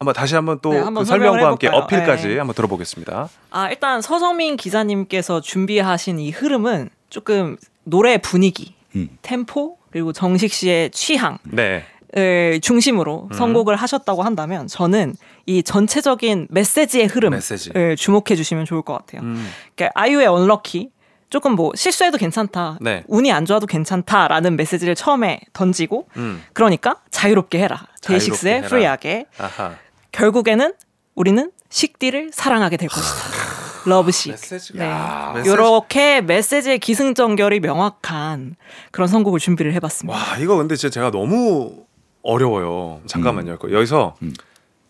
한번 0.00 0.14
다시 0.14 0.34
한번 0.34 0.58
또 0.62 0.72
네, 0.72 0.78
한번 0.78 1.04
그 1.04 1.08
설명과 1.08 1.46
함께 1.46 1.66
해볼까요? 1.66 1.84
어필까지 1.84 2.28
네. 2.28 2.38
한번 2.38 2.54
들어보겠습니다. 2.54 3.28
아 3.50 3.68
일단 3.68 4.00
서정민 4.00 4.56
기자님께서 4.56 5.42
준비하신 5.42 6.18
이 6.18 6.30
흐름은 6.30 6.88
조금 7.10 7.58
노래 7.84 8.16
분위기, 8.16 8.74
음. 8.96 9.10
템포 9.20 9.76
그리고 9.90 10.14
정식 10.14 10.54
씨의 10.54 10.90
취향 10.92 11.36
네, 11.42 11.84
을 12.16 12.60
중심으로 12.62 13.28
음. 13.30 13.36
선곡을 13.36 13.76
하셨다고 13.76 14.22
한다면 14.22 14.66
저는 14.68 15.16
이 15.44 15.62
전체적인 15.62 16.48
메시지의 16.48 17.06
흐름을 17.06 17.36
메시지. 17.36 17.70
주목해 17.98 18.36
주시면 18.36 18.64
좋을 18.64 18.80
것 18.80 18.94
같아요. 18.94 19.20
음, 19.20 19.46
그러니까 19.76 20.00
아이유의 20.00 20.28
Unlucky 20.28 20.88
조금 21.28 21.52
뭐 21.52 21.72
실수해도 21.74 22.16
괜찮다, 22.16 22.78
네. 22.80 23.04
운이 23.06 23.30
안 23.30 23.44
좋아도 23.44 23.66
괜찮다라는 23.66 24.56
메시지를 24.56 24.94
처음에 24.94 25.40
던지고 25.52 26.08
음, 26.16 26.42
그러니까 26.54 26.96
자유롭게 27.10 27.58
해라. 27.58 27.86
데이식스의. 28.00 28.62
Free하게 28.62 29.26
아하. 29.36 29.74
결국에는 30.20 30.74
우리는 31.14 31.50
식디를 31.70 32.30
사랑하게 32.32 32.76
될 32.76 32.88
것이다. 32.88 33.88
Love 33.88 34.09
Sick. 34.09 34.36
네. 34.74 34.84
아. 34.84 35.42
이렇게 35.46 36.20
메시지의 36.20 36.78
기승전결이 36.78 37.60
명확한 37.60 38.56
그런 38.90 39.08
선곡을 39.08 39.40
준비를 39.40 39.72
해봤습니다. 39.74 40.18
와 40.18 40.36
이거 40.36 40.56
근데 40.56 40.76
진짜 40.76 40.92
제가 40.92 41.10
너무 41.10 41.86
어려워요. 42.22 43.00
잠깐만요. 43.06 43.56
여기서 43.72 44.16
음. 44.20 44.34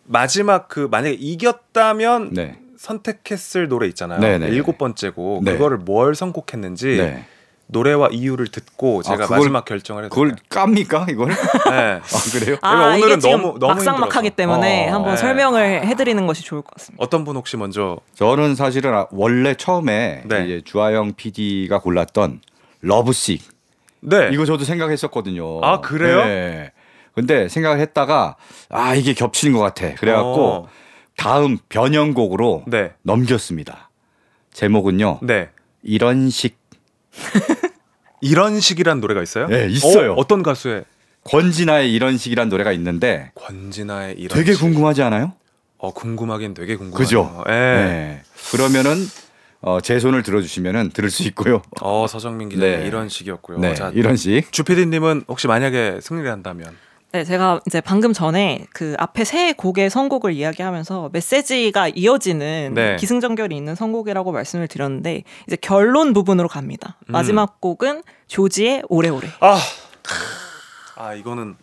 마지막 0.04 0.66
그 0.66 0.88
만약에 0.90 1.14
이겼다면 1.14 2.30
네. 2.32 2.58
선택했을 2.76 3.68
노래 3.68 3.86
있잖아요. 3.86 4.18
네네. 4.18 4.48
일곱 4.48 4.78
번째 4.78 5.10
곡 5.10 5.44
네. 5.44 5.52
그거를 5.52 5.78
뭘 5.78 6.16
선곡했는지 6.16 6.96
네. 6.96 7.24
노래와 7.72 8.08
이유를 8.12 8.48
듣고 8.48 9.02
제가 9.02 9.24
그걸- 9.24 9.38
마지막 9.38 9.64
결정을 9.64 10.04
했어요. 10.04 10.10
그걸 10.10 10.36
깝니까 10.48 11.06
이걸? 11.08 11.28
네. 11.28 11.36
아, 11.70 12.00
그래요? 12.32 12.56
아, 12.62 12.86
오늘은 12.94 12.98
이게 12.98 13.18
지금 13.18 13.40
너무- 13.42 13.58
너무 13.58 13.74
막상막하기 13.74 14.28
힘들어서. 14.28 14.36
때문에 14.36 14.88
어, 14.90 14.94
한번 14.94 15.14
네. 15.14 15.16
설명을 15.20 15.86
해드리는 15.86 16.26
것이 16.26 16.42
좋을 16.44 16.62
것 16.62 16.74
같습니다. 16.74 17.02
어떤 17.04 17.24
분 17.24 17.36
혹시 17.36 17.56
먼저 17.56 17.98
저는 18.14 18.54
사실은 18.56 18.92
아- 18.94 19.06
원래 19.12 19.54
처음에 19.54 20.22
네. 20.26 20.44
이제 20.44 20.62
주하영 20.64 21.12
PD가 21.14 21.80
골랐던 21.80 22.40
러브식 22.82 23.42
네 24.00 24.30
이거 24.32 24.44
저도 24.46 24.64
생각했었거든요. 24.64 25.60
아, 25.62 25.80
그래요? 25.80 26.24
네. 26.24 26.72
근데 27.14 27.48
생각을 27.48 27.80
했다가 27.80 28.36
아 28.70 28.94
이게 28.94 29.12
겹치는 29.14 29.52
것 29.56 29.60
같아. 29.60 29.94
그래갖고 29.96 30.46
어. 30.46 30.68
다음 31.16 31.58
변형곡으로 31.68 32.64
네. 32.66 32.92
넘겼습니다. 33.02 33.90
제목은요. 34.52 35.18
네 35.22 35.50
이런 35.82 36.30
식 36.30 36.58
이런 38.20 38.60
식이란 38.60 39.00
노래가 39.00 39.22
있어요? 39.22 39.46
네, 39.48 39.66
있어요. 39.68 40.14
어, 40.14 40.26
떤 40.26 40.42
가수의 40.42 40.84
권진아의 41.24 41.92
이런 41.92 42.16
식이란 42.18 42.48
노래가 42.48 42.72
있는데 42.72 43.32
권진아의 43.34 44.16
이런 44.18 44.38
되게 44.38 44.52
식. 44.52 44.60
궁금하지 44.60 45.02
않아요? 45.02 45.32
어 45.78 45.92
궁금하긴 45.92 46.54
되게 46.54 46.76
궁금해요. 46.76 46.98
그죠? 46.98 47.44
예. 47.48 47.52
네. 47.52 48.22
그러면은 48.52 48.96
어, 49.62 49.80
제 49.80 49.98
손을 49.98 50.22
들어주시면은 50.22 50.90
들을 50.90 51.10
수 51.10 51.22
있고요. 51.24 51.62
어 51.80 52.06
서정민 52.08 52.48
기자님 52.50 52.80
네. 52.80 52.86
이런 52.86 53.08
식이었고요. 53.08 53.58
네, 53.58 53.74
자, 53.74 53.90
이런 53.94 54.16
식. 54.16 54.50
주피디님은 54.52 55.24
혹시 55.28 55.46
만약에 55.46 55.98
승리를 56.02 56.30
한다면 56.30 56.76
네, 57.12 57.24
제가 57.24 57.60
이제 57.66 57.80
방금 57.80 58.12
전에 58.12 58.66
그 58.72 58.94
앞에 58.98 59.24
세 59.24 59.52
곡의 59.52 59.90
선곡을 59.90 60.32
이야기하면서 60.32 61.10
메시지가 61.12 61.88
이어지는 61.88 62.74
네. 62.74 62.96
기승전결이 62.96 63.56
있는 63.56 63.74
선곡이라고 63.74 64.30
말씀을 64.30 64.68
드렸는데 64.68 65.24
이제 65.46 65.56
결론 65.56 66.12
부분으로 66.12 66.48
갑니다. 66.48 66.96
음. 67.08 67.12
마지막 67.12 67.60
곡은 67.60 68.04
조지의 68.28 68.84
오래오래. 68.88 69.28
아, 69.40 69.58
아 70.96 71.14
이거는 71.14 71.56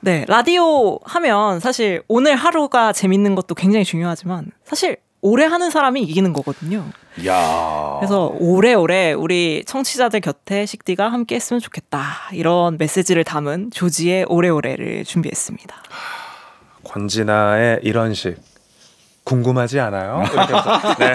네, 0.00 0.24
라디오 0.28 0.98
하면 1.04 1.60
사실 1.60 2.02
오늘 2.08 2.34
하루가 2.34 2.92
재밌는 2.92 3.36
것도 3.36 3.54
굉장히 3.54 3.84
중요하지만 3.84 4.50
사실 4.64 4.98
오래 5.26 5.46
하는 5.46 5.70
사람이 5.70 6.02
이기는 6.02 6.34
거거든요. 6.34 6.84
야. 7.24 7.96
그래서 7.98 8.34
오래오래 8.38 9.14
우리 9.14 9.64
청취자들 9.66 10.20
곁에 10.20 10.66
식디가 10.66 11.10
함께 11.10 11.36
했으면 11.36 11.60
좋겠다. 11.60 12.28
이런 12.34 12.76
메시지를 12.76 13.24
담은 13.24 13.70
조지의 13.70 14.26
오래오래를 14.28 15.04
준비했습니다. 15.04 15.74
권진아의 16.84 17.80
이런 17.84 18.12
식 18.12 18.36
궁금하지 19.24 19.80
않아요? 19.80 20.24
네. 21.00 21.14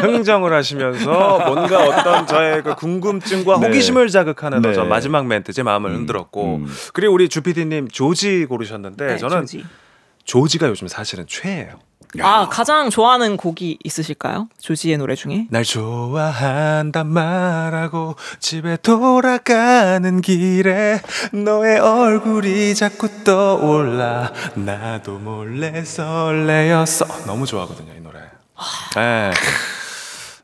흥정을 0.00 0.54
하시면서 0.54 1.40
뭔가 1.44 1.86
어떤 1.86 2.26
저의 2.26 2.62
그 2.62 2.74
궁금증과 2.74 3.60
네. 3.60 3.66
호기심을 3.66 4.08
자극하는 4.08 4.62
네. 4.62 4.70
어떤 4.70 4.88
마지막 4.88 5.26
멘트 5.26 5.52
제 5.52 5.62
마음을 5.62 5.90
음, 5.90 5.96
흔들었고 5.96 6.56
음. 6.56 6.66
그리고 6.94 7.12
우리 7.12 7.28
주피디님 7.28 7.88
조지 7.88 8.46
고르셨는데 8.46 9.06
네, 9.06 9.16
저는 9.18 9.40
조지. 9.42 9.62
조지가 10.24 10.68
요즘 10.68 10.88
사실은 10.88 11.26
최애예요. 11.28 11.80
아 12.20 12.48
가장 12.48 12.90
좋아하는 12.90 13.36
곡이 13.36 13.78
있으실까요? 13.82 14.48
조지의 14.60 14.98
노래 14.98 15.14
중에? 15.14 15.46
날 15.50 15.64
좋아한단 15.64 17.06
말하고 17.08 18.16
집에 18.38 18.76
돌아가는 18.76 20.20
길에 20.20 21.00
너의 21.32 21.80
얼굴이 21.80 22.74
자꾸 22.74 23.08
떠올라 23.24 24.32
나도 24.54 25.18
몰래 25.18 25.84
설레었어 25.84 27.06
너무 27.26 27.46
좋아하거든요 27.46 27.92
이 27.96 28.00
노래 28.00 28.20
네. 28.94 29.32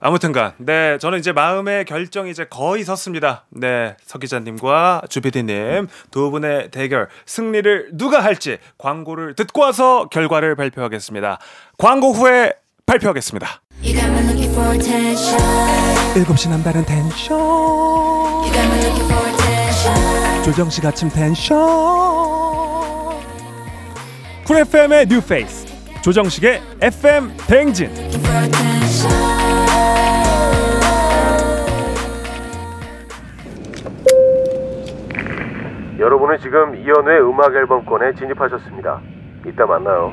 아무튼간 0.02 0.52
네 0.58 0.96
저는 0.98 1.18
이제 1.18 1.30
마음의 1.32 1.84
결정이 1.84 2.30
이제 2.30 2.46
거의 2.48 2.84
섰습니다. 2.84 3.44
네 3.50 3.96
서 4.06 4.18
기자님과 4.18 5.02
주피디님 5.10 5.88
두 6.10 6.30
분의 6.30 6.70
대결 6.70 7.08
승리를 7.26 7.90
누가 7.92 8.20
할지 8.24 8.58
광고를 8.78 9.34
듣고 9.34 9.60
와서 9.60 10.08
결과를 10.10 10.56
발표하겠습니다. 10.56 11.38
광고 11.76 12.12
후에 12.12 12.52
발표하겠습니다. 12.86 13.60
You 13.82 13.94
got 13.94 14.06
me 14.10 14.20
looking 14.24 14.50
for 14.52 14.74
attention. 14.74 15.38
7시 16.14 16.48
남다른 16.50 16.84
텐션. 16.84 17.38
조정식 20.44 20.84
아침 20.86 21.08
텐션. 21.10 21.58
쿨 24.46 24.56
FM의 24.58 25.06
뉴 25.08 25.20
페이스 25.20 25.66
조정식의 26.02 26.60
FM 26.80 27.36
대행진 27.46 27.90
여러분은 36.00 36.38
지금 36.40 36.74
이현우의 36.76 37.20
음악 37.22 37.54
앨범권에 37.54 38.14
진입하셨습니다. 38.14 39.00
이따 39.46 39.66
만나요. 39.66 40.12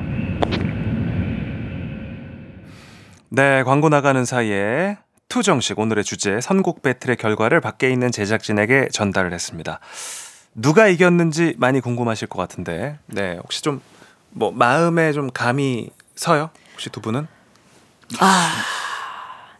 네 3.30 3.62
광고 3.62 3.88
나가는 3.88 4.24
사이에 4.24 4.98
투정식 5.28 5.78
오늘의 5.78 6.04
주제 6.04 6.40
선곡 6.40 6.82
배틀의 6.82 7.16
결과를 7.16 7.60
밖에 7.60 7.90
있는 7.90 8.10
제작진에게 8.10 8.88
전달을 8.92 9.32
했습니다. 9.32 9.80
누가 10.54 10.88
이겼는지 10.88 11.54
많이 11.58 11.80
궁금하실 11.80 12.28
것 12.28 12.38
같은데 12.38 12.98
네 13.06 13.38
혹시 13.42 13.62
좀 13.62 13.80
뭐 14.30 14.52
마음에 14.52 15.12
좀 15.12 15.30
감이 15.30 15.90
서요? 16.14 16.50
혹시 16.72 16.90
두 16.90 17.00
분은? 17.00 17.26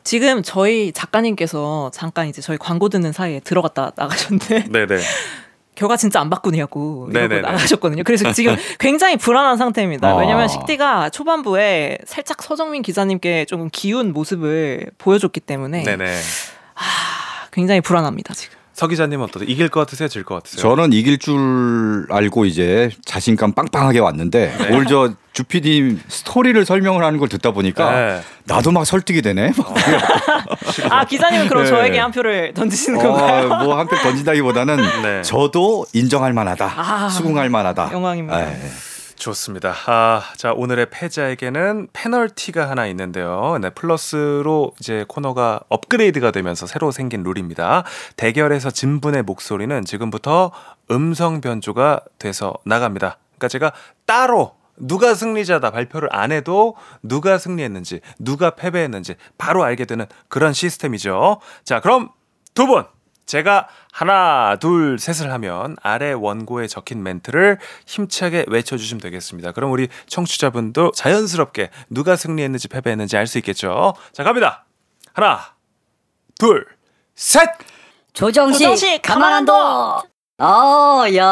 지금 0.04 0.42
저희 0.42 0.92
작가님께서 0.92 1.90
잠깐 1.92 2.26
이제 2.28 2.40
저희 2.40 2.56
광고 2.58 2.88
듣는 2.88 3.12
사이에 3.12 3.40
들어갔다 3.40 3.92
나가셨는데. 3.96 4.64
네네 4.70 4.98
결과 5.78 5.96
진짜 5.96 6.20
안 6.20 6.28
바꾸냐고 6.28 7.06
이러고 7.08 7.12
네네네. 7.12 7.40
나가셨거든요. 7.42 8.02
그래서 8.02 8.32
지금 8.34 8.56
굉장히 8.80 9.16
불안한 9.16 9.56
상태입니다. 9.56 10.08
아. 10.10 10.16
왜냐면 10.16 10.48
식디가 10.48 11.10
초반부에 11.10 11.98
살짝 12.04 12.42
서정민 12.42 12.82
기자님께 12.82 13.44
조금 13.44 13.68
기운 13.72 14.12
모습을 14.12 14.90
보여줬기 14.98 15.38
때문에 15.38 15.84
네네 15.84 16.16
굉장히 17.52 17.80
불안합니다 17.80 18.34
지금. 18.34 18.57
서 18.78 18.86
기자님은 18.86 19.24
어떠세요 19.24 19.48
이길 19.50 19.68
것 19.70 19.80
같으세요 19.80 20.06
질 20.06 20.22
것 20.22 20.36
같으세요 20.36 20.62
저는 20.62 20.92
이길 20.92 21.18
줄 21.18 22.06
알고 22.10 22.44
이제 22.44 22.90
자신감 23.04 23.52
빵빵하게 23.52 23.98
왔는데 23.98 24.56
네. 24.56 24.68
오늘 24.72 24.86
저 24.86 25.12
주피디 25.32 25.98
스토리를 26.06 26.64
설명을 26.64 27.02
하는 27.02 27.18
걸 27.18 27.28
듣다 27.28 27.50
보니까 27.50 27.90
네. 27.90 28.20
나도 28.44 28.70
막 28.70 28.84
설득이 28.84 29.20
되네. 29.22 29.52
아 30.90 31.04
기자님은 31.04 31.48
그럼 31.48 31.64
네. 31.64 31.68
저에게 31.70 31.98
한 31.98 32.12
표를 32.12 32.54
던지시는 32.54 33.00
건가요? 33.00 33.50
어, 33.50 33.64
뭐한 33.64 33.88
표 33.88 33.96
던진다기보다는 33.96 34.76
네. 35.02 35.22
저도 35.22 35.84
인정할 35.92 36.32
만하다, 36.32 36.72
아, 36.76 37.08
수긍할 37.08 37.50
만하다. 37.50 37.90
영광입니다. 37.92 38.46
예. 39.18 39.22
좋습니다. 39.22 39.74
아, 39.86 40.22
자, 40.36 40.52
오늘의 40.52 40.90
패자에게는 40.90 41.88
페널티가 41.92 42.70
하나 42.70 42.86
있는데요. 42.86 43.58
네, 43.60 43.70
플러스로 43.70 44.72
이제 44.80 45.04
코너가 45.08 45.60
업그레이드가 45.68 46.30
되면서 46.30 46.66
새로 46.66 46.90
생긴 46.90 47.22
룰입니다. 47.22 47.84
대결에서 48.16 48.70
진 48.70 49.00
분의 49.00 49.24
목소리는 49.24 49.84
지금부터 49.84 50.52
음성 50.90 51.40
변조가 51.40 52.00
돼서 52.18 52.54
나갑니다. 52.64 53.18
그러니까 53.36 53.48
제가 53.48 53.72
따로 54.06 54.54
누가 54.76 55.14
승리자다 55.14 55.70
발표를 55.70 56.08
안 56.12 56.30
해도 56.30 56.76
누가 57.02 57.36
승리했는지, 57.38 58.00
누가 58.18 58.50
패배했는지 58.50 59.16
바로 59.36 59.64
알게 59.64 59.84
되는 59.84 60.06
그런 60.28 60.52
시스템이죠. 60.52 61.40
자, 61.64 61.80
그럼 61.80 62.10
두 62.54 62.66
분. 62.66 62.84
제가 63.28 63.68
하나, 63.92 64.56
둘, 64.56 64.98
셋을 64.98 65.30
하면 65.32 65.76
아래 65.82 66.12
원고에 66.12 66.66
적힌 66.66 67.02
멘트를 67.02 67.58
힘차게 67.86 68.46
외쳐주시면 68.48 69.00
되겠습니다. 69.02 69.52
그럼 69.52 69.70
우리 69.70 69.88
청취자분도 70.06 70.92
자연스럽게 70.92 71.70
누가 71.90 72.16
승리했는지 72.16 72.68
패배했는지 72.68 73.16
알 73.16 73.26
수 73.28 73.36
있겠죠. 73.38 73.92
자, 74.12 74.24
갑니다. 74.24 74.64
하나, 75.12 75.40
둘, 76.38 76.66
셋! 77.14 77.50
조정식, 78.14 78.60
조정식, 78.60 79.02
가만한도. 79.02 79.52
어, 80.40 81.04
야. 81.14 81.26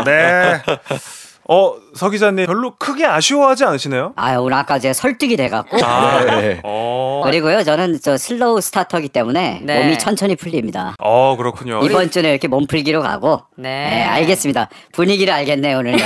어, 0.00 0.04
네. 0.04 0.62
어, 1.48 1.74
서 1.94 2.08
기자님 2.08 2.46
별로 2.46 2.76
크게 2.76 3.04
아쉬워하지 3.04 3.64
않으시네요? 3.64 4.12
아유, 4.16 4.38
오늘 4.40 4.56
아까 4.56 4.78
제가 4.78 4.94
설득이 4.94 5.36
돼갖고. 5.36 5.76
네. 5.76 6.60
어, 6.64 7.22
그리고요, 7.24 7.64
저는 7.64 7.98
저 8.02 8.16
slow 8.16 8.60
starter기 8.60 9.08
때문에 9.08 9.60
네. 9.64 9.82
몸이 9.82 9.98
천천히 9.98 10.36
풀립니다. 10.36 10.94
어, 10.98 11.36
그렇군요. 11.36 11.80
이번 11.82 12.10
주는 12.10 12.30
이렇게 12.30 12.48
몸 12.48 12.66
풀기로 12.66 13.02
가고. 13.02 13.42
네. 13.56 14.04
알겠습니다. 14.04 14.68
분위기를 14.92 15.32
알겠네, 15.34 15.74
오늘. 15.74 15.96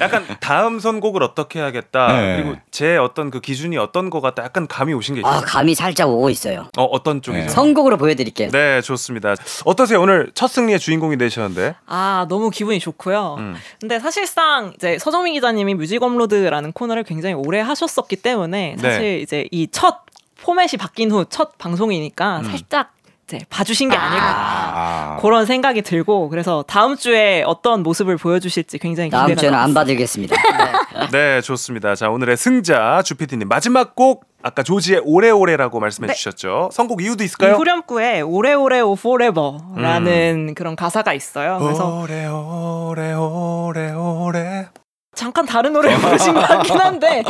약간 0.00 0.24
다음 0.40 0.78
선곡을 0.78 1.22
어떻게 1.22 1.58
해야겠다. 1.58 2.12
네. 2.20 2.36
그리고 2.36 2.56
제 2.70 2.96
어떤 2.96 3.30
그 3.30 3.40
기준이 3.40 3.76
어떤 3.78 4.10
거 4.10 4.20
같다. 4.20 4.44
약간 4.44 4.66
감이 4.66 4.94
오신 4.94 5.16
게 5.16 5.20
있어요. 5.20 5.32
아, 5.32 5.40
감이 5.40 5.74
살짝 5.74 6.08
오고 6.08 6.30
있어요. 6.30 6.68
어, 6.76 6.84
어떤 6.84 7.20
쪽이죠? 7.20 7.44
네. 7.46 7.48
선곡으로 7.48 7.96
보여드릴게요. 7.96 8.50
네, 8.50 8.80
좋습니다. 8.80 9.34
어떠세요? 9.64 10.00
오늘 10.00 10.30
첫 10.34 10.46
승리의 10.48 10.78
주인공이 10.78 11.18
되셨는데. 11.18 11.74
아 11.86 12.26
너무 12.28 12.50
기분이 12.50 12.78
좋고요. 12.78 13.36
음. 13.38 13.56
근데 13.80 13.98
사실 13.98 14.13
상 14.26 14.72
이제 14.76 14.98
서정민 14.98 15.34
기자님이 15.34 15.74
뮤직 15.74 16.02
업로드라는 16.02 16.72
코너를 16.72 17.02
굉장히 17.04 17.34
오래 17.34 17.60
하셨었기 17.60 18.16
때문에 18.16 18.76
사실 18.78 19.00
네. 19.00 19.18
이제 19.20 19.48
이 19.50 19.66
첫 19.70 20.02
포맷이 20.42 20.76
바뀐 20.78 21.10
후 21.10 21.24
첫 21.24 21.56
방송이니까 21.58 22.40
음. 22.40 22.44
살짝 22.44 22.92
이제 23.36 23.44
봐주신 23.48 23.88
게 23.88 23.96
아닐까 23.96 24.26
아. 24.26 25.18
그런 25.20 25.46
생각이 25.46 25.82
들고 25.82 26.28
그래서 26.28 26.64
다음 26.66 26.96
주에 26.96 27.42
어떤 27.46 27.82
모습을 27.82 28.16
보여주실지 28.16 28.78
굉장히 28.78 29.08
기대가 29.08 29.26
다음 29.26 29.36
주에는 29.36 29.58
안. 29.58 29.74
봐드리겠습니다. 29.74 30.36
네, 31.12 31.40
좋습니다. 31.40 31.94
자, 31.94 32.10
오늘의 32.10 32.36
승자 32.36 33.02
주피디님 33.02 33.48
마지막 33.48 33.94
곡 33.94 34.24
아까 34.42 34.62
조지의 34.62 35.00
오래오래라고 35.04 35.80
말씀해 35.80 36.08
네. 36.08 36.14
주셨죠. 36.14 36.68
선곡 36.72 37.02
이유도 37.02 37.22
이 37.22 37.26
있을까요? 37.26 37.54
후렴구에 37.54 38.20
오래오래 38.20 38.80
오 38.80 38.92
forever라는 38.92 40.54
그런 40.54 40.76
가사가 40.76 41.14
있어요. 41.14 41.58
그래서 41.60 42.00
오래오래 42.00 43.14
오래오래. 43.14 44.68
잠깐 45.14 45.46
다른 45.46 45.72
노래 45.72 45.96
부르신 45.96 46.34
것 46.34 46.40
같긴 46.46 46.78
한데 46.80 47.22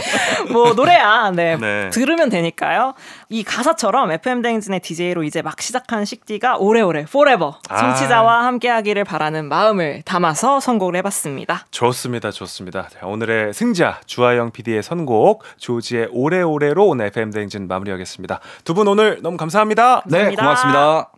뭐 0.53 0.73
노래야 0.75 1.31
네, 1.31 1.57
네. 1.57 1.91
들으면 1.91 2.29
되니까요 2.29 2.95
이 3.29 3.43
가사처럼 3.43 4.11
FM 4.13 4.43
대행진의 4.43 4.81
DJ로 4.81 5.23
이제 5.25 5.43
막 5.43 5.61
시작한 5.61 6.05
식디가 6.05 6.57
오래오래 6.59 7.01
forever 7.01 7.53
아. 7.69 7.77
청취자와 7.77 8.45
함께하기를 8.47 9.05
바라는 9.05 9.47
마음을 9.49 10.03
담아서 10.05 10.61
선곡을 10.61 10.97
해봤습니다 10.97 11.67
좋습니다, 11.71 12.31
좋습니다. 12.31 12.89
자, 12.89 13.07
오늘의 13.07 13.55
승자 13.55 14.01
주하영 14.07 14.51
PD의 14.53 14.83
선곡 14.83 15.43
조지의 15.59 16.09
오래오래로 16.13 16.87
오늘 16.87 17.07
FM 17.07 17.31
대행진 17.31 17.69
마무리하겠습니다. 17.69 18.41
두 18.65 18.75
분 18.75 18.89
오늘 18.89 19.21
너무 19.23 19.37
감사합니다. 19.37 20.03
네, 20.07 20.35
감사합니다. 20.35 20.43
고맙습니다. 20.43 21.09